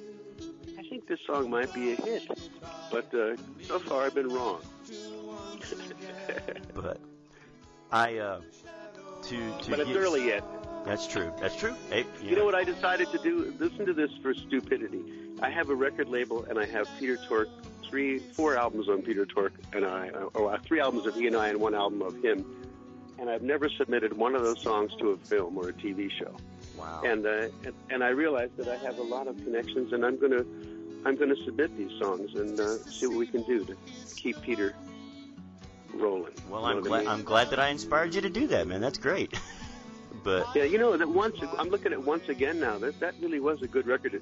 think 0.89 1.07
this 1.07 1.19
song 1.25 1.49
might 1.49 1.73
be 1.73 1.93
a 1.93 1.95
hit, 1.95 2.27
but 2.91 3.13
uh, 3.13 3.35
so 3.61 3.79
far 3.79 4.05
I've 4.05 4.15
been 4.15 4.29
wrong. 4.29 4.61
but 6.73 6.99
I 7.91 8.17
uh, 8.17 8.41
to 9.23 9.57
to 9.61 9.69
but 9.69 9.79
it's 9.79 9.91
early 9.91 10.27
yet. 10.27 10.43
That's 10.85 11.07
true. 11.07 11.31
That's 11.39 11.55
true. 11.55 11.75
Hey, 11.89 12.05
you, 12.21 12.29
you 12.29 12.31
know. 12.31 12.39
know 12.39 12.45
what 12.45 12.55
I 12.55 12.63
decided 12.63 13.11
to 13.11 13.17
do? 13.17 13.53
Listen 13.59 13.85
to 13.85 13.93
this 13.93 14.11
for 14.21 14.33
stupidity. 14.33 15.03
I 15.41 15.49
have 15.49 15.69
a 15.69 15.75
record 15.75 16.07
label 16.07 16.45
and 16.45 16.57
I 16.57 16.65
have 16.65 16.87
Peter 16.97 17.17
Tork 17.27 17.49
three, 17.89 18.19
four 18.19 18.57
albums 18.57 18.89
on 18.89 19.01
Peter 19.01 19.25
Tork 19.25 19.53
and 19.73 19.85
I, 19.85 20.09
uh, 20.09 20.29
or 20.33 20.53
uh, 20.53 20.57
three 20.65 20.79
albums 20.79 21.05
of 21.05 21.15
he 21.15 21.27
and 21.27 21.35
I 21.35 21.49
and 21.49 21.59
one 21.59 21.75
album 21.75 22.01
of 22.01 22.15
him. 22.23 22.45
And 23.19 23.29
I've 23.29 23.41
never 23.41 23.67
submitted 23.69 24.13
one 24.13 24.35
of 24.35 24.43
those 24.43 24.61
songs 24.61 24.91
to 24.99 25.09
a 25.11 25.17
film 25.17 25.57
or 25.57 25.69
a 25.69 25.73
TV 25.73 26.09
show. 26.11 26.35
Wow. 26.77 27.01
And, 27.03 27.25
uh, 27.25 27.47
and 27.63 27.73
and 27.89 28.03
I 28.03 28.09
realized 28.09 28.57
that 28.57 28.67
I 28.67 28.75
have 28.77 28.99
a 28.99 29.03
lot 29.03 29.27
of 29.27 29.35
connections, 29.37 29.93
and 29.93 30.05
I'm 30.05 30.19
going 30.19 30.31
to 30.31 30.45
I'm 31.05 31.17
to 31.17 31.35
submit 31.45 31.75
these 31.77 31.97
songs 31.99 32.35
and 32.35 32.59
uh, 32.59 32.77
see 32.79 33.07
what 33.07 33.17
we 33.17 33.27
can 33.27 33.43
do 33.43 33.63
to 33.65 33.77
keep 34.15 34.41
Peter 34.41 34.75
rolling. 35.93 36.33
Well, 36.49 36.65
I'm 36.65 36.81
glad 36.81 36.97
I 36.97 36.99
mean? 37.01 37.07
I'm 37.07 37.23
glad 37.23 37.49
that 37.51 37.59
I 37.59 37.69
inspired 37.69 38.13
you 38.13 38.21
to 38.21 38.29
do 38.29 38.47
that, 38.47 38.67
man. 38.67 38.81
That's 38.81 38.97
great. 38.97 39.33
but 40.23 40.47
yeah, 40.53 40.63
you 40.63 40.77
know 40.77 40.97
that 40.97 41.07
once 41.07 41.37
I'm 41.57 41.69
looking 41.69 41.93
at 41.93 42.03
once 42.03 42.27
again 42.29 42.59
now. 42.59 42.77
That 42.77 42.99
that 42.99 43.15
really 43.21 43.39
was 43.39 43.61
a 43.61 43.67
good 43.67 43.87
record. 43.87 44.21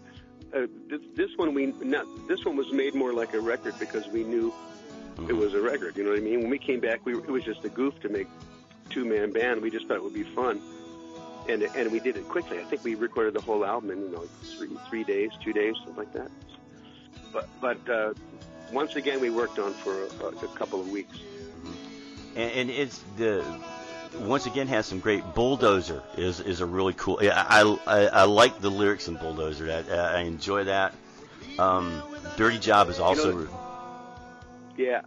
Uh, 0.53 0.67
this, 0.87 1.01
this 1.15 1.31
one 1.37 1.53
we 1.53 1.67
not 1.81 2.05
this 2.27 2.45
one 2.45 2.55
was 2.55 2.71
made 2.71 2.93
more 2.93 3.13
like 3.13 3.33
a 3.33 3.39
record 3.39 3.73
because 3.79 4.07
we 4.09 4.23
knew 4.23 4.53
mm-hmm. 5.15 5.29
it 5.29 5.35
was 5.35 5.53
a 5.53 5.61
record. 5.61 5.97
You 5.97 6.03
know 6.03 6.11
what 6.11 6.19
I 6.19 6.23
mean? 6.23 6.41
When 6.41 6.49
we 6.49 6.59
came 6.59 6.79
back, 6.79 7.05
we 7.05 7.13
it 7.13 7.29
was 7.29 7.43
just 7.43 7.65
a 7.65 7.69
goof 7.69 7.99
to 8.01 8.09
make 8.09 8.27
two 8.89 9.05
man 9.05 9.31
band. 9.31 9.61
We 9.61 9.71
just 9.71 9.87
thought 9.87 9.97
it 9.97 10.03
would 10.03 10.13
be 10.13 10.23
fun 10.23 10.61
and 11.47 11.63
and 11.63 11.91
we 11.91 11.99
did 11.99 12.17
it 12.17 12.27
quickly. 12.27 12.59
I 12.59 12.63
think 12.63 12.83
we 12.83 12.95
recorded 12.95 13.33
the 13.33 13.41
whole 13.41 13.65
album 13.65 13.91
in 13.91 13.99
you 13.99 14.11
know 14.11 14.25
three 14.57 14.69
three 14.89 15.03
days, 15.03 15.31
two 15.43 15.53
days, 15.53 15.75
something 15.83 15.95
like 15.95 16.13
that 16.13 16.31
but 17.35 17.49
but 17.59 17.89
uh, 17.89 18.13
once 18.71 18.95
again 18.95 19.19
we 19.19 19.29
worked 19.29 19.59
on 19.59 19.73
for 19.73 20.03
a, 20.03 20.27
a 20.27 20.47
couple 20.55 20.79
of 20.79 20.89
weeks. 20.89 21.19
And, 22.35 22.51
and, 22.51 22.69
it's 22.69 23.03
the 23.17 23.45
once 24.19 24.45
again 24.45 24.67
has 24.67 24.85
some 24.85 24.99
great 24.99 25.23
bulldozer 25.35 26.01
is 26.17 26.39
is 26.39 26.61
a 26.61 26.65
really 26.65 26.93
cool. 26.93 27.19
I 27.21 27.77
I, 27.85 28.05
I 28.05 28.23
like 28.23 28.61
the 28.61 28.71
lyrics 28.71 29.07
in 29.07 29.15
bulldozer. 29.15 29.69
I, 29.69 29.95
I 29.95 30.21
enjoy 30.21 30.63
that. 30.63 30.95
Um, 31.59 32.01
Dirty 32.37 32.57
Job 32.57 32.89
is 32.89 32.99
also. 32.99 33.29
You 33.29 33.45
know, 33.45 33.49
yeah, 34.77 35.01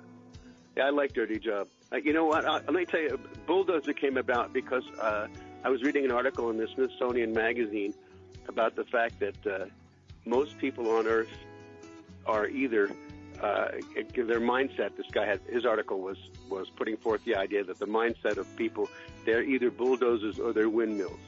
yeah, 0.77 0.85
I 0.85 0.91
like 0.91 1.15
Dirty 1.15 1.39
Job. 1.39 1.69
Uh, 1.91 1.97
you 1.97 2.13
know 2.13 2.27
what? 2.27 2.45
Uh, 2.45 2.61
let 2.67 2.75
me 2.75 2.85
tell 2.85 3.01
you, 3.01 3.19
Bulldozer 3.47 3.95
came 3.95 4.19
about 4.19 4.53
because 4.53 4.85
uh, 5.01 5.27
I 5.65 5.71
was 5.71 5.83
reading 5.83 6.05
an 6.05 6.13
article 6.13 6.51
in 6.51 6.57
the 6.57 6.69
Smithsonian 6.75 7.33
Magazine 7.33 7.93
about 8.49 8.77
the 8.77 8.85
fact 8.85 9.21
that 9.21 9.47
uh, 9.47 9.67
most 10.25 10.57
people 10.59 10.91
on 10.91 11.07
Earth 11.07 11.31
are 12.27 12.47
either 12.47 12.91
uh, 13.43 13.69
their 14.15 14.41
mindset. 14.41 14.97
This 14.97 15.07
guy 15.13 15.27
had 15.27 15.41
his 15.49 15.65
article 15.65 16.01
was 16.01 16.19
was 16.49 16.69
putting 16.71 16.97
forth 16.97 17.25
the 17.25 17.37
idea 17.37 17.65
that 17.65 17.79
the 17.79 17.87
mindset 17.87 18.37
of 18.37 18.47
people 18.57 18.89
they're 19.25 19.43
either 19.43 19.71
bulldozers 19.71 20.39
or 20.39 20.53
they're 20.53 20.69
windmills. 20.69 21.21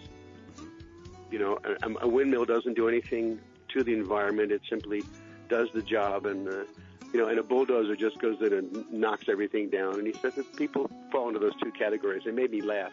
You 1.31 1.39
know, 1.39 1.59
a, 1.83 2.05
a 2.05 2.09
windmill 2.09 2.45
doesn't 2.45 2.75
do 2.75 2.89
anything 2.89 3.41
to 3.69 3.85
the 3.85 3.95
environment; 3.95 4.53
it 4.53 4.63
simply 4.69 5.03
does 5.49 5.71
the 5.73 5.83
job, 5.83 6.27
and 6.27 6.49
uh, 6.49 6.65
you 7.13 7.21
know, 7.21 7.29
and 7.29 7.39
a 7.39 7.43
bulldozer 7.43 7.97
just 7.97 8.19
goes 8.21 8.41
in 8.41 8.53
and 8.53 8.93
knocks 8.93 9.29
everything 9.29 9.71
down. 9.71 9.95
And 9.95 10.07
he 10.07 10.13
said 10.13 10.35
that 10.37 10.57
people 10.57 10.91
fall 11.11 11.29
into 11.29 11.41
those 11.41 11.57
two 11.63 11.73
categories. 11.73 12.23
It 12.27 12.35
made 12.35 12.51
me 12.51 12.61
laugh. 12.61 12.93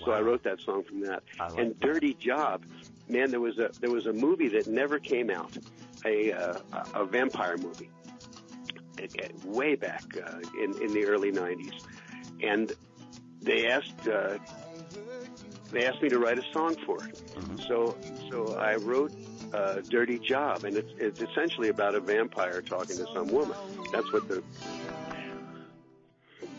Wow. 0.00 0.06
So 0.06 0.12
I 0.12 0.20
wrote 0.20 0.42
that 0.44 0.60
song 0.60 0.84
from 0.84 1.00
that. 1.00 1.22
Like 1.38 1.58
and 1.58 1.78
"Dirty 1.80 2.14
Job," 2.14 2.64
man, 3.08 3.30
there 3.30 3.40
was 3.40 3.58
a 3.58 3.70
there 3.80 3.90
was 3.90 4.06
a 4.06 4.12
movie 4.12 4.48
that 4.48 4.66
never 4.66 4.98
came 4.98 5.30
out 5.30 5.56
a 6.04 6.32
uh, 6.32 6.58
a 6.94 7.04
vampire 7.04 7.56
movie 7.56 7.90
way 9.44 9.74
back 9.74 10.04
uh, 10.16 10.38
in 10.62 10.80
in 10.82 10.92
the 10.92 11.04
early 11.04 11.32
'90s, 11.32 11.82
and 12.42 12.72
they 13.42 13.66
asked 13.68 14.08
uh, 14.08 14.38
they 15.72 15.86
asked 15.86 16.02
me 16.02 16.08
to 16.08 16.18
write 16.18 16.38
a 16.38 16.52
song 16.52 16.76
for 16.86 17.04
it. 17.04 17.16
Mm-hmm. 17.34 17.56
So 17.68 17.96
so 18.30 18.56
I 18.56 18.76
wrote 18.76 19.12
uh, 19.52 19.80
"Dirty 19.88 20.18
Job," 20.18 20.64
and 20.64 20.76
it's 20.76 20.92
it's 20.98 21.20
essentially 21.20 21.68
about 21.68 21.94
a 21.94 22.00
vampire 22.00 22.62
talking 22.62 22.96
to 22.96 23.06
some 23.14 23.28
woman. 23.28 23.56
That's 23.92 24.10
what 24.12 24.28
the 24.28 24.42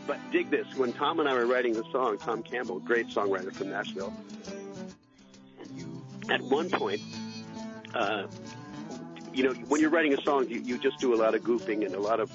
but 0.08 0.18
dig 0.32 0.50
this. 0.50 0.66
When 0.76 0.94
Tom 0.94 1.20
and 1.20 1.30
I 1.30 1.34
were 1.34 1.46
writing 1.46 1.74
the 1.74 1.84
song, 1.92 2.18
Tom 2.18 2.42
Campbell, 2.42 2.80
great 2.80 3.08
songwriter 3.10 3.54
from 3.54 3.70
Nashville, 3.70 4.14
at 6.30 6.42
one 6.42 6.70
point, 6.70 7.02
uh, 7.94 8.28
you 9.34 9.44
know, 9.44 9.54
when 9.68 9.82
you're 9.82 9.90
writing 9.90 10.14
a 10.14 10.22
song, 10.22 10.50
you, 10.50 10.60
you 10.62 10.78
just 10.78 10.98
do 11.00 11.14
a 11.14 11.18
lot 11.18 11.36
of 11.36 11.44
goofing 11.44 11.86
and 11.86 11.94
a 11.94 12.00
lot 12.00 12.20
of 12.20 12.32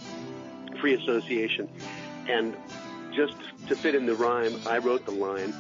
free 0.80 0.94
association. 0.94 1.68
And 2.28 2.56
just 3.12 3.34
to 3.68 3.74
fit 3.74 3.94
in 3.94 4.06
the 4.06 4.14
rhyme, 4.14 4.54
I 4.66 4.78
wrote 4.78 5.04
the 5.04 5.12
line, 5.12 5.52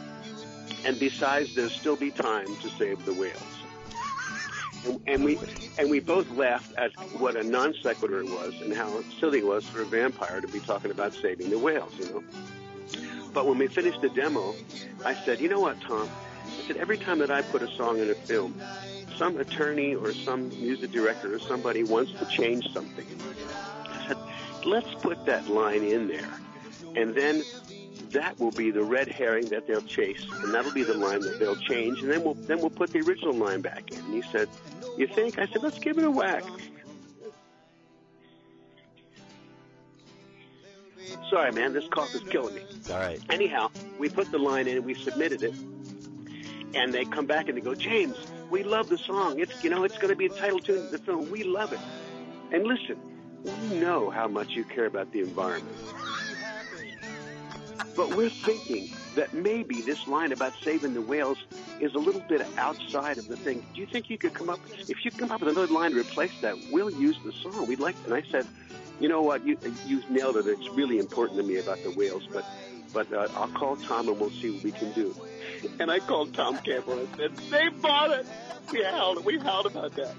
and 0.84 0.98
besides, 0.98 1.54
there'll 1.54 1.70
still 1.70 1.96
be 1.96 2.10
time 2.10 2.54
to 2.56 2.68
save 2.70 3.04
the 3.04 3.14
whales. 3.14 3.51
And, 5.06 5.24
we 5.24 5.38
and 5.78 5.90
we 5.90 6.00
both 6.00 6.30
laughed 6.30 6.74
at 6.76 6.92
what 7.18 7.36
a 7.36 7.42
non 7.42 7.74
sequitur 7.82 8.20
it 8.20 8.30
was 8.30 8.60
and 8.60 8.74
how 8.74 9.02
silly 9.20 9.38
it 9.38 9.46
was 9.46 9.64
for 9.64 9.82
a 9.82 9.84
vampire 9.84 10.40
to 10.40 10.48
be 10.48 10.60
talking 10.60 10.90
about 10.90 11.14
saving 11.14 11.50
the 11.50 11.58
whales, 11.58 11.92
you 11.98 12.06
know. 12.06 12.24
But 13.32 13.46
when 13.46 13.58
we 13.58 13.68
finished 13.68 14.00
the 14.00 14.08
demo, 14.08 14.54
I 15.04 15.14
said, 15.14 15.40
you 15.40 15.48
know 15.48 15.60
what, 15.60 15.80
Tom? 15.80 16.08
I 16.46 16.66
said 16.66 16.76
every 16.76 16.98
time 16.98 17.18
that 17.20 17.30
I 17.30 17.42
put 17.42 17.62
a 17.62 17.68
song 17.76 17.98
in 17.98 18.10
a 18.10 18.14
film, 18.14 18.60
some 19.16 19.38
attorney 19.38 19.94
or 19.94 20.12
some 20.12 20.48
music 20.48 20.90
director 20.90 21.34
or 21.34 21.38
somebody 21.38 21.84
wants 21.84 22.12
to 22.12 22.26
change 22.26 22.72
something. 22.72 23.06
I 23.86 24.08
said, 24.08 24.16
let's 24.64 24.92
put 24.96 25.24
that 25.26 25.48
line 25.48 25.82
in 25.82 26.08
there. 26.08 26.30
And 26.94 27.14
then 27.14 27.42
that 28.12 28.38
will 28.38 28.50
be 28.50 28.70
the 28.70 28.82
red 28.82 29.08
herring 29.08 29.48
that 29.48 29.66
they'll 29.66 29.82
chase, 29.82 30.24
and 30.42 30.52
that'll 30.52 30.72
be 30.72 30.82
the 30.82 30.94
line 30.94 31.20
that 31.20 31.38
they'll 31.38 31.56
change, 31.56 32.00
and 32.02 32.10
then 32.10 32.22
we'll 32.22 32.34
then 32.34 32.60
we'll 32.60 32.70
put 32.70 32.90
the 32.90 33.00
original 33.00 33.34
line 33.34 33.60
back 33.60 33.90
in. 33.90 33.98
And 33.98 34.14
he 34.14 34.22
said, 34.30 34.48
"You 34.96 35.06
think?" 35.06 35.38
I 35.38 35.46
said, 35.46 35.62
"Let's 35.62 35.78
give 35.78 35.98
it 35.98 36.04
a 36.04 36.10
whack." 36.10 36.44
Sorry, 41.30 41.50
man, 41.52 41.72
this 41.72 41.88
cough 41.88 42.14
is 42.14 42.22
killing 42.24 42.54
me. 42.54 42.62
All 42.90 42.98
right. 42.98 43.18
Anyhow, 43.30 43.70
we 43.98 44.10
put 44.10 44.30
the 44.30 44.38
line 44.38 44.68
in, 44.68 44.84
we 44.84 44.94
submitted 44.94 45.42
it, 45.42 45.54
and 46.74 46.92
they 46.92 47.06
come 47.06 47.26
back 47.26 47.48
and 47.48 47.56
they 47.56 47.62
go, 47.62 47.74
James, 47.74 48.16
we 48.50 48.62
love 48.62 48.90
the 48.90 48.98
song. 48.98 49.40
It's 49.40 49.64
you 49.64 49.70
know 49.70 49.84
it's 49.84 49.96
going 49.96 50.10
to 50.10 50.16
be 50.16 50.26
a 50.26 50.30
title 50.30 50.58
tune 50.58 50.78
of 50.78 50.90
the 50.90 50.98
film. 50.98 51.30
We 51.30 51.42
love 51.42 51.72
it. 51.72 51.80
And 52.50 52.64
listen, 52.64 52.98
we 53.42 53.78
know 53.78 54.10
how 54.10 54.28
much 54.28 54.50
you 54.50 54.64
care 54.64 54.84
about 54.84 55.10
the 55.12 55.20
environment. 55.20 55.74
But 57.96 58.14
we're 58.14 58.30
thinking 58.30 58.90
that 59.14 59.34
maybe 59.34 59.80
this 59.82 60.06
line 60.06 60.32
about 60.32 60.52
saving 60.62 60.94
the 60.94 61.02
whales 61.02 61.38
is 61.80 61.94
a 61.94 61.98
little 61.98 62.22
bit 62.22 62.46
outside 62.56 63.18
of 63.18 63.28
the 63.28 63.36
thing. 63.36 63.64
Do 63.74 63.80
you 63.80 63.86
think 63.86 64.08
you 64.08 64.18
could 64.18 64.34
come 64.34 64.48
up, 64.48 64.60
if 64.88 65.04
you 65.04 65.10
come 65.10 65.30
up 65.30 65.40
with 65.40 65.50
another 65.50 65.72
line 65.72 65.92
to 65.92 66.00
replace 66.00 66.38
that, 66.40 66.56
we'll 66.70 66.90
use 66.90 67.18
the 67.24 67.32
song. 67.32 67.66
We'd 67.66 67.80
like, 67.80 67.96
and 68.04 68.14
I 68.14 68.22
said, 68.22 68.46
you 69.00 69.08
know 69.08 69.22
what, 69.22 69.44
you, 69.44 69.58
you 69.86 70.02
nailed 70.08 70.36
it. 70.36 70.46
It's 70.46 70.68
really 70.70 70.98
important 70.98 71.38
to 71.38 71.44
me 71.44 71.58
about 71.58 71.82
the 71.82 71.90
whales, 71.90 72.26
but 72.32 72.44
but 72.92 73.10
uh, 73.12 73.26
I'll 73.36 73.48
call 73.48 73.76
Tom 73.76 74.08
and 74.08 74.20
we'll 74.20 74.30
see 74.30 74.50
what 74.50 74.64
we 74.64 74.70
can 74.70 74.92
do. 74.92 75.16
And 75.80 75.90
I 75.90 75.98
called 75.98 76.34
Tom 76.34 76.58
Campbell 76.58 76.98
and 76.98 77.08
said, 77.16 77.34
they 77.50 77.68
bought 77.68 78.10
it. 78.10 78.26
We 78.70 78.82
howled. 78.84 79.24
We 79.24 79.38
howled 79.38 79.66
about 79.66 79.94
that. 79.96 80.14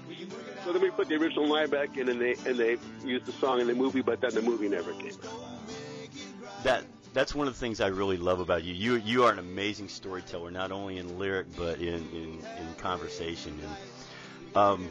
So 0.64 0.72
then 0.72 0.82
we 0.82 0.90
put 0.90 1.08
the 1.08 1.14
original 1.14 1.46
line 1.46 1.70
back 1.70 1.96
in, 1.96 2.08
and 2.08 2.20
they 2.20 2.34
and 2.46 2.56
they 2.56 2.76
used 3.04 3.26
the 3.26 3.32
song 3.32 3.60
in 3.60 3.66
the 3.66 3.74
movie, 3.74 4.02
but 4.02 4.20
then 4.20 4.34
the 4.34 4.42
movie 4.42 4.68
never 4.68 4.92
came 4.94 5.12
out. 5.24 6.64
That 6.64 6.84
that's 7.14 7.34
one 7.34 7.46
of 7.46 7.54
the 7.54 7.60
things 7.60 7.80
I 7.80 7.86
really 7.86 8.18
love 8.18 8.40
about 8.40 8.64
you. 8.64 8.74
You 8.74 8.96
you 8.96 9.24
are 9.24 9.32
an 9.32 9.38
amazing 9.38 9.88
storyteller, 9.88 10.50
not 10.50 10.72
only 10.72 10.98
in 10.98 11.18
lyric 11.18 11.46
but 11.56 11.78
in 11.78 12.06
in, 12.12 12.40
in 12.40 12.74
conversation. 12.78 13.58
And 13.62 14.56
um, 14.56 14.90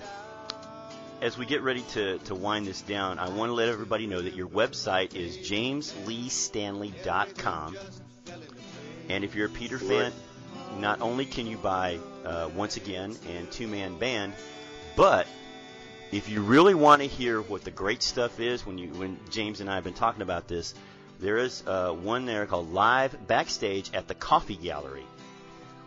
as 1.21 1.37
we 1.37 1.45
get 1.45 1.61
ready 1.61 1.81
to, 1.91 2.17
to 2.19 2.35
wind 2.35 2.67
this 2.67 2.81
down, 2.81 3.17
I 3.19 3.29
want 3.29 3.49
to 3.49 3.53
let 3.53 3.69
everybody 3.69 4.07
know 4.07 4.21
that 4.21 4.33
your 4.33 4.47
website 4.47 5.15
is 5.15 5.37
jamesleestanley.com. 5.37 7.77
And 9.07 9.23
if 9.23 9.33
you're 9.35 9.47
a 9.47 9.49
Peter 9.49 9.79
fan, 9.79 10.11
not 10.79 11.01
only 11.01 11.25
can 11.25 11.47
you 11.47 11.57
buy 11.57 11.99
uh, 12.25 12.49
Once 12.55 12.77
Again 12.77 13.15
and 13.29 13.51
Two 13.51 13.67
Man 13.67 13.97
Band, 13.97 14.33
but 14.95 15.27
if 16.11 16.29
you 16.29 16.41
really 16.41 16.75
want 16.75 17.01
to 17.01 17.07
hear 17.07 17.41
what 17.41 17.63
the 17.63 17.71
great 17.71 18.03
stuff 18.03 18.39
is, 18.39 18.65
when 18.65 18.77
you 18.77 18.89
when 18.89 19.19
James 19.29 19.61
and 19.61 19.69
I 19.69 19.75
have 19.75 19.83
been 19.83 19.93
talking 19.93 20.21
about 20.21 20.47
this, 20.47 20.73
there 21.19 21.37
is 21.37 21.63
uh, 21.65 21.91
one 21.91 22.25
there 22.25 22.45
called 22.45 22.71
Live 22.73 23.27
Backstage 23.27 23.91
at 23.93 24.07
the 24.07 24.15
Coffee 24.15 24.55
Gallery, 24.55 25.05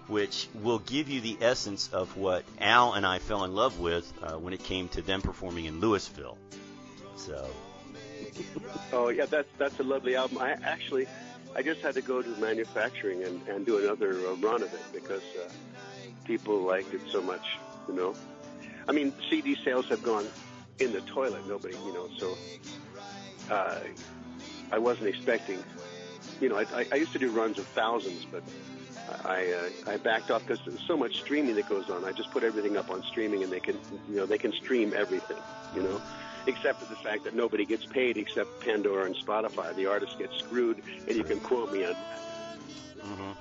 which 0.08 0.48
will 0.54 0.78
give 0.78 1.08
you 1.08 1.20
the 1.20 1.36
essence 1.40 1.88
of 1.92 2.16
what 2.16 2.44
Al 2.60 2.94
and 2.94 3.04
I 3.04 3.18
fell 3.18 3.44
in 3.44 3.54
love 3.54 3.78
with 3.78 4.10
uh, 4.22 4.32
when 4.34 4.52
it 4.52 4.62
came 4.62 4.88
to 4.90 5.02
them 5.02 5.20
performing 5.22 5.66
in 5.66 5.80
Lewisville. 5.80 6.36
So. 7.16 7.48
Oh 8.92 9.08
yeah, 9.08 9.26
that's 9.26 9.48
that's 9.58 9.78
a 9.80 9.82
lovely 9.82 10.16
album. 10.16 10.38
I 10.38 10.52
actually, 10.62 11.06
I 11.54 11.62
just 11.62 11.80
had 11.80 11.94
to 11.94 12.02
go 12.02 12.22
to 12.22 12.28
manufacturing 12.40 13.22
and, 13.24 13.40
and 13.48 13.64
do 13.64 13.78
another 13.78 14.12
uh, 14.26 14.34
run 14.34 14.62
of 14.62 14.72
it 14.72 14.82
because 14.92 15.22
uh, 15.42 15.48
people 16.24 16.58
liked 16.60 16.92
it 16.92 17.00
so 17.10 17.22
much. 17.22 17.46
You 17.88 17.94
know, 17.94 18.14
I 18.88 18.92
mean, 18.92 19.12
CD 19.30 19.56
sales 19.64 19.86
have 19.88 20.02
gone 20.02 20.26
in 20.78 20.92
the 20.92 21.00
toilet. 21.02 21.46
Nobody, 21.48 21.76
you 21.86 21.92
know, 21.94 22.08
so 22.18 22.36
uh, 23.50 23.78
I 24.70 24.78
wasn't 24.78 25.08
expecting. 25.08 25.62
You 26.40 26.48
know, 26.48 26.58
I, 26.58 26.86
I 26.92 26.96
used 26.96 27.12
to 27.12 27.18
do 27.18 27.30
runs 27.30 27.58
of 27.58 27.66
thousands, 27.68 28.26
but 28.30 28.42
I 29.24 29.52
uh, 29.52 29.90
I 29.92 29.96
backed 29.96 30.30
off 30.30 30.46
because 30.46 30.64
there's 30.66 30.86
so 30.86 30.96
much 30.96 31.16
streaming 31.16 31.54
that 31.56 31.68
goes 31.68 31.88
on. 31.90 32.04
I 32.04 32.12
just 32.12 32.30
put 32.30 32.42
everything 32.42 32.76
up 32.76 32.90
on 32.90 33.02
streaming, 33.04 33.42
and 33.42 33.52
they 33.52 33.60
can 33.60 33.78
you 34.08 34.16
know 34.16 34.26
they 34.26 34.38
can 34.38 34.52
stream 34.52 34.92
everything. 34.94 35.38
You 35.74 35.82
know, 35.82 36.02
except 36.46 36.80
for 36.80 36.88
the 36.88 37.00
fact 37.00 37.24
that 37.24 37.34
nobody 37.34 37.64
gets 37.64 37.84
paid 37.86 38.16
except 38.16 38.60
Pandora 38.60 39.06
and 39.06 39.14
Spotify. 39.14 39.74
The 39.74 39.86
artists 39.86 40.16
get 40.16 40.30
screwed, 40.32 40.82
and 41.06 41.16
you 41.16 41.24
can 41.24 41.40
quote 41.40 41.72
me 41.72 41.84
on. 41.84 41.94
Mm-hmm. 41.94 43.32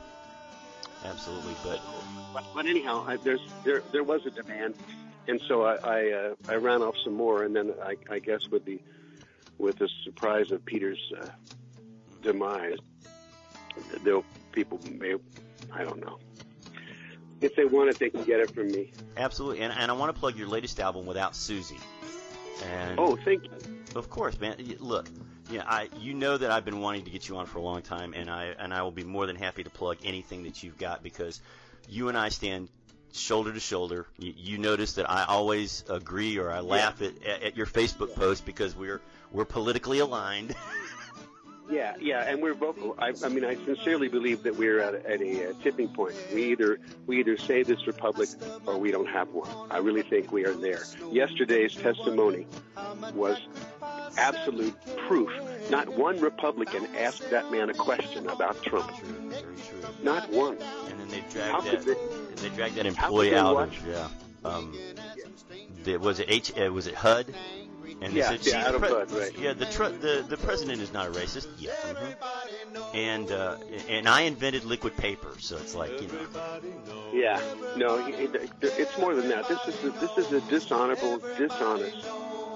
Absolutely, 1.06 1.56
but 1.64 1.82
but, 2.34 2.46
but 2.54 2.66
anyhow, 2.66 3.04
I, 3.08 3.18
there's 3.18 3.42
there 3.64 3.82
there 3.92 4.04
was 4.04 4.26
a 4.26 4.32
demand, 4.32 4.76
and 5.28 5.42
so 5.48 5.64
I 5.64 5.76
I, 5.76 6.12
uh, 6.12 6.36
I 6.50 6.56
ran 6.56 6.82
off 6.82 6.96
some 7.04 7.14
more, 7.14 7.44
and 7.44 7.56
then 7.56 7.74
I, 7.84 7.98
I 8.10 8.20
guess 8.20 8.50
with 8.50 8.66
the 8.66 8.80
with 9.58 9.78
the 9.78 9.90
surprise 10.04 10.52
of 10.52 10.66
Peter's 10.66 11.00
uh, 11.20 11.28
demise, 12.22 12.78
there 14.04 14.22
people 14.52 14.80
may 14.92 15.16
I 15.72 15.84
don't 15.84 16.00
know. 16.00 16.18
If 17.42 17.56
they 17.56 17.66
want 17.66 17.90
it, 17.90 18.00
they 18.00 18.10
can 18.10 18.24
get 18.24 18.40
it 18.40 18.52
from 18.52 18.70
me. 18.70 18.92
absolutely, 19.18 19.62
and, 19.62 19.74
and 19.74 19.92
I 19.92 19.94
want 19.94 20.14
to 20.14 20.20
plug 20.20 20.38
your 20.38 20.48
latest 20.48 20.80
album, 20.80 21.06
Without 21.06 21.36
Susie. 21.36 21.80
And 22.64 22.98
Oh, 22.98 23.18
thank 23.18 23.44
you. 23.44 23.52
Of 23.96 24.10
course, 24.10 24.40
man. 24.40 24.56
Look, 24.80 25.08
yeah, 25.52 25.64
I 25.68 25.90
you 26.00 26.14
know 26.14 26.38
that 26.38 26.50
I've 26.52 26.66
been 26.66 26.80
wanting 26.80 27.04
to 27.04 27.12
get 27.12 27.28
you 27.28 27.38
on 27.38 27.46
for 27.46 27.60
a 27.60 27.62
long 27.62 27.82
time, 27.82 28.14
and 28.14 28.30
I 28.30 28.56
and 28.58 28.74
I 28.74 28.82
will 28.82 28.92
be 28.92 29.04
more 29.04 29.26
than 29.28 29.36
happy 29.36 29.64
to 29.64 29.70
plug 29.70 29.98
anything 30.04 30.44
that 30.44 30.64
you've 30.64 30.78
got 30.78 31.04
because 31.04 31.42
you 31.90 32.10
and 32.10 32.18
I 32.18 32.30
stand 32.30 32.70
shoulder 33.18 33.54
to 33.54 33.60
shoulder. 33.60 34.06
You, 34.18 34.34
you 34.38 34.58
notice 34.58 34.94
that 34.94 35.10
I 35.10 35.26
always 35.26 35.84
agree 35.90 36.38
or 36.38 36.52
I 36.52 36.60
laugh 36.60 37.02
at, 37.02 37.14
at, 37.26 37.44
at 37.44 37.58
your 37.58 37.66
Facebook 37.66 38.16
post 38.16 38.46
because 38.46 38.76
we're 38.76 39.02
we're 39.32 39.46
politically 39.46 40.00
aligned. 40.00 40.56
Yeah, 41.68 41.96
yeah, 42.00 42.22
and 42.30 42.44
we're 42.44 42.54
vocal. 42.54 42.96
I, 43.00 43.12
I 43.24 43.30
mean, 43.30 43.44
I 43.44 43.56
sincerely 43.56 44.08
believe 44.08 44.44
that 44.44 44.56
we're 44.56 44.80
at, 44.80 44.94
a- 44.94 45.10
at 45.10 45.20
a, 45.20 45.50
uh 45.50 45.54
tipping 45.64 45.88
point. 45.88 46.16
We 46.32 46.52
either 46.52 46.78
we 47.08 47.20
either 47.22 47.38
save 47.38 47.66
this 47.66 47.88
republic 47.88 48.30
or 48.68 48.78
we 48.78 48.92
don't 48.92 49.08
have 49.10 49.30
one. 49.30 49.50
I 49.72 49.80
really 49.80 50.04
think 50.04 50.32
we 50.32 50.46
are 50.46 50.54
there. 50.54 50.84
Yesterday's 51.12 51.74
testimony 51.74 52.46
was 53.16 53.40
absolute 54.18 54.76
proof. 55.08 55.32
Not 55.72 55.90
one 55.90 56.20
Republican 56.20 56.86
asked 56.98 57.32
that 57.32 57.52
man 57.52 57.72
a 57.72 57.74
question 57.74 58.30
about 58.30 58.62
Trump. 58.62 58.96
Very 59.02 59.42
true. 59.42 59.90
Not 60.04 60.30
one. 60.30 60.60
And 60.90 61.00
then 61.00 61.08
they 61.08 61.22
How 61.40 61.62
dragged 61.62 61.66
could 61.66 61.82
that 61.86 61.98
they 62.38 62.50
dragged 62.50 62.76
that 62.76 62.86
employee 62.86 63.36
out 63.36 63.56
watch- 63.56 63.78
of 63.80 63.88
yeah. 63.88 64.08
Um, 64.44 64.78
the, 65.84 65.98
was 65.98 66.20
it 66.20 66.28
H? 66.30 66.52
Uh, 66.58 66.72
was 66.72 66.86
it 66.88 66.94
HUD? 66.96 67.34
And 68.02 68.14
they 68.14 68.20
Yeah, 68.20 68.30
said, 68.32 68.46
yeah, 68.46 68.52
"See, 68.52 68.68
Adam 68.68 68.82
the 68.82 68.88
HUD, 68.88 69.12
right. 69.12 69.40
Yeah, 69.40 69.54
the, 69.54 69.66
tr- 69.66 69.86
the 69.86 70.26
the 70.28 70.38
president 70.38 70.82
is 70.82 70.92
not 70.92 71.08
a 71.08 71.12
racist. 71.12 71.48
Yeah. 71.58 71.72
mhm. 71.86 72.16
And 72.94 73.32
uh, 73.32 73.56
and 73.90 74.08
I 74.08 74.22
invented 74.22 74.66
liquid 74.66 74.98
paper, 74.98 75.30
so 75.40 75.56
it's 75.58 75.74
like 75.76 76.02
you 76.02 76.08
know. 76.10 76.62
Yeah, 77.14 77.40
no, 77.78 78.06
it's 78.62 78.98
more 78.98 79.16
than 79.16 79.30
that. 79.30 79.48
This 79.48 79.60
is 79.68 79.84
a, 79.86 79.90
this 79.92 80.18
is 80.18 80.32
a 80.34 80.42
dishonorable, 80.50 81.20
dishonest 81.38 82.06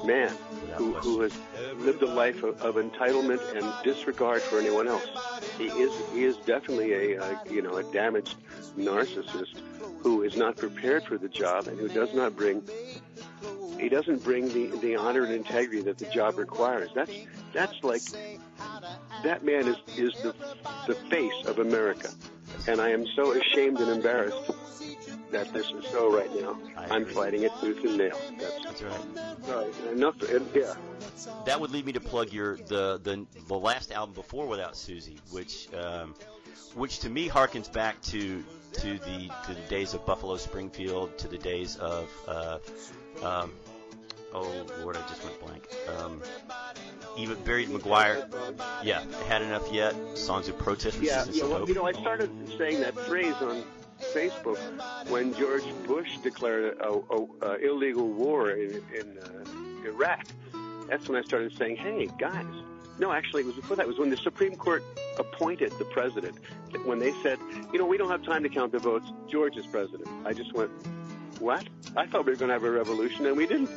man 0.06 0.36
who, 0.76 0.93
who 0.93 1.22
has 1.22 1.34
lived 1.78 2.02
a 2.02 2.08
life 2.08 2.43
of, 2.43 2.62
of 2.62 2.76
entitlement 2.76 3.41
and 3.56 3.66
disregard 3.84 4.41
for 4.41 4.60
anyone 4.60 4.88
else. 4.88 5.08
He 5.58 5.66
is 5.66 5.93
he 6.14 6.24
is 6.24 6.38
definitely 6.38 7.16
a, 7.16 7.41
you 7.50 7.62
know 7.62 7.78
a 7.78 7.84
damaged 7.91 8.36
narcissist 8.78 9.60
who 10.02 10.24
is 10.24 10.36
not 10.36 10.58
prepared 10.58 11.04
for 11.04 11.18
the 11.18 11.28
job 11.28 11.68
and 11.68 11.80
who 11.80 11.89
does 11.89 12.14
not 12.14 12.36
bring 12.36 12.64
he 13.80 13.89
doesn't 13.89 14.24
bring 14.24 14.50
the 14.50 14.68
the 14.78 14.95
honor 14.95 15.24
and 15.24 15.34
integrity 15.34 15.82
that 15.84 15.97
the 15.97 16.06
job 16.06 16.38
requires. 16.38 16.89
That's 16.93 17.12
that's 17.54 17.84
like 17.84 18.02
that 19.24 19.43
man 19.43 19.68
is 19.68 19.78
is 19.97 20.14
the 20.22 20.36
the 20.88 20.95
face 21.10 21.45
of 21.45 21.60
America, 21.60 22.10
and 22.68 22.82
I 22.82 22.89
am 22.89 23.06
so 23.16 23.32
ashamed 23.32 23.80
and 23.80 23.89
embarrassed 23.89 24.52
that 25.32 25.53
this 25.53 25.69
is 25.71 25.86
so 25.91 26.15
right 26.15 26.34
now. 26.41 26.57
I 26.75 26.95
I'm 26.95 27.05
fighting 27.05 27.43
it 27.43 27.51
tooth 27.61 27.84
and 27.84 27.97
nail. 27.97 28.19
That's 28.38 28.63
That's 28.63 28.82
right. 28.82 28.99
right. 29.47 29.73
Enough. 29.91 30.21
And, 30.30 30.47
yeah. 30.53 30.73
That 31.45 31.59
would 31.59 31.71
lead 31.71 31.86
me 31.86 31.93
to 31.93 31.99
plug 31.99 32.32
your 32.32 32.57
the 32.57 32.99
the, 33.03 33.25
the 33.47 33.57
last 33.57 33.91
album 33.91 34.13
before 34.15 34.47
Without 34.47 34.75
Susie, 34.75 35.19
which 35.32 35.67
um, 35.73 36.15
which 36.75 36.99
to 36.99 37.09
me 37.09 37.30
harkens 37.30 37.71
back 37.71 38.01
to 38.03 38.43
to 38.73 38.99
the 38.99 39.32
to 39.45 39.53
the 39.53 39.67
days 39.69 39.93
of 39.93 40.05
Buffalo 40.05 40.38
Springfield, 40.38 41.17
to 41.19 41.27
the 41.27 41.38
days 41.38 41.75
of 41.77 42.09
uh, 42.27 42.59
um, 43.23 43.51
oh 44.34 44.65
Lord, 44.82 44.97
I 44.97 45.01
just 45.09 45.23
went 45.23 45.39
blank. 45.39 45.67
Um, 45.97 46.21
even 47.17 47.38
Barry 47.43 47.65
McGuire, 47.65 48.27
yeah, 48.84 49.03
had 49.27 49.41
enough 49.41 49.71
yet. 49.71 49.95
Songs 50.17 50.47
of 50.47 50.57
protest, 50.57 50.99
resistance, 50.99 51.38
yeah 51.38 51.43
and 51.43 51.51
well, 51.51 51.59
hope. 51.59 51.69
you 51.69 51.75
know, 51.75 51.86
I 51.86 51.93
started 51.93 52.30
saying 52.57 52.80
that 52.82 52.97
phrase 52.97 53.36
on 53.41 53.63
Facebook 54.14 54.57
when 55.10 55.34
George 55.34 55.64
Bush 55.86 56.18
declared 56.24 56.78
a, 56.80 56.89
a, 56.89 57.28
a 57.41 57.55
illegal 57.57 58.07
war 58.07 58.51
in, 58.51 58.82
in 58.93 59.18
uh, 59.18 59.88
Iraq. 59.88 60.26
That's 60.89 61.07
when 61.07 61.18
I 61.18 61.26
started 61.26 61.55
saying, 61.57 61.78
"Hey, 61.78 62.10
guys." 62.18 62.45
No, 62.97 63.14
actually, 63.14 63.43
it 63.43 63.45
was 63.45 63.55
before 63.55 63.78
that. 63.78 63.84
It 63.84 63.88
was 63.88 63.97
when 63.97 64.10
the 64.10 64.18
Supreme 64.18 64.55
Court 64.55 64.84
appointed 65.18 65.72
the 65.80 65.86
president. 65.86 66.38
When 66.84 66.99
they 66.99 67.14
said, 67.24 67.39
"You 67.72 67.80
know, 67.80 67.86
we 67.86 67.97
don't 67.97 68.10
have 68.10 68.24
time 68.24 68.43
to 68.43 68.49
count 68.49 68.72
the 68.72 68.80
votes. 68.80 69.07
George 69.30 69.55
is 69.55 69.66
president." 69.68 70.10
I 70.26 70.34
just 70.34 70.53
went, 70.53 70.72
"What? 71.39 71.66
I 71.95 72.05
thought 72.07 72.26
we 72.26 72.32
were 72.32 72.38
going 72.38 72.49
to 72.49 72.53
have 72.53 72.64
a 72.64 72.72
revolution, 72.72 73.26
and 73.26 73.38
we 73.38 73.47
didn't." 73.47 73.70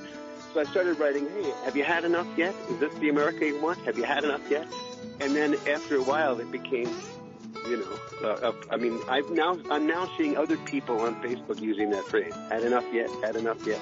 So 0.55 0.61
I 0.61 0.65
started 0.65 0.99
writing, 0.99 1.29
"Hey, 1.29 1.53
have 1.65 1.77
you 1.77 1.85
had 1.85 2.05
enough 2.05 2.27
yet? 2.37 2.55
Is 2.71 2.79
this 2.79 2.95
the 2.95 3.11
America 3.11 3.47
you 3.47 3.61
want? 3.61 3.79
Have 3.83 3.97
you 3.97 4.05
had 4.05 4.25
enough 4.25 4.51
yet?" 4.51 4.67
And 5.21 5.37
then 5.37 5.57
after 5.69 5.97
a 5.97 6.03
while, 6.03 6.41
it 6.41 6.51
became 6.51 6.89
you 7.69 7.77
know, 7.79 8.29
uh, 8.29 8.49
uh, 8.49 8.53
I 8.71 8.77
mean, 8.77 8.99
I've 9.09 9.31
now 9.31 9.59
I'm 9.71 9.87
now 9.87 10.11
seeing 10.17 10.37
other 10.37 10.57
people 10.57 11.01
on 11.01 11.21
Facebook 11.23 11.61
using 11.61 11.91
that 11.91 12.05
phrase. 12.05 12.35
Had 12.49 12.63
enough 12.63 12.85
yet? 12.93 13.11
Had 13.23 13.37
enough 13.37 13.67
yet? 13.67 13.81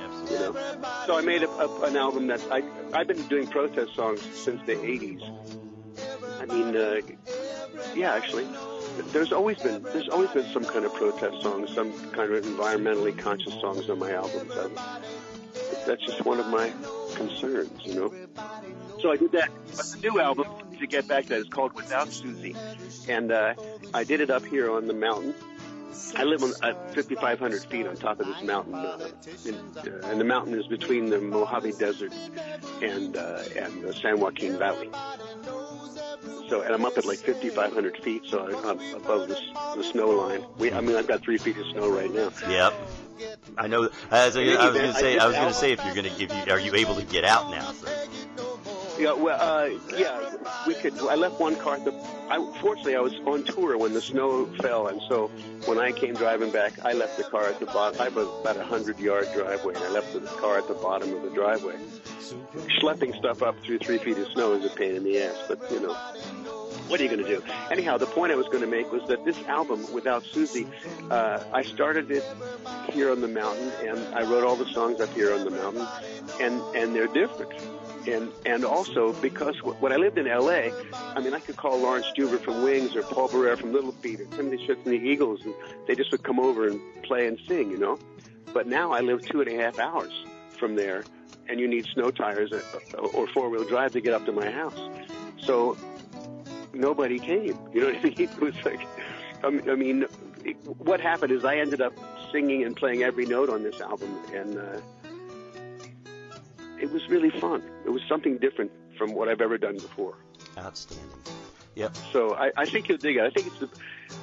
Absolutely. 0.00 0.34
You 0.34 0.40
know. 0.40 1.04
So 1.06 1.18
I 1.18 1.22
made 1.22 1.42
a, 1.42 1.50
a, 1.50 1.82
an 1.82 1.96
album 1.96 2.26
that 2.28 2.40
I 2.50 2.62
I've 2.92 3.08
been 3.08 3.22
doing 3.28 3.46
protest 3.46 3.94
songs 3.94 4.20
since 4.34 4.60
the 4.66 4.74
'80s. 4.74 5.22
I 6.40 6.46
mean, 6.46 6.76
uh, 6.76 7.00
yeah, 7.94 8.14
actually, 8.14 8.46
there's 9.12 9.32
always 9.32 9.58
been 9.58 9.82
there's 9.82 10.08
always 10.08 10.30
been 10.30 10.46
some 10.52 10.64
kind 10.64 10.84
of 10.84 10.94
protest 10.94 11.42
songs, 11.42 11.74
some 11.74 11.92
kind 12.10 12.32
of 12.32 12.44
environmentally 12.44 13.16
conscious 13.16 13.54
songs 13.60 13.88
on 13.90 13.98
my 13.98 14.12
albums. 14.12 14.52
I, 14.52 15.00
that's 15.86 16.04
just 16.04 16.24
one 16.24 16.38
of 16.38 16.46
my 16.48 16.72
concerns, 17.14 17.84
you 17.84 17.94
know. 17.94 18.14
So 19.00 19.10
I 19.10 19.16
did 19.16 19.32
that. 19.32 19.50
But 19.76 19.86
the 19.86 20.10
new 20.10 20.20
album, 20.20 20.46
to 20.78 20.86
get 20.86 21.08
back 21.08 21.24
to 21.24 21.28
that, 21.30 21.40
is 21.40 21.48
called 21.48 21.72
Without 21.74 22.12
Susie, 22.12 22.56
and 23.08 23.32
uh, 23.32 23.54
I 23.94 24.04
did 24.04 24.20
it 24.20 24.30
up 24.30 24.44
here 24.44 24.70
on 24.70 24.86
the 24.86 24.94
mountain. 24.94 25.34
I 26.16 26.24
live 26.24 26.42
on 26.42 26.52
at 26.62 26.94
5,500 26.94 27.64
feet 27.64 27.86
on 27.86 27.96
top 27.96 28.20
of 28.20 28.26
this 28.26 28.42
mountain, 28.42 28.74
uh, 28.74 29.08
in, 29.44 29.54
uh, 29.54 30.08
and 30.08 30.20
the 30.20 30.24
mountain 30.24 30.58
is 30.58 30.66
between 30.66 31.10
the 31.10 31.20
Mojave 31.20 31.72
Desert 31.72 32.12
and 32.82 33.16
uh, 33.16 33.42
and 33.56 33.82
the 33.82 33.92
San 33.94 34.20
Joaquin 34.20 34.58
Valley. 34.58 34.90
So, 36.48 36.62
and 36.62 36.74
I'm 36.74 36.84
up 36.84 36.96
at 36.96 37.04
like 37.04 37.18
5,500 37.18 37.98
feet, 37.98 38.22
so 38.26 38.46
I'm 38.46 38.94
above 38.94 39.28
the, 39.28 39.38
the 39.76 39.82
snow 39.82 40.08
line. 40.08 40.44
We, 40.56 40.72
I 40.72 40.80
mean, 40.80 40.96
I've 40.96 41.06
got 41.06 41.20
three 41.20 41.36
feet 41.36 41.58
of 41.58 41.66
snow 41.66 41.90
right 41.90 42.12
now. 42.12 42.30
Yep. 42.48 42.74
I 43.56 43.66
know. 43.66 43.90
As 44.10 44.36
I, 44.36 44.44
I 44.44 44.70
was 44.70 44.78
going 44.78 44.92
to 44.92 44.94
say, 44.94 45.18
I 45.18 45.26
was 45.26 45.36
going 45.36 45.48
to 45.48 45.54
say, 45.54 45.72
if 45.72 45.84
you're 45.84 45.94
going 45.94 46.06
to, 46.06 46.22
if 46.22 46.46
you, 46.46 46.52
are 46.52 46.60
you 46.60 46.74
able 46.74 46.94
to 46.94 47.04
get 47.04 47.24
out 47.24 47.50
now? 47.50 47.72
So. 47.72 47.86
Yeah, 48.98 49.12
well, 49.12 49.38
uh, 49.40 49.68
yeah, 49.96 50.34
we 50.66 50.74
could. 50.74 50.98
I 50.98 51.14
left 51.14 51.38
one 51.38 51.54
car 51.54 51.76
at 51.76 51.84
the. 51.84 51.92
I, 52.28 52.38
fortunately, 52.60 52.96
I 52.96 53.00
was 53.00 53.14
on 53.26 53.44
tour 53.44 53.78
when 53.78 53.94
the 53.94 54.00
snow 54.00 54.46
fell, 54.60 54.88
and 54.88 55.00
so 55.08 55.28
when 55.66 55.78
I 55.78 55.92
came 55.92 56.14
driving 56.14 56.50
back, 56.50 56.84
I 56.84 56.94
left 56.94 57.16
the 57.16 57.22
car 57.22 57.46
at 57.46 57.60
the 57.60 57.66
bottom. 57.66 58.00
I 58.00 58.04
have 58.04 58.16
about 58.16 58.56
a 58.56 58.64
hundred 58.64 58.98
yard 58.98 59.28
driveway, 59.32 59.74
and 59.74 59.84
I 59.84 59.90
left 59.90 60.12
the 60.12 60.20
car 60.20 60.58
at 60.58 60.66
the 60.66 60.74
bottom 60.74 61.14
of 61.14 61.22
the 61.22 61.30
driveway. 61.30 61.76
Schlepping 62.80 63.16
stuff 63.16 63.40
up 63.40 63.56
through 63.62 63.78
three 63.78 63.98
feet 63.98 64.18
of 64.18 64.26
snow 64.32 64.54
is 64.54 64.64
a 64.64 64.74
pain 64.74 64.96
in 64.96 65.04
the 65.04 65.22
ass, 65.22 65.36
but 65.46 65.60
you 65.70 65.78
know, 65.78 65.94
what 66.88 66.98
are 66.98 67.04
you 67.04 67.08
going 67.08 67.24
to 67.24 67.28
do? 67.28 67.42
Anyhow, 67.70 67.98
the 67.98 68.06
point 68.06 68.32
I 68.32 68.34
was 68.34 68.46
going 68.46 68.62
to 68.62 68.66
make 68.66 68.90
was 68.90 69.06
that 69.08 69.24
this 69.24 69.40
album, 69.44 69.92
without 69.92 70.24
Susie, 70.24 70.66
uh, 71.08 71.44
I 71.52 71.62
started 71.62 72.10
it 72.10 72.24
here 72.90 73.12
on 73.12 73.20
the 73.20 73.28
mountain, 73.28 73.70
and 73.86 73.98
I 74.14 74.24
wrote 74.24 74.42
all 74.44 74.56
the 74.56 74.68
songs 74.72 75.00
up 75.00 75.12
here 75.14 75.32
on 75.32 75.44
the 75.44 75.50
mountain, 75.50 75.86
and 76.40 76.60
and 76.74 76.96
they're 76.96 77.06
different 77.06 77.52
and 78.12 78.32
and 78.46 78.64
also 78.64 79.12
because 79.14 79.56
when 79.62 79.92
I 79.92 79.96
lived 79.96 80.18
in 80.18 80.26
L.A., 80.26 80.72
I 80.92 81.20
mean, 81.20 81.34
I 81.34 81.40
could 81.40 81.56
call 81.56 81.78
Laurence 81.78 82.06
Juber 82.16 82.38
from 82.38 82.62
Wings 82.62 82.96
or 82.96 83.02
Paul 83.02 83.28
Barrere 83.28 83.58
from 83.58 83.72
Little 83.72 83.92
Feat 83.92 84.20
or 84.20 84.24
Timothy 84.26 84.66
Schmit 84.66 84.82
from 84.82 84.92
the 84.92 84.98
Eagles, 84.98 85.40
and 85.44 85.54
they 85.86 85.94
just 85.94 86.10
would 86.12 86.22
come 86.22 86.40
over 86.40 86.66
and 86.66 86.80
play 87.02 87.26
and 87.26 87.38
sing, 87.46 87.70
you 87.70 87.78
know. 87.78 87.98
But 88.52 88.66
now 88.66 88.92
I 88.92 89.00
live 89.00 89.24
two 89.26 89.40
and 89.40 89.50
a 89.50 89.62
half 89.62 89.78
hours 89.78 90.12
from 90.58 90.76
there, 90.76 91.04
and 91.48 91.60
you 91.60 91.68
need 91.68 91.86
snow 91.86 92.10
tires 92.10 92.52
or 92.98 93.26
four 93.28 93.48
wheel 93.48 93.64
drive 93.64 93.92
to 93.92 94.00
get 94.00 94.14
up 94.14 94.24
to 94.26 94.32
my 94.32 94.50
house. 94.50 94.78
So 95.38 95.76
nobody 96.72 97.18
came. 97.18 97.58
You 97.72 97.80
know 97.80 97.86
what 97.88 97.96
I 97.96 98.02
mean? 98.02 98.14
It 98.18 98.40
was 98.40 98.64
like, 98.64 98.86
I 99.44 99.74
mean, 99.74 100.02
what 100.78 101.00
happened 101.00 101.32
is 101.32 101.44
I 101.44 101.56
ended 101.56 101.80
up 101.80 101.92
singing 102.32 102.64
and 102.64 102.74
playing 102.74 103.02
every 103.02 103.26
note 103.26 103.50
on 103.50 103.62
this 103.62 103.80
album, 103.80 104.18
and. 104.34 104.58
Uh, 104.58 104.80
it 106.80 106.92
was 106.92 107.08
really 107.08 107.30
fun. 107.30 107.62
It 107.84 107.90
was 107.90 108.02
something 108.08 108.38
different 108.38 108.70
from 108.96 109.12
what 109.14 109.28
I've 109.28 109.40
ever 109.40 109.58
done 109.58 109.74
before. 109.74 110.16
Outstanding. 110.56 111.06
Yep. 111.74 111.96
So 112.12 112.34
I, 112.34 112.50
I 112.56 112.66
think 112.66 112.88
you'll 112.88 112.98
dig 112.98 113.16
it. 113.16 113.22
I 113.22 113.30
think 113.30 113.46
it's 113.46 113.58
the, 113.60 113.68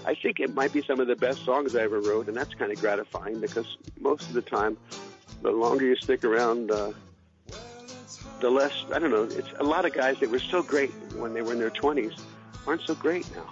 I 0.06 0.14
think 0.14 0.40
it 0.40 0.54
might 0.54 0.74
be 0.74 0.82
some 0.82 1.00
of 1.00 1.08
the 1.08 1.16
best 1.16 1.46
songs 1.46 1.76
I 1.76 1.84
ever 1.84 2.02
wrote, 2.02 2.28
and 2.28 2.36
that's 2.36 2.54
kind 2.54 2.72
of 2.72 2.80
gratifying 2.82 3.40
because 3.40 3.78
most 4.00 4.28
of 4.28 4.34
the 4.34 4.42
time, 4.42 4.78
the 5.42 5.52
longer 5.52 5.86
you 5.86 5.96
stick 5.96 6.26
around, 6.26 6.72
uh, 6.72 6.92
the 8.42 8.50
less 8.50 8.74
I 8.94 9.00
don't 9.00 9.12
know. 9.12 9.24
It's 9.24 9.54
a 9.58 9.64
lot 9.64 9.86
of 9.86 9.94
guys 9.94 10.20
that 10.20 10.30
were 10.30 10.40
so 10.40 10.62
great 10.62 10.92
when 11.16 11.34
they 11.34 11.42
were 11.42 11.54
in 11.54 11.60
their 11.60 11.70
twenties 11.70 12.12
aren't 12.68 12.82
so 12.82 12.94
great 12.94 13.26
now. 13.34 13.50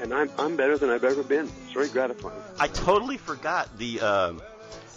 And 0.00 0.14
I'm 0.14 0.30
I'm 0.38 0.56
better 0.56 0.78
than 0.78 0.88
I've 0.88 1.04
ever 1.04 1.22
been. 1.22 1.46
It's 1.64 1.72
very 1.72 1.88
gratifying. 1.88 2.40
I 2.58 2.68
totally 2.68 3.18
forgot 3.18 3.76
the. 3.76 4.00
Uh, 4.00 4.32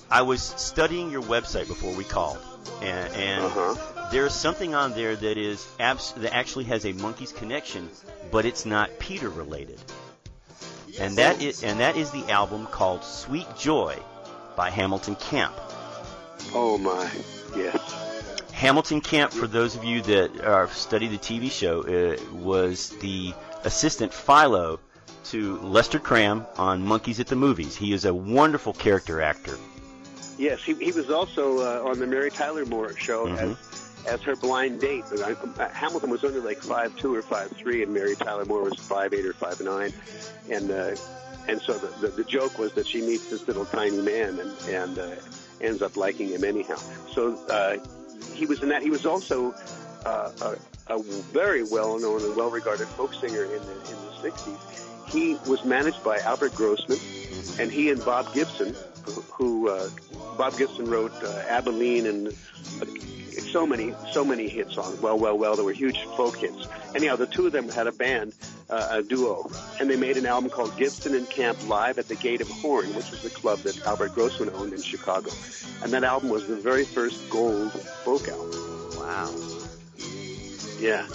I 0.09 0.21
was 0.21 0.41
studying 0.41 1.11
your 1.11 1.23
website 1.23 1.67
before 1.67 1.93
we 1.95 2.03
called 2.03 2.37
and, 2.81 3.13
and 3.13 3.45
uh-huh. 3.45 4.09
there's 4.11 4.33
something 4.33 4.73
on 4.73 4.93
there 4.93 5.15
that 5.15 5.37
is 5.37 5.67
abs- 5.79 6.13
that 6.13 6.33
actually 6.33 6.65
has 6.65 6.85
a 6.85 6.93
Monkees 6.93 7.35
connection, 7.35 7.89
but 8.31 8.45
it's 8.45 8.65
not 8.65 8.99
Peter 8.99 9.29
related. 9.29 9.79
And 10.99 11.17
that 11.17 11.41
is 11.41 11.63
and 11.63 11.79
that 11.79 11.95
is 11.95 12.11
the 12.11 12.29
album 12.29 12.65
called 12.67 13.03
Sweet 13.03 13.47
Joy 13.57 13.97
by 14.55 14.69
Hamilton 14.69 15.15
Camp. 15.15 15.53
Oh 16.53 16.77
my, 16.77 17.09
yes. 17.55 18.11
Hamilton 18.51 19.01
Camp, 19.01 19.31
for 19.31 19.47
those 19.47 19.75
of 19.75 19.83
you 19.83 20.01
that 20.03 20.41
are 20.41 20.67
study 20.69 21.07
the 21.07 21.17
TV 21.17 21.49
show, 21.49 21.81
uh, 21.81 22.35
was 22.35 22.89
the 22.99 23.33
assistant 23.63 24.13
Philo 24.13 24.79
to 25.25 25.57
Lester 25.59 25.99
Cram 25.99 26.45
on 26.57 26.85
Monkees 26.85 27.19
at 27.19 27.27
the 27.27 27.35
Movies. 27.35 27.75
He 27.75 27.93
is 27.93 28.05
a 28.05 28.13
wonderful 28.13 28.73
character 28.73 29.21
actor. 29.21 29.57
Yes, 30.41 30.63
he, 30.63 30.73
he 30.73 30.91
was 30.91 31.11
also 31.11 31.59
uh, 31.59 31.87
on 31.87 31.99
the 31.99 32.07
Mary 32.07 32.31
Tyler 32.31 32.65
Moore 32.65 32.97
show 32.97 33.27
mm-hmm. 33.27 33.51
as 33.51 34.03
as 34.07 34.21
her 34.23 34.35
blind 34.35 34.81
date. 34.81 35.03
But 35.07 35.21
I, 35.21 35.33
uh, 35.33 35.69
Hamilton 35.69 36.09
was 36.09 36.23
only 36.23 36.39
like 36.39 36.57
five 36.57 36.97
two 36.97 37.13
or 37.13 37.21
five 37.21 37.51
three, 37.51 37.83
and 37.83 37.93
Mary 37.93 38.15
Tyler 38.15 38.43
Moore 38.45 38.63
was 38.63 38.73
five 38.73 39.13
eight 39.13 39.23
or 39.23 39.33
five 39.33 39.61
nine, 39.61 39.93
and 40.49 40.71
uh, 40.71 40.95
and 41.47 41.61
so 41.61 41.77
the, 41.77 41.89
the 42.01 42.07
the 42.07 42.23
joke 42.23 42.57
was 42.57 42.73
that 42.73 42.87
she 42.87 43.01
meets 43.01 43.29
this 43.29 43.47
little 43.47 43.65
tiny 43.65 44.01
man 44.01 44.39
and 44.39 44.51
and 44.67 44.97
uh, 44.97 45.15
ends 45.61 45.83
up 45.83 45.95
liking 45.95 46.29
him 46.29 46.43
anyhow. 46.43 46.77
So 47.11 47.35
uh, 47.47 47.77
he 48.33 48.47
was 48.47 48.63
in 48.63 48.69
that. 48.69 48.81
He 48.81 48.89
was 48.89 49.05
also 49.05 49.53
uh, 50.07 50.31
a, 50.41 50.95
a 50.95 51.03
very 51.03 51.61
well 51.61 51.99
known 51.99 52.23
and 52.23 52.35
well 52.35 52.49
regarded 52.49 52.87
folk 52.87 53.13
singer 53.13 53.43
in 53.43 53.61
the 53.61 53.75
in 53.91 53.97
the 54.07 54.13
sixties. 54.23 54.57
He 55.07 55.35
was 55.45 55.63
managed 55.65 56.03
by 56.03 56.17
Albert 56.17 56.55
Grossman, 56.55 56.97
and 57.59 57.71
he 57.71 57.91
and 57.91 58.03
Bob 58.03 58.33
Gibson, 58.33 58.75
who, 59.31 59.69
uh, 59.69 59.89
Bob 60.37 60.57
Gibson 60.57 60.89
wrote 60.89 61.13
uh, 61.23 61.43
Abilene 61.47 62.05
and 62.05 62.27
uh, 62.27 62.85
so 63.51 63.65
many, 63.65 63.93
so 64.11 64.23
many 64.23 64.47
hit 64.47 64.71
songs. 64.71 64.99
Well, 65.01 65.17
well, 65.17 65.37
well. 65.37 65.55
There 65.55 65.65
were 65.65 65.73
huge 65.73 66.01
folk 66.17 66.37
hits. 66.37 66.67
Anyhow, 66.95 67.15
the 67.15 67.27
two 67.27 67.45
of 67.45 67.51
them 67.51 67.69
had 67.69 67.87
a 67.87 67.91
band, 67.91 68.33
uh, 68.69 68.87
a 68.91 69.03
duo, 69.03 69.49
and 69.79 69.89
they 69.89 69.97
made 69.97 70.17
an 70.17 70.25
album 70.25 70.49
called 70.49 70.75
Gibson 70.77 71.15
and 71.15 71.29
Camp 71.29 71.67
Live 71.67 71.97
at 71.97 72.07
the 72.07 72.15
Gate 72.15 72.41
of 72.41 72.49
Horn, 72.49 72.87
which 72.93 73.11
was 73.11 73.21
the 73.23 73.29
club 73.29 73.59
that 73.59 73.85
Albert 73.85 74.13
Grossman 74.13 74.49
owned 74.51 74.73
in 74.73 74.81
Chicago. 74.81 75.31
And 75.83 75.91
that 75.93 76.03
album 76.03 76.29
was 76.29 76.47
the 76.47 76.55
very 76.55 76.85
first 76.85 77.29
gold 77.29 77.71
folk 77.71 78.27
album. 78.27 78.51
Wow. 78.97 79.33
Yeah. 80.79 81.07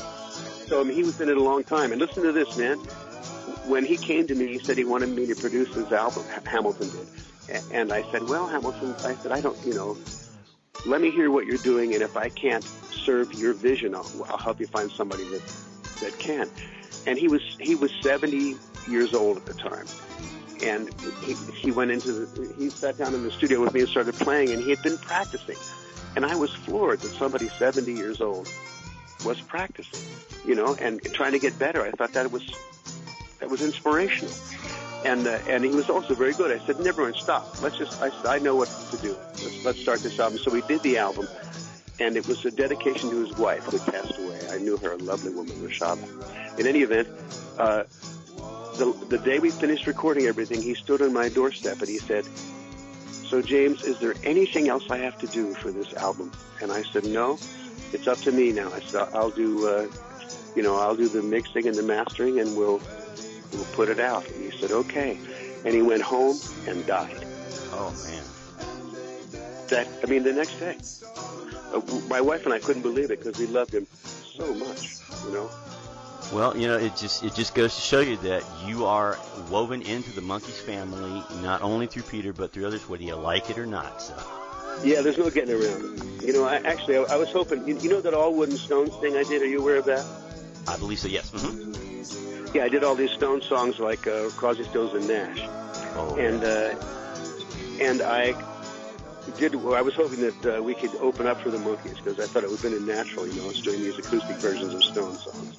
So 0.66 0.80
I 0.80 0.84
mean, 0.84 0.95
he 0.97 1.03
was 1.03 1.20
in 1.20 1.28
it 1.28 1.37
a 1.37 1.43
long 1.43 1.64
time. 1.64 1.93
And 1.93 2.01
listen 2.01 2.22
to 2.24 2.32
this, 2.32 2.57
man. 2.57 2.78
When 3.66 3.84
he 3.84 3.97
came 3.97 4.26
to 4.28 4.34
me, 4.34 4.47
he 4.47 4.59
said 4.59 4.78
he 4.78 4.84
wanted 4.84 5.09
me 5.09 5.26
to 5.26 5.34
produce 5.34 5.74
his 5.74 5.91
album. 5.93 6.24
Hamilton 6.45 6.89
did 6.89 7.09
and 7.70 7.92
I 7.92 8.05
said, 8.11 8.28
well, 8.28 8.47
Hamilton, 8.49 8.94
I 9.05 9.16
said, 9.16 9.32
I 9.32 9.40
don't, 9.40 9.59
you 9.64 9.74
know, 9.74 9.97
let 10.86 11.01
me 11.01 11.11
hear 11.11 11.30
what 11.30 11.47
you're 11.47 11.59
doing, 11.59 11.94
and 11.94 12.03
if 12.03 12.16
I 12.16 12.28
can't 12.28 12.66
serve 13.05 13.32
your 13.34 13.55
vision, 13.55 13.94
I'll, 13.94 14.26
I'll 14.28 14.38
help 14.38 14.61
you 14.61 14.66
find 14.66 14.90
somebody 14.92 15.24
that 15.24 15.42
that 16.01 16.18
can. 16.18 16.51
And 17.07 17.18
he 17.18 17.28
was 17.28 17.40
he 17.59 17.74
was 17.74 17.90
70 18.03 18.57
years 18.88 19.14
old 19.14 19.36
at 19.36 19.47
the 19.47 19.55
time, 19.55 19.86
and 20.62 20.90
he, 21.22 21.34
he 21.61 21.70
went 21.70 21.90
into 21.90 22.12
the, 22.12 22.55
he 22.57 22.70
sat 22.70 22.99
down 22.99 23.14
in 23.14 23.22
the 23.22 23.30
studio 23.30 23.61
with 23.61 23.74
me 23.74 23.80
and 23.80 23.88
started 23.88 24.14
playing, 24.16 24.53
and 24.53 24.62
he 24.62 24.70
had 24.70 24.82
been 24.82 24.99
practicing, 24.99 25.57
and 26.14 26.24
I 26.24 26.36
was 26.36 26.51
floored 26.64 27.01
that 27.01 27.14
somebody 27.14 27.49
70 27.59 27.92
years 27.92 28.20
old 28.20 28.49
was 29.24 29.40
practicing, 29.40 30.01
you 30.47 30.55
know, 30.55 30.74
and 30.74 31.03
trying 31.14 31.32
to 31.32 31.38
get 31.38 31.59
better. 31.59 31.82
I 31.82 31.90
thought 31.92 32.12
that 32.12 32.30
was 32.30 32.42
that 33.40 33.51
was 33.51 33.61
inspirational 33.61 34.34
and 35.07 35.26
uh, 35.26 35.38
and 35.48 35.64
he 35.64 35.70
was 35.70 35.88
also 35.88 36.14
very 36.14 36.32
good. 36.32 36.50
I 36.50 36.64
said, 36.66 36.80
never 36.80 37.02
mind, 37.02 37.16
stop. 37.16 37.62
Let's 37.62 37.78
just. 37.78 38.02
I 38.02 38.11
said, 38.11 38.26
I 38.26 38.38
know 38.38 38.57
what 38.57 38.68
to 38.90 38.96
do. 38.98 39.16
Let's, 39.42 39.64
let's 39.64 39.80
start 39.80 40.00
this 40.02 40.18
album. 40.18 40.38
So 40.38 40.50
we 40.50 40.62
did 40.62 40.82
the 40.82 40.98
album, 40.98 41.28
and 42.00 42.16
it 42.16 42.26
was 42.26 42.44
a 42.44 42.50
dedication 42.50 43.11
to 43.11 43.24
his 43.24 43.36
wife 43.38 43.64
who 43.64 43.78
passed 43.78 44.18
away. 44.18 44.40
I 44.50 44.59
knew 44.59 44.76
her, 44.78 44.92
a 44.92 44.96
lovely 44.96 45.32
woman, 45.32 45.54
Rashaba. 45.57 46.59
In 46.59 46.66
any 46.66 46.80
event, 46.80 47.09
uh, 47.57 47.84
the 48.78 48.96
the 49.09 49.18
day 49.18 49.38
we 49.38 49.50
finished 49.50 49.86
recording 49.86 50.26
everything, 50.26 50.61
he 50.61 50.74
stood 50.74 51.00
on 51.00 51.12
my 51.12 51.28
doorstep 51.28 51.80
and 51.80 51.88
he 51.88 51.98
said, 51.98 52.24
"So 53.28 53.40
James, 53.40 53.84
is 53.84 54.00
there 54.00 54.14
anything 54.24 54.68
else 54.68 54.90
I 54.90 54.98
have 54.98 55.16
to 55.18 55.28
do 55.28 55.54
for 55.54 55.70
this 55.70 55.94
album?" 55.94 56.32
And 56.61 56.72
I 56.72 56.82
said, 56.82 57.04
"No, 57.04 57.38
it's 57.92 58.09
up 58.09 58.18
to 58.22 58.32
me 58.32 58.50
now." 58.50 58.72
I 58.72 58.80
said, 58.80 59.09
"I'll 59.14 59.30
do." 59.30 59.68
Uh, 59.68 59.86
you 60.57 60.62
know, 60.62 60.76
I'll 60.76 60.96
do 60.96 61.07
the 61.07 61.22
mixing 61.22 61.68
and 61.68 61.76
the 61.76 61.82
mastering, 61.82 62.40
and 62.40 62.57
we'll 62.57 62.80
we'll 63.53 63.64
put 63.72 63.88
it 63.88 64.01
out. 64.01 64.26
And 64.28 64.53
he 64.53 64.59
said, 64.59 64.70
okay. 64.70 65.18
And 65.64 65.74
he 65.74 65.82
went 65.82 66.03
home 66.03 66.38
and 66.66 66.86
died. 66.86 67.24
Oh, 67.72 67.92
man. 68.05 68.22
That, 69.68 69.88
I 70.03 70.07
mean, 70.07 70.22
the 70.22 70.32
next 70.32 70.59
day. 70.61 70.76
Uh, 71.74 71.80
my 72.09 72.20
wife 72.20 72.44
and 72.44 72.55
I 72.55 72.59
couldn't 72.59 72.82
believe 72.82 73.11
it 73.11 73.22
because 73.22 73.38
we 73.38 73.47
loved 73.47 73.74
him 73.74 73.86
so 74.05 74.55
much, 74.55 75.01
you 75.24 75.32
know. 75.32 75.51
Well, 76.32 76.57
you 76.57 76.66
know, 76.66 76.76
it 76.76 76.97
just 76.97 77.22
it 77.24 77.34
just 77.34 77.55
goes 77.55 77.74
to 77.76 77.80
show 77.80 78.01
you 78.01 78.16
that 78.18 78.44
you 78.64 78.84
are 78.86 79.16
woven 79.49 79.82
into 79.82 80.11
the 80.12 80.20
Monkees 80.20 80.61
family, 80.61 81.22
not 81.40 81.62
only 81.62 81.86
through 81.86 82.03
Peter 82.03 82.32
but 82.32 82.53
through 82.53 82.66
others, 82.66 82.88
whether 82.88 83.05
you 83.05 83.14
like 83.14 83.49
it 83.49 83.59
or 83.59 83.66
not. 83.66 84.03
So. 84.03 84.14
Yeah, 84.82 85.03
there's 85.03 85.18
no 85.18 85.30
getting 85.30 85.55
around 85.55 85.99
it. 85.99 86.26
You 86.26 86.32
know, 86.32 86.44
I, 86.44 86.57
actually, 86.57 86.97
I, 86.99 87.03
I 87.03 87.16
was 87.16 87.30
hoping. 87.30 87.66
You, 87.66 87.78
you 87.78 87.88
know 87.88 88.01
that 88.01 88.12
all 88.12 88.34
wood 88.34 88.49
and 88.49 88.59
stones 88.59 88.94
thing 88.97 89.16
I 89.16 89.22
did. 89.22 89.40
Are 89.40 89.47
you 89.47 89.61
aware 89.61 89.76
of 89.76 89.84
that? 89.84 90.05
I 90.66 90.76
believe 90.76 90.99
so. 90.99 91.09
Yes. 91.09 91.30
Mm-hmm. 91.30 92.36
Yeah, 92.57 92.64
I 92.64 92.70
did 92.70 92.84
all 92.84 92.94
these 92.94 93.11
Stone 93.11 93.42
songs 93.42 93.78
like 93.78 94.07
uh, 94.07 94.30
Crosby, 94.30 94.64
Stills, 94.64 94.94
and 94.94 95.07
Nash, 95.07 95.40
oh, 95.94 96.16
and 96.16 96.42
uh, 96.42 96.74
and 97.84 98.00
I 98.00 98.32
did. 99.36 99.57
Well, 99.57 99.74
I 99.74 99.82
was 99.82 99.94
hoping 99.94 100.22
that 100.22 100.57
uh, 100.57 100.62
we 100.62 100.74
could 100.74 100.94
open 100.94 101.26
up 101.26 101.38
for 101.42 101.50
the 101.50 101.59
Monkees 101.59 101.96
because 101.96 102.18
I 102.18 102.24
thought 102.24 102.44
it 102.44 102.50
would 102.50 102.61
have 102.61 102.72
been 102.72 102.82
a 102.82 102.96
natural, 102.96 103.26
you 103.26 103.42
know, 103.42 103.52
doing 103.52 103.80
these 103.80 103.98
acoustic 103.98 104.36
versions 104.36 104.72
of 104.72 104.82
Stone 104.82 105.18
songs. 105.18 105.59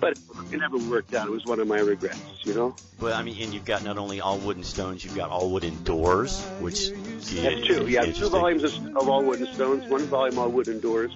But 0.00 0.18
it 0.52 0.58
never 0.58 0.78
worked 0.78 1.14
out. 1.14 1.26
It 1.26 1.30
was 1.32 1.44
one 1.44 1.60
of 1.60 1.66
my 1.66 1.78
regrets, 1.78 2.20
you 2.44 2.54
know. 2.54 2.76
But 2.98 3.14
I 3.14 3.22
mean, 3.22 3.40
and 3.42 3.52
you've 3.52 3.64
got 3.64 3.82
not 3.84 3.98
only 3.98 4.20
all 4.20 4.38
wood 4.38 4.56
and 4.56 4.64
stones, 4.64 5.04
you've 5.04 5.16
got 5.16 5.30
all 5.30 5.50
wood 5.50 5.64
and 5.64 5.84
doors, 5.84 6.42
which 6.60 6.90
that's 6.90 7.66
two. 7.66 7.86
Yeah, 7.88 8.04
two 8.06 8.28
volumes 8.28 8.64
of, 8.64 8.96
of 8.96 9.08
all 9.08 9.24
wood 9.24 9.40
and 9.40 9.48
stones, 9.48 9.88
one 9.90 10.02
volume 10.04 10.38
all 10.38 10.50
wood 10.50 10.68
and 10.68 10.80
doors, 10.80 11.12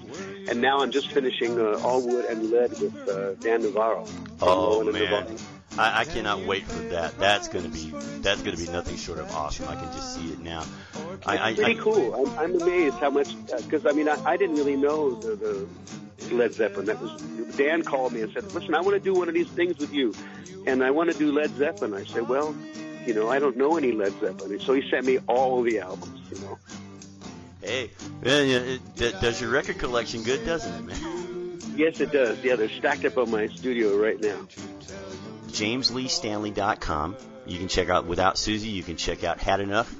and 0.48 0.60
now 0.60 0.80
I'm 0.80 0.90
just 0.90 1.10
finishing 1.12 1.58
uh, 1.58 1.80
All 1.82 2.06
Wood 2.06 2.24
and 2.26 2.50
Lead 2.50 2.70
with 2.80 3.08
uh, 3.08 3.34
Dan 3.34 3.62
Navarro. 3.62 4.06
Oh 4.42 4.84
man, 4.84 5.36
I, 5.78 6.00
I 6.00 6.04
cannot 6.04 6.40
wait 6.46 6.64
for 6.64 6.82
that. 6.88 7.18
That's 7.18 7.48
gonna 7.48 7.68
be 7.68 7.92
that's 8.20 8.42
gonna 8.42 8.56
be 8.56 8.68
nothing 8.68 8.96
short 8.96 9.18
of 9.18 9.30
awesome. 9.34 9.68
I 9.68 9.76
can 9.76 9.92
just 9.92 10.14
see 10.14 10.32
it 10.32 10.40
now. 10.40 10.64
I, 11.24 11.50
it's 11.50 11.60
pretty 11.60 11.80
I, 11.80 11.82
cool. 11.82 12.14
I'm, 12.14 12.38
I'm 12.38 12.60
amazed 12.60 12.96
how 12.96 13.10
much 13.10 13.34
because 13.46 13.86
uh, 13.86 13.90
I 13.90 13.92
mean 13.92 14.08
I, 14.08 14.16
I 14.24 14.36
didn't 14.36 14.56
really 14.56 14.76
know 14.76 15.14
the, 15.14 15.36
the 15.36 16.34
Led 16.34 16.54
Zeppelin. 16.54 16.86
That 16.86 17.00
was 17.00 17.20
Dan 17.56 17.82
called 17.82 18.12
me 18.12 18.22
and 18.22 18.32
said, 18.32 18.52
"Listen, 18.52 18.74
I 18.74 18.80
want 18.80 18.94
to 18.94 19.00
do 19.00 19.14
one 19.14 19.28
of 19.28 19.34
these 19.34 19.48
things 19.48 19.78
with 19.78 19.92
you, 19.92 20.14
and 20.66 20.82
I 20.82 20.90
want 20.90 21.12
to 21.12 21.18
do 21.18 21.32
Led 21.32 21.50
Zeppelin." 21.56 21.94
I 21.94 22.04
said, 22.04 22.28
"Well, 22.28 22.54
you 23.06 23.14
know, 23.14 23.28
I 23.28 23.38
don't 23.38 23.56
know 23.56 23.76
any 23.76 23.92
Led 23.92 24.18
Zeppelin," 24.20 24.58
so 24.60 24.72
he 24.72 24.88
sent 24.90 25.06
me 25.06 25.18
all 25.28 25.62
the 25.62 25.80
albums. 25.80 26.20
You 26.32 26.40
know. 26.46 26.58
Hey, 27.62 27.90
man, 28.22 28.48
it, 28.48 28.80
it, 28.96 29.20
does 29.20 29.40
your 29.40 29.50
record 29.50 29.78
collection 29.78 30.22
good, 30.22 30.44
doesn't 30.46 30.72
it, 30.72 30.82
man? 30.82 31.58
Yes, 31.76 32.00
it 32.00 32.10
does. 32.10 32.42
Yeah, 32.42 32.56
they're 32.56 32.68
stacked 32.70 33.04
up 33.04 33.18
on 33.18 33.30
my 33.30 33.46
studio 33.48 33.96
right 33.96 34.20
now. 34.20 34.46
JamesLeeStanley.com. 35.50 37.16
You 37.46 37.58
can 37.58 37.68
check 37.68 37.88
out 37.88 38.06
Without 38.06 38.38
Susie. 38.38 38.68
You 38.68 38.82
can 38.82 38.96
check 38.96 39.24
out 39.24 39.38
Had 39.38 39.60
Enough. 39.60 39.94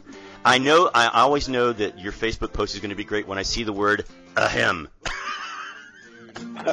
I 0.44 0.58
know, 0.58 0.90
I 0.92 1.08
always 1.08 1.48
know 1.48 1.72
that 1.72 1.98
your 1.98 2.12
Facebook 2.12 2.52
post 2.52 2.74
is 2.74 2.80
going 2.80 2.90
to 2.90 2.96
be 2.96 3.04
great 3.04 3.26
when 3.26 3.36
I 3.36 3.42
see 3.42 3.62
the 3.62 3.72
word 3.72 4.06
ahem. 4.36 4.88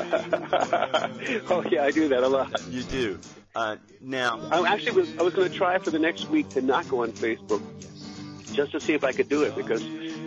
oh 1.49 1.63
yeah, 1.69 1.83
I 1.83 1.91
do 1.91 2.07
that 2.09 2.23
a 2.23 2.27
lot. 2.27 2.61
You 2.69 2.83
do. 2.83 3.19
Uh, 3.55 3.75
now, 3.99 4.39
I 4.51 4.67
actually 4.71 4.91
was 4.91 5.17
I 5.17 5.23
was 5.23 5.33
going 5.33 5.51
to 5.51 5.57
try 5.57 5.77
for 5.79 5.89
the 5.89 5.99
next 5.99 6.29
week 6.29 6.47
to 6.49 6.61
not 6.61 6.87
go 6.87 7.03
on 7.03 7.11
Facebook, 7.11 7.61
just 8.53 8.71
to 8.71 8.79
see 8.79 8.93
if 8.93 9.03
I 9.03 9.11
could 9.11 9.27
do 9.27 9.43
it 9.43 9.55
because 9.55 9.83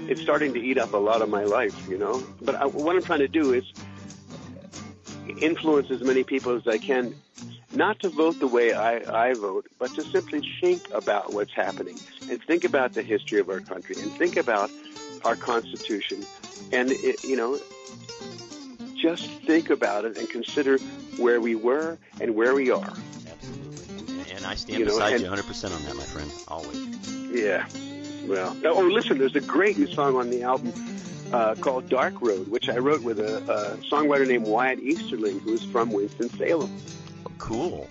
it's 0.08 0.20
starting 0.20 0.52
to 0.54 0.60
eat 0.60 0.78
up 0.78 0.92
a 0.92 0.98
lot 0.98 1.22
of 1.22 1.28
my 1.28 1.44
life, 1.44 1.88
you 1.88 1.96
know. 1.96 2.22
But 2.42 2.56
I, 2.56 2.66
what 2.66 2.96
I'm 2.96 3.02
trying 3.02 3.20
to 3.20 3.28
do 3.28 3.52
is 3.52 3.64
influence 5.40 5.90
as 5.90 6.02
many 6.02 6.24
people 6.24 6.56
as 6.56 6.66
I 6.66 6.78
can, 6.78 7.14
not 7.72 8.00
to 8.00 8.08
vote 8.08 8.40
the 8.40 8.46
way 8.46 8.72
I, 8.72 9.28
I 9.28 9.34
vote, 9.34 9.66
but 9.78 9.94
to 9.94 10.02
simply 10.02 10.42
think 10.60 10.82
about 10.92 11.32
what's 11.32 11.52
happening 11.52 11.98
and 12.28 12.42
think 12.42 12.64
about 12.64 12.94
the 12.94 13.02
history 13.02 13.38
of 13.38 13.48
our 13.48 13.60
country 13.60 13.96
and 14.00 14.10
think 14.12 14.36
about 14.36 14.70
our 15.24 15.36
Constitution, 15.36 16.24
and 16.72 16.90
it, 16.90 17.22
you 17.24 17.36
know, 17.36 17.58
just 18.96 19.26
think 19.42 19.70
about 19.70 20.04
it 20.04 20.18
and 20.18 20.28
consider 20.28 20.78
where 21.18 21.40
we 21.40 21.54
were 21.54 21.98
and 22.20 22.34
where 22.34 22.54
we 22.54 22.70
are. 22.70 22.92
Absolutely, 23.30 24.32
and 24.32 24.46
I 24.46 24.54
stand 24.54 24.78
you 24.78 24.84
know, 24.86 24.92
beside 24.92 25.14
and, 25.14 25.22
you 25.22 25.30
100% 25.30 25.74
on 25.74 25.82
that, 25.84 25.96
my 25.96 26.04
friend, 26.04 26.30
always. 26.48 27.10
Yeah. 27.30 27.66
Well, 28.26 28.56
oh, 28.64 28.82
listen, 28.82 29.18
there's 29.18 29.36
a 29.36 29.40
great 29.40 29.78
new 29.78 29.86
song 29.86 30.16
on 30.16 30.30
the 30.30 30.42
album 30.42 30.72
uh, 31.32 31.54
called 31.54 31.88
Dark 31.88 32.20
Road, 32.20 32.48
which 32.48 32.68
I 32.68 32.78
wrote 32.78 33.02
with 33.02 33.18
a, 33.18 33.38
a 33.38 33.76
songwriter 33.88 34.26
named 34.26 34.46
Wyatt 34.46 34.80
Easterling, 34.80 35.40
who's 35.40 35.64
from 35.64 35.90
Winston-Salem. 35.90 36.70
Cool. 37.40 37.88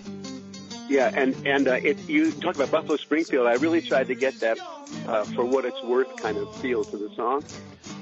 Yeah, 0.88 1.12
and 1.14 1.36
and 1.45 1.68
uh, 1.68 1.74
it, 1.74 2.08
you 2.08 2.32
talk 2.32 2.56
about 2.56 2.72
Buffalo 2.72 2.97
Springfield. 2.97 3.47
I 3.47 3.56
really 3.56 3.82
tried 3.82 4.08
to 4.08 4.16
get 4.16 4.39
that 4.39 4.58
uh, 5.08 5.24
for 5.26 5.43
what 5.43 5.66
it's 5.66 5.82
worth 5.84 6.16
kind 6.18 6.38
of 6.38 6.56
feel 6.58 6.84
to 6.86 6.97
the 6.97 7.14
song. 7.16 7.43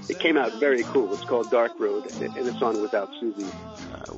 It 0.09 0.19
came 0.19 0.37
out 0.37 0.59
very 0.59 0.83
cool. 0.83 1.11
It's 1.13 1.23
called 1.23 1.49
Dark 1.49 1.79
Road, 1.79 2.11
and 2.21 2.47
it's 2.47 2.61
on 2.61 2.81
Without 2.81 3.09
Susie. 3.19 3.45
Uh, 3.93 4.15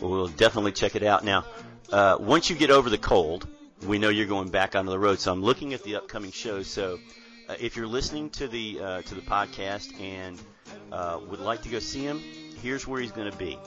we'll 0.00 0.28
definitely 0.28 0.72
check 0.72 0.96
it 0.96 1.02
out. 1.02 1.24
Now, 1.24 1.44
uh, 1.92 2.16
once 2.18 2.50
you 2.50 2.56
get 2.56 2.70
over 2.70 2.90
the 2.90 2.98
cold, 2.98 3.46
we 3.86 3.98
know 3.98 4.08
you're 4.08 4.26
going 4.26 4.48
back 4.48 4.74
onto 4.74 4.90
the 4.90 4.98
road. 4.98 5.20
So 5.20 5.32
I'm 5.32 5.42
looking 5.42 5.74
at 5.74 5.82
the 5.82 5.96
upcoming 5.96 6.32
shows. 6.32 6.66
So 6.66 6.98
uh, 7.48 7.54
if 7.60 7.76
you're 7.76 7.86
listening 7.86 8.30
to 8.30 8.48
the 8.48 8.80
uh, 8.80 9.02
to 9.02 9.14
the 9.14 9.22
podcast 9.22 9.98
and 10.00 10.38
uh, 10.90 11.20
would 11.28 11.40
like 11.40 11.62
to 11.62 11.68
go 11.68 11.78
see 11.78 12.02
him, 12.02 12.20
here's 12.62 12.86
where 12.86 13.00
he's 13.00 13.12
going 13.12 13.30
to 13.30 13.38
be. 13.38 13.58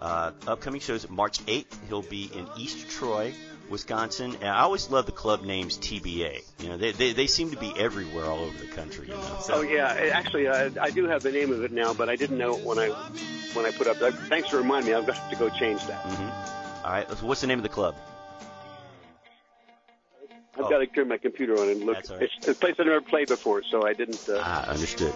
Uh, 0.00 0.32
upcoming 0.46 0.80
shows 0.80 1.08
March 1.10 1.40
8th, 1.46 1.76
he'll 1.88 2.02
be 2.02 2.30
in 2.34 2.48
East 2.56 2.88
Troy, 2.90 3.34
Wisconsin. 3.68 4.34
And 4.40 4.48
I 4.48 4.60
always 4.60 4.90
love 4.90 5.04
the 5.06 5.12
club 5.12 5.42
names 5.42 5.76
TBA. 5.78 6.42
You 6.60 6.68
know, 6.68 6.76
they, 6.78 6.92
they, 6.92 7.12
they 7.12 7.26
seem 7.26 7.50
to 7.50 7.58
be 7.58 7.72
everywhere 7.76 8.24
all 8.24 8.40
over 8.40 8.58
the 8.58 8.72
country. 8.72 9.08
You 9.08 9.14
know. 9.14 9.38
So. 9.42 9.54
Oh 9.56 9.60
yeah, 9.60 10.10
actually, 10.12 10.48
I, 10.48 10.70
I 10.80 10.90
do 10.90 11.04
have 11.06 11.22
the 11.22 11.32
name 11.32 11.52
of 11.52 11.62
it 11.64 11.72
now, 11.72 11.92
but 11.92 12.08
I 12.08 12.16
didn't 12.16 12.38
know 12.38 12.56
it 12.56 12.64
when 12.64 12.78
I 12.78 12.88
when 13.52 13.66
I 13.66 13.70
put 13.72 13.86
up. 13.86 13.96
Thanks 14.28 14.48
for 14.48 14.56
reminding 14.56 14.92
me. 14.92 14.96
I've 14.96 15.06
got 15.06 15.30
to 15.30 15.36
go 15.36 15.50
change 15.50 15.84
that. 15.86 16.02
Mm-hmm. 16.02 16.86
All 16.86 16.92
right. 16.92 17.10
So 17.10 17.26
what's 17.26 17.42
the 17.42 17.46
name 17.46 17.58
of 17.58 17.62
the 17.62 17.68
club? 17.68 17.94
I've 20.54 20.64
oh. 20.64 20.70
got 20.70 20.78
to 20.78 20.86
turn 20.86 21.08
my 21.08 21.18
computer 21.18 21.54
on 21.60 21.68
and 21.68 21.84
look. 21.84 21.96
Right. 22.10 22.22
It's 22.22 22.48
a 22.48 22.54
place 22.54 22.76
I've 22.78 22.86
never 22.86 23.00
played 23.00 23.28
before, 23.28 23.62
so 23.62 23.86
I 23.86 23.92
didn't. 23.92 24.28
Uh... 24.28 24.40
Ah, 24.40 24.66
understood. 24.68 25.14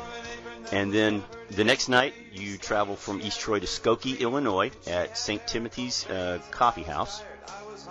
And 0.73 0.93
then 0.93 1.23
the 1.51 1.65
next 1.65 1.89
night, 1.89 2.15
you 2.33 2.57
travel 2.57 2.97
from 2.97 3.21
East 3.21 3.41
Troy 3.41 3.61
to 3.61 3.67
Skokie, 3.67 4.19
Illinois, 4.19 4.71
at 4.87 5.17
St. 5.17 5.47
Timothy's 5.47 6.07
uh, 6.07 6.41
Coffee 6.51 6.83
House. 6.83 7.23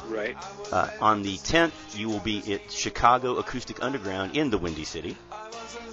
Right. 0.07 0.35
Uh, 0.71 0.89
on 1.01 1.21
the 1.21 1.37
10th, 1.37 1.97
you 1.97 2.09
will 2.09 2.19
be 2.19 2.53
at 2.53 2.71
Chicago 2.71 3.37
Acoustic 3.37 3.83
Underground 3.83 4.35
in 4.35 4.49
the 4.49 4.57
Windy 4.57 4.85
City. 4.85 5.17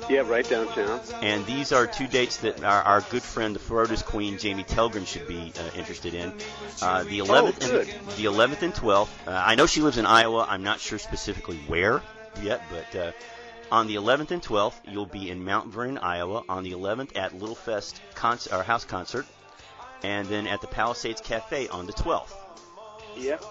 Yeah, 0.09 0.20
right 0.20 0.49
downtown. 0.49 1.01
And 1.22 1.47
these 1.47 1.72
are 1.72 1.87
two 1.87 2.07
dates 2.07 2.39
that 2.39 2.64
our, 2.64 2.83
our 2.83 3.01
good 3.03 3.22
friend, 3.22 3.55
the 3.55 3.61
Feroda's 3.61 4.03
Queen, 4.03 4.39
Jamie 4.39 4.64
Telgren, 4.64 5.07
should 5.07 5.28
be 5.28 5.53
uh, 5.57 5.78
interested 5.78 6.14
in. 6.14 6.33
Uh, 6.83 7.05
the 7.05 7.18
11th 7.20 7.59
oh, 7.62 7.81
and 7.81 7.89
the 8.16 8.24
11th 8.24 8.62
and 8.62 8.74
12th. 8.74 9.09
Uh, 9.26 9.31
I 9.31 9.55
know 9.55 9.66
she 9.66 9.83
lives 9.83 9.99
in 9.99 10.07
Iowa. 10.07 10.47
I'm 10.49 10.64
not 10.64 10.81
sure 10.81 10.99
specifically 10.99 11.59
where 11.68 12.03
yet, 12.43 12.62
but 12.70 12.99
uh, 12.99 13.12
on 13.70 13.86
the 13.86 13.96
11th 13.96 14.30
and 14.30 14.42
12th, 14.42 14.74
you'll 14.88 15.06
be 15.06 15.30
in 15.30 15.44
Mount 15.44 15.68
Vernon, 15.68 15.98
Iowa. 15.98 16.42
On 16.48 16.62
the 16.62 16.72
11th, 16.72 17.16
at 17.16 17.34
Little 17.34 17.54
Fest 17.54 18.00
concert, 18.14 18.62
house 18.64 18.84
concert, 18.84 19.26
and 20.02 20.26
then 20.28 20.46
at 20.46 20.60
the 20.60 20.66
Palisades 20.66 21.20
Cafe 21.20 21.68
on 21.68 21.86
the 21.86 21.92
12th. 21.92 22.32
Yep. 23.16 23.44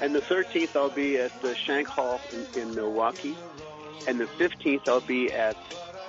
And 0.00 0.14
the 0.14 0.20
13th, 0.20 0.76
I'll 0.76 0.90
be 0.90 1.18
at 1.18 1.42
the 1.42 1.54
Shank 1.54 1.88
Hall 1.88 2.20
in, 2.32 2.62
in 2.62 2.74
Milwaukee 2.74 3.36
and 4.08 4.18
the 4.18 4.24
15th 4.24 4.88
I'll 4.88 5.00
be 5.00 5.30
at 5.32 5.56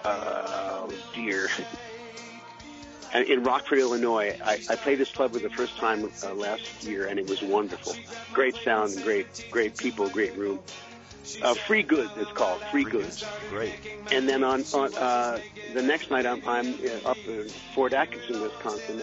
uh, 0.05 0.88
oh 0.88 0.93
dear 1.14 1.49
in 3.14 3.43
Rockford, 3.43 3.80
Illinois. 3.80 4.38
I, 4.43 4.60
I 4.70 4.76
played 4.76 4.99
this 4.99 5.12
club 5.12 5.34
for 5.34 5.39
the 5.39 5.49
first 5.49 5.78
time 5.78 6.10
uh, 6.24 6.34
last 6.34 6.84
year, 6.84 7.07
and 7.07 7.20
it 7.20 7.28
was 7.28 7.41
wonderful. 7.41 7.95
Great 8.34 8.55
sound, 8.55 8.95
great 9.03 9.47
great 9.51 9.78
people, 9.78 10.10
great 10.10 10.38
room. 10.38 10.60
Uh, 11.42 11.54
Free 11.54 11.84
Goods, 11.84 12.12
it's 12.18 12.32
called 12.32 12.62
Free, 12.72 12.84
Free 12.84 12.92
Goods. 12.92 13.22
Goods. 13.22 13.32
Great. 13.50 13.74
And 14.12 14.28
then 14.28 14.44
on, 14.44 14.64
on 14.74 14.94
uh, 14.96 15.40
the 15.74 15.82
next 15.82 16.10
night, 16.12 16.26
I'm, 16.26 16.42
I'm 16.48 16.74
uh, 16.74 17.10
up 17.10 17.18
in 17.28 17.48
Fort 17.74 17.94
Atkinson, 17.94 18.42
Wisconsin, 18.42 19.02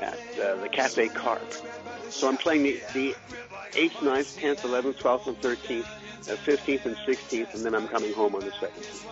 at, 0.00 0.02
at 0.02 0.38
uh, 0.38 0.56
the 0.56 0.68
Cafe 0.68 1.08
Carp. 1.08 1.42
So 2.10 2.28
I'm 2.28 2.36
playing 2.36 2.62
the, 2.64 2.80
the 2.92 3.14
8th, 3.72 3.90
9th, 3.90 4.38
10th, 4.38 4.60
11th, 4.60 4.94
12th, 4.94 5.26
and 5.28 5.40
13th 5.40 5.86
the 6.24 6.34
15th 6.34 6.86
and 6.86 6.96
16th, 6.96 7.54
and 7.54 7.64
then 7.64 7.74
I'm 7.74 7.88
coming 7.88 8.12
home 8.12 8.34
on 8.34 8.40
the 8.42 8.50
17th. 8.50 9.04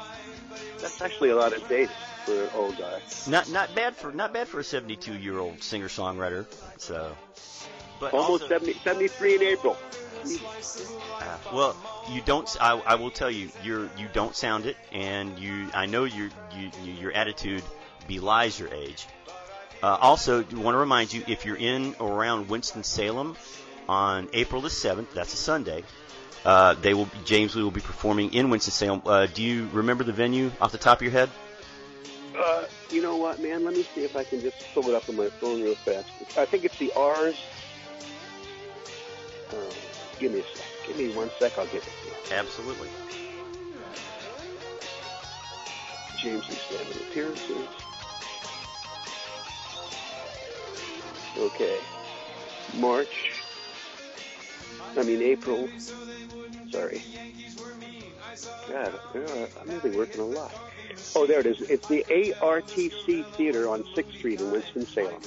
That's 0.81 1.01
actually 1.01 1.31
a 1.31 1.37
lot 1.37 1.53
of 1.53 1.67
dates 1.69 1.93
for 2.25 2.45
an 2.45 2.51
old 2.55 2.79
guy. 2.79 3.01
Not 3.29 3.51
not 3.51 3.75
bad 3.75 3.97
for 3.97 4.13
not 4.13 4.33
bad 4.33 4.49
for 4.49 4.61
a 4.61 4.65
72 4.65 5.15
year 5.19 5.39
old 5.39 5.63
singer 5.63 5.89
songwriter. 5.89 6.47
So, 6.79 7.17
but 7.99 8.13
almost 8.13 8.45
also, 8.45 8.49
70, 8.49 8.75
73 8.85 9.35
in 9.37 9.43
April. 9.43 9.77
Uh, 10.23 11.37
well, 11.53 11.77
you 12.11 12.21
don't. 12.21 12.57
I, 12.61 12.79
I 12.87 12.95
will 12.97 13.11
tell 13.11 13.31
you, 13.31 13.51
you're 13.65 13.85
you 13.97 14.09
don't 14.13 14.35
sound 14.35 14.67
it, 14.67 14.77
and 14.93 15.39
you. 15.39 15.69
I 15.75 15.87
know 15.87 16.05
your 16.05 16.31
you, 16.55 16.71
your 16.85 17.13
attitude 17.13 17.63
belies 18.07 18.59
your 18.59 18.73
age. 18.73 19.07
Uh, 19.83 19.97
also, 20.01 20.41
I 20.41 20.55
want 20.57 20.75
to 20.75 20.79
remind 20.79 21.13
you 21.13 21.25
if 21.27 21.47
you're 21.47 21.57
in 21.57 21.95
or 21.99 22.13
around 22.13 22.49
Winston 22.49 22.85
Salem 22.85 23.37
on 23.89 24.29
April 24.35 24.61
the 24.61 24.69
7th, 24.69 25.13
that's 25.15 25.33
a 25.33 25.39
Sunday. 25.39 25.85
Uh, 26.45 26.75
they 26.75 26.95
will. 26.95 27.09
James 27.25 27.55
Lee 27.55 27.63
will 27.63 27.71
be 27.71 27.81
performing 27.81 28.33
in 28.35 28.51
Winston 28.51 28.73
Salem. 28.73 29.03
Uh, 29.05 29.27
do 29.27 29.43
you 29.43 29.69
remember 29.73 30.05
the 30.05 30.13
venue 30.13 30.51
off 30.61 30.73
the 30.73 30.79
top 30.79 30.99
of 30.99 31.03
your 31.03 31.13
head? 31.13 31.31
Uh, 32.39 32.65
you 32.91 33.03
know 33.03 33.17
what, 33.17 33.41
man? 33.41 33.65
Let 33.65 33.75
me 33.75 33.83
see 33.95 34.05
if 34.05 34.17
I 34.17 34.25
can 34.25 34.41
just 34.41 34.57
pull 34.73 34.89
it 34.89 34.95
up 34.95 35.09
on 35.09 35.17
my 35.17 35.29
phone 35.29 35.63
real 35.63 35.75
fast. 35.75 36.09
I 36.39 36.47
think 36.47 36.65
it's 36.65 36.79
the 36.79 36.93
R's. 36.95 37.39
Uh, 39.53 39.57
give 40.21 40.33
me 40.33 40.41
a 40.41 40.57
sec. 40.57 40.67
Give 40.87 40.97
me 40.99 41.13
one 41.15 41.31
sec. 41.39 41.59
I'll 41.59 41.67
get 41.67 41.83
it. 41.83 42.33
Absolutely. 42.33 42.89
James 46.19 46.49
Lee 46.49 46.55
Stanley 46.55 47.07
appearances. 47.09 47.69
Okay. 51.39 51.79
March. 52.79 53.33
I 54.97 55.03
mean 55.03 55.23
April 55.23 55.69
Sorry. 56.71 57.03
God, 58.69 58.95
uh, 59.15 59.47
I'm 59.61 59.69
really 59.69 59.97
working 59.97 60.21
a 60.21 60.25
lot. 60.25 60.53
Oh, 61.17 61.27
there 61.27 61.41
it 61.41 61.47
is. 61.47 61.61
It's 61.63 61.89
the 61.89 62.05
ARTC 62.09 63.27
Theater 63.33 63.69
on 63.69 63.83
6th 63.83 64.19
Street 64.19 64.41
in 64.41 64.53
Winston-Salem 64.53 65.21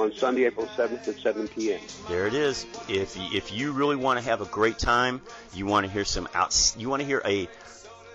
on 0.00 0.14
Sunday, 0.14 0.44
April 0.44 0.66
7th 0.66 1.06
at 1.08 1.18
7 1.18 1.48
p.m. 1.48 1.80
There 2.08 2.26
it 2.26 2.34
is. 2.34 2.66
If 2.88 3.16
if 3.16 3.52
you 3.52 3.72
really 3.72 3.96
want 3.96 4.18
to 4.18 4.24
have 4.24 4.40
a 4.40 4.46
great 4.46 4.78
time, 4.78 5.20
you 5.54 5.66
want 5.66 5.86
to 5.86 5.92
hear 5.92 6.04
some 6.04 6.28
out, 6.34 6.74
you 6.76 6.88
want 6.88 7.00
to 7.00 7.06
hear 7.06 7.22
a, 7.24 7.48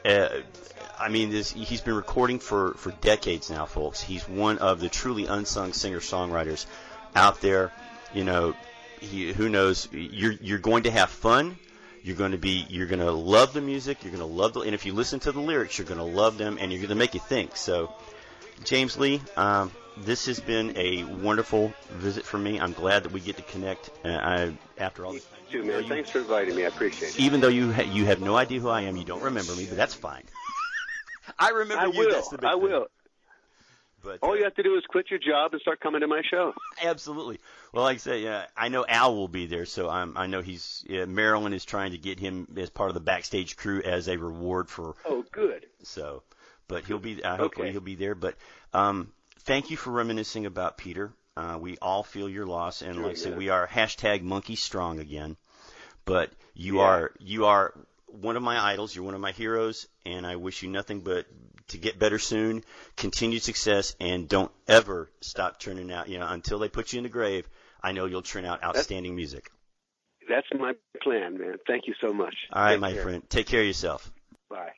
a 0.06 0.44
I 1.00 1.10
mean, 1.10 1.30
this, 1.30 1.52
he's 1.52 1.82
been 1.82 1.96
recording 1.96 2.40
for, 2.40 2.74
for 2.76 2.92
decades 2.92 3.50
now, 3.50 3.66
folks. 3.66 4.02
He's 4.02 4.28
one 4.28 4.60
of 4.60 4.80
the 4.80 4.90
truly 4.90 5.26
unsung 5.26 5.74
singer 5.74 6.00
songwriters 6.00 6.66
out 7.16 7.42
there. 7.42 7.72
You 8.14 8.24
know, 8.24 8.56
he, 9.02 9.34
who 9.34 9.50
knows? 9.50 9.88
You're 9.92 10.32
you're 10.34 10.60
going 10.60 10.84
to 10.84 10.92
have 10.92 11.10
fun. 11.10 11.58
You're 12.02 12.16
going 12.16 12.32
to 12.32 12.38
be 12.38 12.66
you're 12.70 12.88
going 12.88 13.00
to 13.00 13.12
love 13.12 13.54
the 13.54 13.62
music. 13.62 14.04
You're 14.04 14.12
going 14.12 14.28
to 14.28 14.34
love 14.34 14.54
the 14.54 14.62
and 14.62 14.74
if 14.74 14.86
you 14.86 14.94
listen 14.94 15.20
to 15.22 15.32
the 15.32 15.40
lyrics, 15.40 15.78
you're 15.78 15.88
going 15.88 16.00
to 16.00 16.04
love 16.04 16.38
them 16.38 16.58
and 16.60 16.72
you're 16.72 16.80
going 16.80 16.90
to 16.90 16.96
make 16.96 17.14
you 17.14 17.20
think. 17.20 17.56
So, 17.58 17.94
James 18.64 18.98
Lee, 18.98 19.22
um, 19.36 19.72
this 19.98 20.26
has 20.26 20.40
been 20.40 20.76
a 20.78 21.04
wonderful 21.04 21.74
visit 21.92 22.26
for 22.26 22.38
me. 22.38 22.60
I'm 22.60 22.74
glad 22.74 23.04
that 23.04 23.12
we 23.12 23.20
get 23.20 23.38
to 23.38 23.44
connect. 23.44 23.90
Uh, 24.04 24.10
I, 24.10 24.58
after 24.78 25.06
all 25.06 25.14
this 25.14 25.26
time, 25.26 25.40
too, 25.52 25.64
man. 25.64 25.88
Thanks 25.88 26.10
for 26.10 26.20
inviting 26.20 26.56
me. 26.56 26.64
I 26.66 26.68
appreciate 26.68 27.10
it. 27.10 27.20
Even 27.20 27.42
though 27.42 27.48
you 27.48 27.72
ha- 27.72 27.84
you 27.84 28.06
have 28.06 28.20
no 28.22 28.36
idea 28.36 28.60
who 28.60 28.70
I 28.70 28.82
am, 28.82 28.98
you 28.98 29.06
don't 29.06 29.24
remember 29.24 29.56
me, 29.56 29.66
but 29.66 29.78
that's 29.78 29.94
fine. 29.94 30.24
I 31.40 31.50
remember 31.50 31.84
I 31.84 31.88
you. 31.88 32.00
will. 32.00 32.12
That's 32.12 32.30
the 32.30 32.38
big 32.38 32.50
I 32.50 32.54
thing. 32.54 32.62
will. 32.64 32.88
But 34.04 34.20
All 34.22 34.32
uh, 34.32 34.36
you 34.36 34.44
have 34.44 34.54
to 34.56 34.64
do 34.64 34.76
is 34.78 34.84
quit 34.88 35.10
your 35.10 35.18
job 35.18 35.54
and 35.54 35.62
start 35.62 35.80
coming 35.80 36.02
to 36.02 36.08
my 36.08 36.22
show. 36.30 36.54
Absolutely. 36.84 37.40
Well, 37.74 37.84
like 37.84 37.96
I 37.96 37.98
said, 37.98 38.22
yeah, 38.22 38.46
I 38.56 38.70
know 38.70 38.86
Al 38.88 39.16
will 39.16 39.28
be 39.28 39.48
there, 39.48 39.66
so 39.66 39.90
I'm, 39.90 40.16
I 40.16 40.28
know 40.28 40.42
he's 40.42 40.86
yeah, 40.88 41.06
Marilyn 41.06 41.54
is 41.54 41.66
trying 41.66 41.92
to 41.92 41.98
get 41.98 42.20
him 42.20 42.48
as 42.58 42.70
part 42.70 42.90
of 42.92 42.94
the 42.94 43.00
backstage 43.00 43.58
crew 43.58 43.82
as 43.82 44.08
a 44.08 44.18
reward 44.18 44.70
for 44.70 44.94
Oh, 45.06 45.24
good. 45.32 45.66
so. 45.82 46.22
But 46.68 46.86
he'll 46.86 47.00
be 47.00 47.24
uh, 47.24 47.36
hopefully 47.38 47.68
Okay. 47.68 47.72
he'll 47.72 47.82
be 47.82 47.96
there. 47.96 48.14
But 48.16 48.36
um, 48.74 49.12
thank 49.46 49.72
you 49.72 49.78
for 49.78 49.92
reminiscing 49.92 50.46
about 50.46 50.78
Peter. 50.78 51.14
Uh, 51.38 51.58
we 51.60 51.78
all 51.82 52.04
feel 52.04 52.30
your 52.30 52.46
loss, 52.46 52.82
and 52.82 52.96
Sure, 52.96 53.04
like 53.04 53.12
I 53.14 53.16
said, 53.16 53.32
yeah. 53.32 53.38
we 53.38 53.50
are 53.50 53.68
hashtag 53.68 54.22
Monkey 54.22 54.56
Strong 54.56 55.00
again. 55.00 55.38
But 56.06 56.32
you 56.54 56.78
Yeah. 56.78 56.84
are 56.86 57.12
you 57.20 57.46
are 57.46 57.74
one 58.08 58.38
of 58.38 58.44
my 58.44 58.58
idols. 58.72 58.96
You're 58.96 59.04
one 59.06 59.16
of 59.16 59.22
my 59.22 59.32
heroes, 59.32 59.88
and 60.06 60.26
I 60.26 60.36
wish 60.38 60.64
you 60.64 60.70
nothing 60.70 61.02
but 61.02 61.26
to 61.70 61.78
get 61.78 61.98
better 62.00 62.20
soon, 62.20 62.64
continued 62.96 63.42
success, 63.42 63.96
and 64.00 64.30
don't 64.30 64.52
ever 64.68 65.10
stop 65.22 65.60
turning 65.60 65.92
out. 65.92 66.08
You 66.08 66.20
know, 66.20 66.28
until 66.28 66.60
they 66.60 66.70
put 66.70 66.94
you 66.94 66.98
in 67.00 67.04
the 67.04 67.10
grave, 67.10 67.50
I 67.82 67.92
know 67.92 68.06
you'll 68.06 68.22
turn 68.22 68.46
out 68.46 68.64
outstanding 68.64 69.16
music. 69.16 69.52
That's 70.30 70.48
my 70.58 70.74
plan, 71.02 71.38
man. 71.38 71.58
Thank 71.68 71.88
you 71.88 71.94
so 72.00 72.14
much. 72.14 72.36
All 72.54 72.62
right, 72.64 72.72
Take 72.74 72.80
my 72.82 72.94
care. 72.94 73.04
friend. 73.04 73.30
Take 73.30 73.48
care 73.48 73.62
of 73.62 73.68
yourself. 73.68 74.12
Bye. 74.50 74.72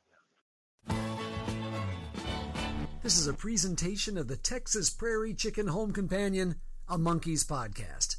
This 3.07 3.19
is 3.19 3.27
a 3.27 3.33
presentation 3.33 4.17
of 4.17 4.27
the 4.27 4.35
Texas 4.35 4.89
Prairie 4.89 5.33
Chicken 5.33 5.67
Home 5.67 5.93
Companion, 5.93 6.55
a 6.89 6.97
Monkees 6.97 7.45
podcast. 7.45 8.17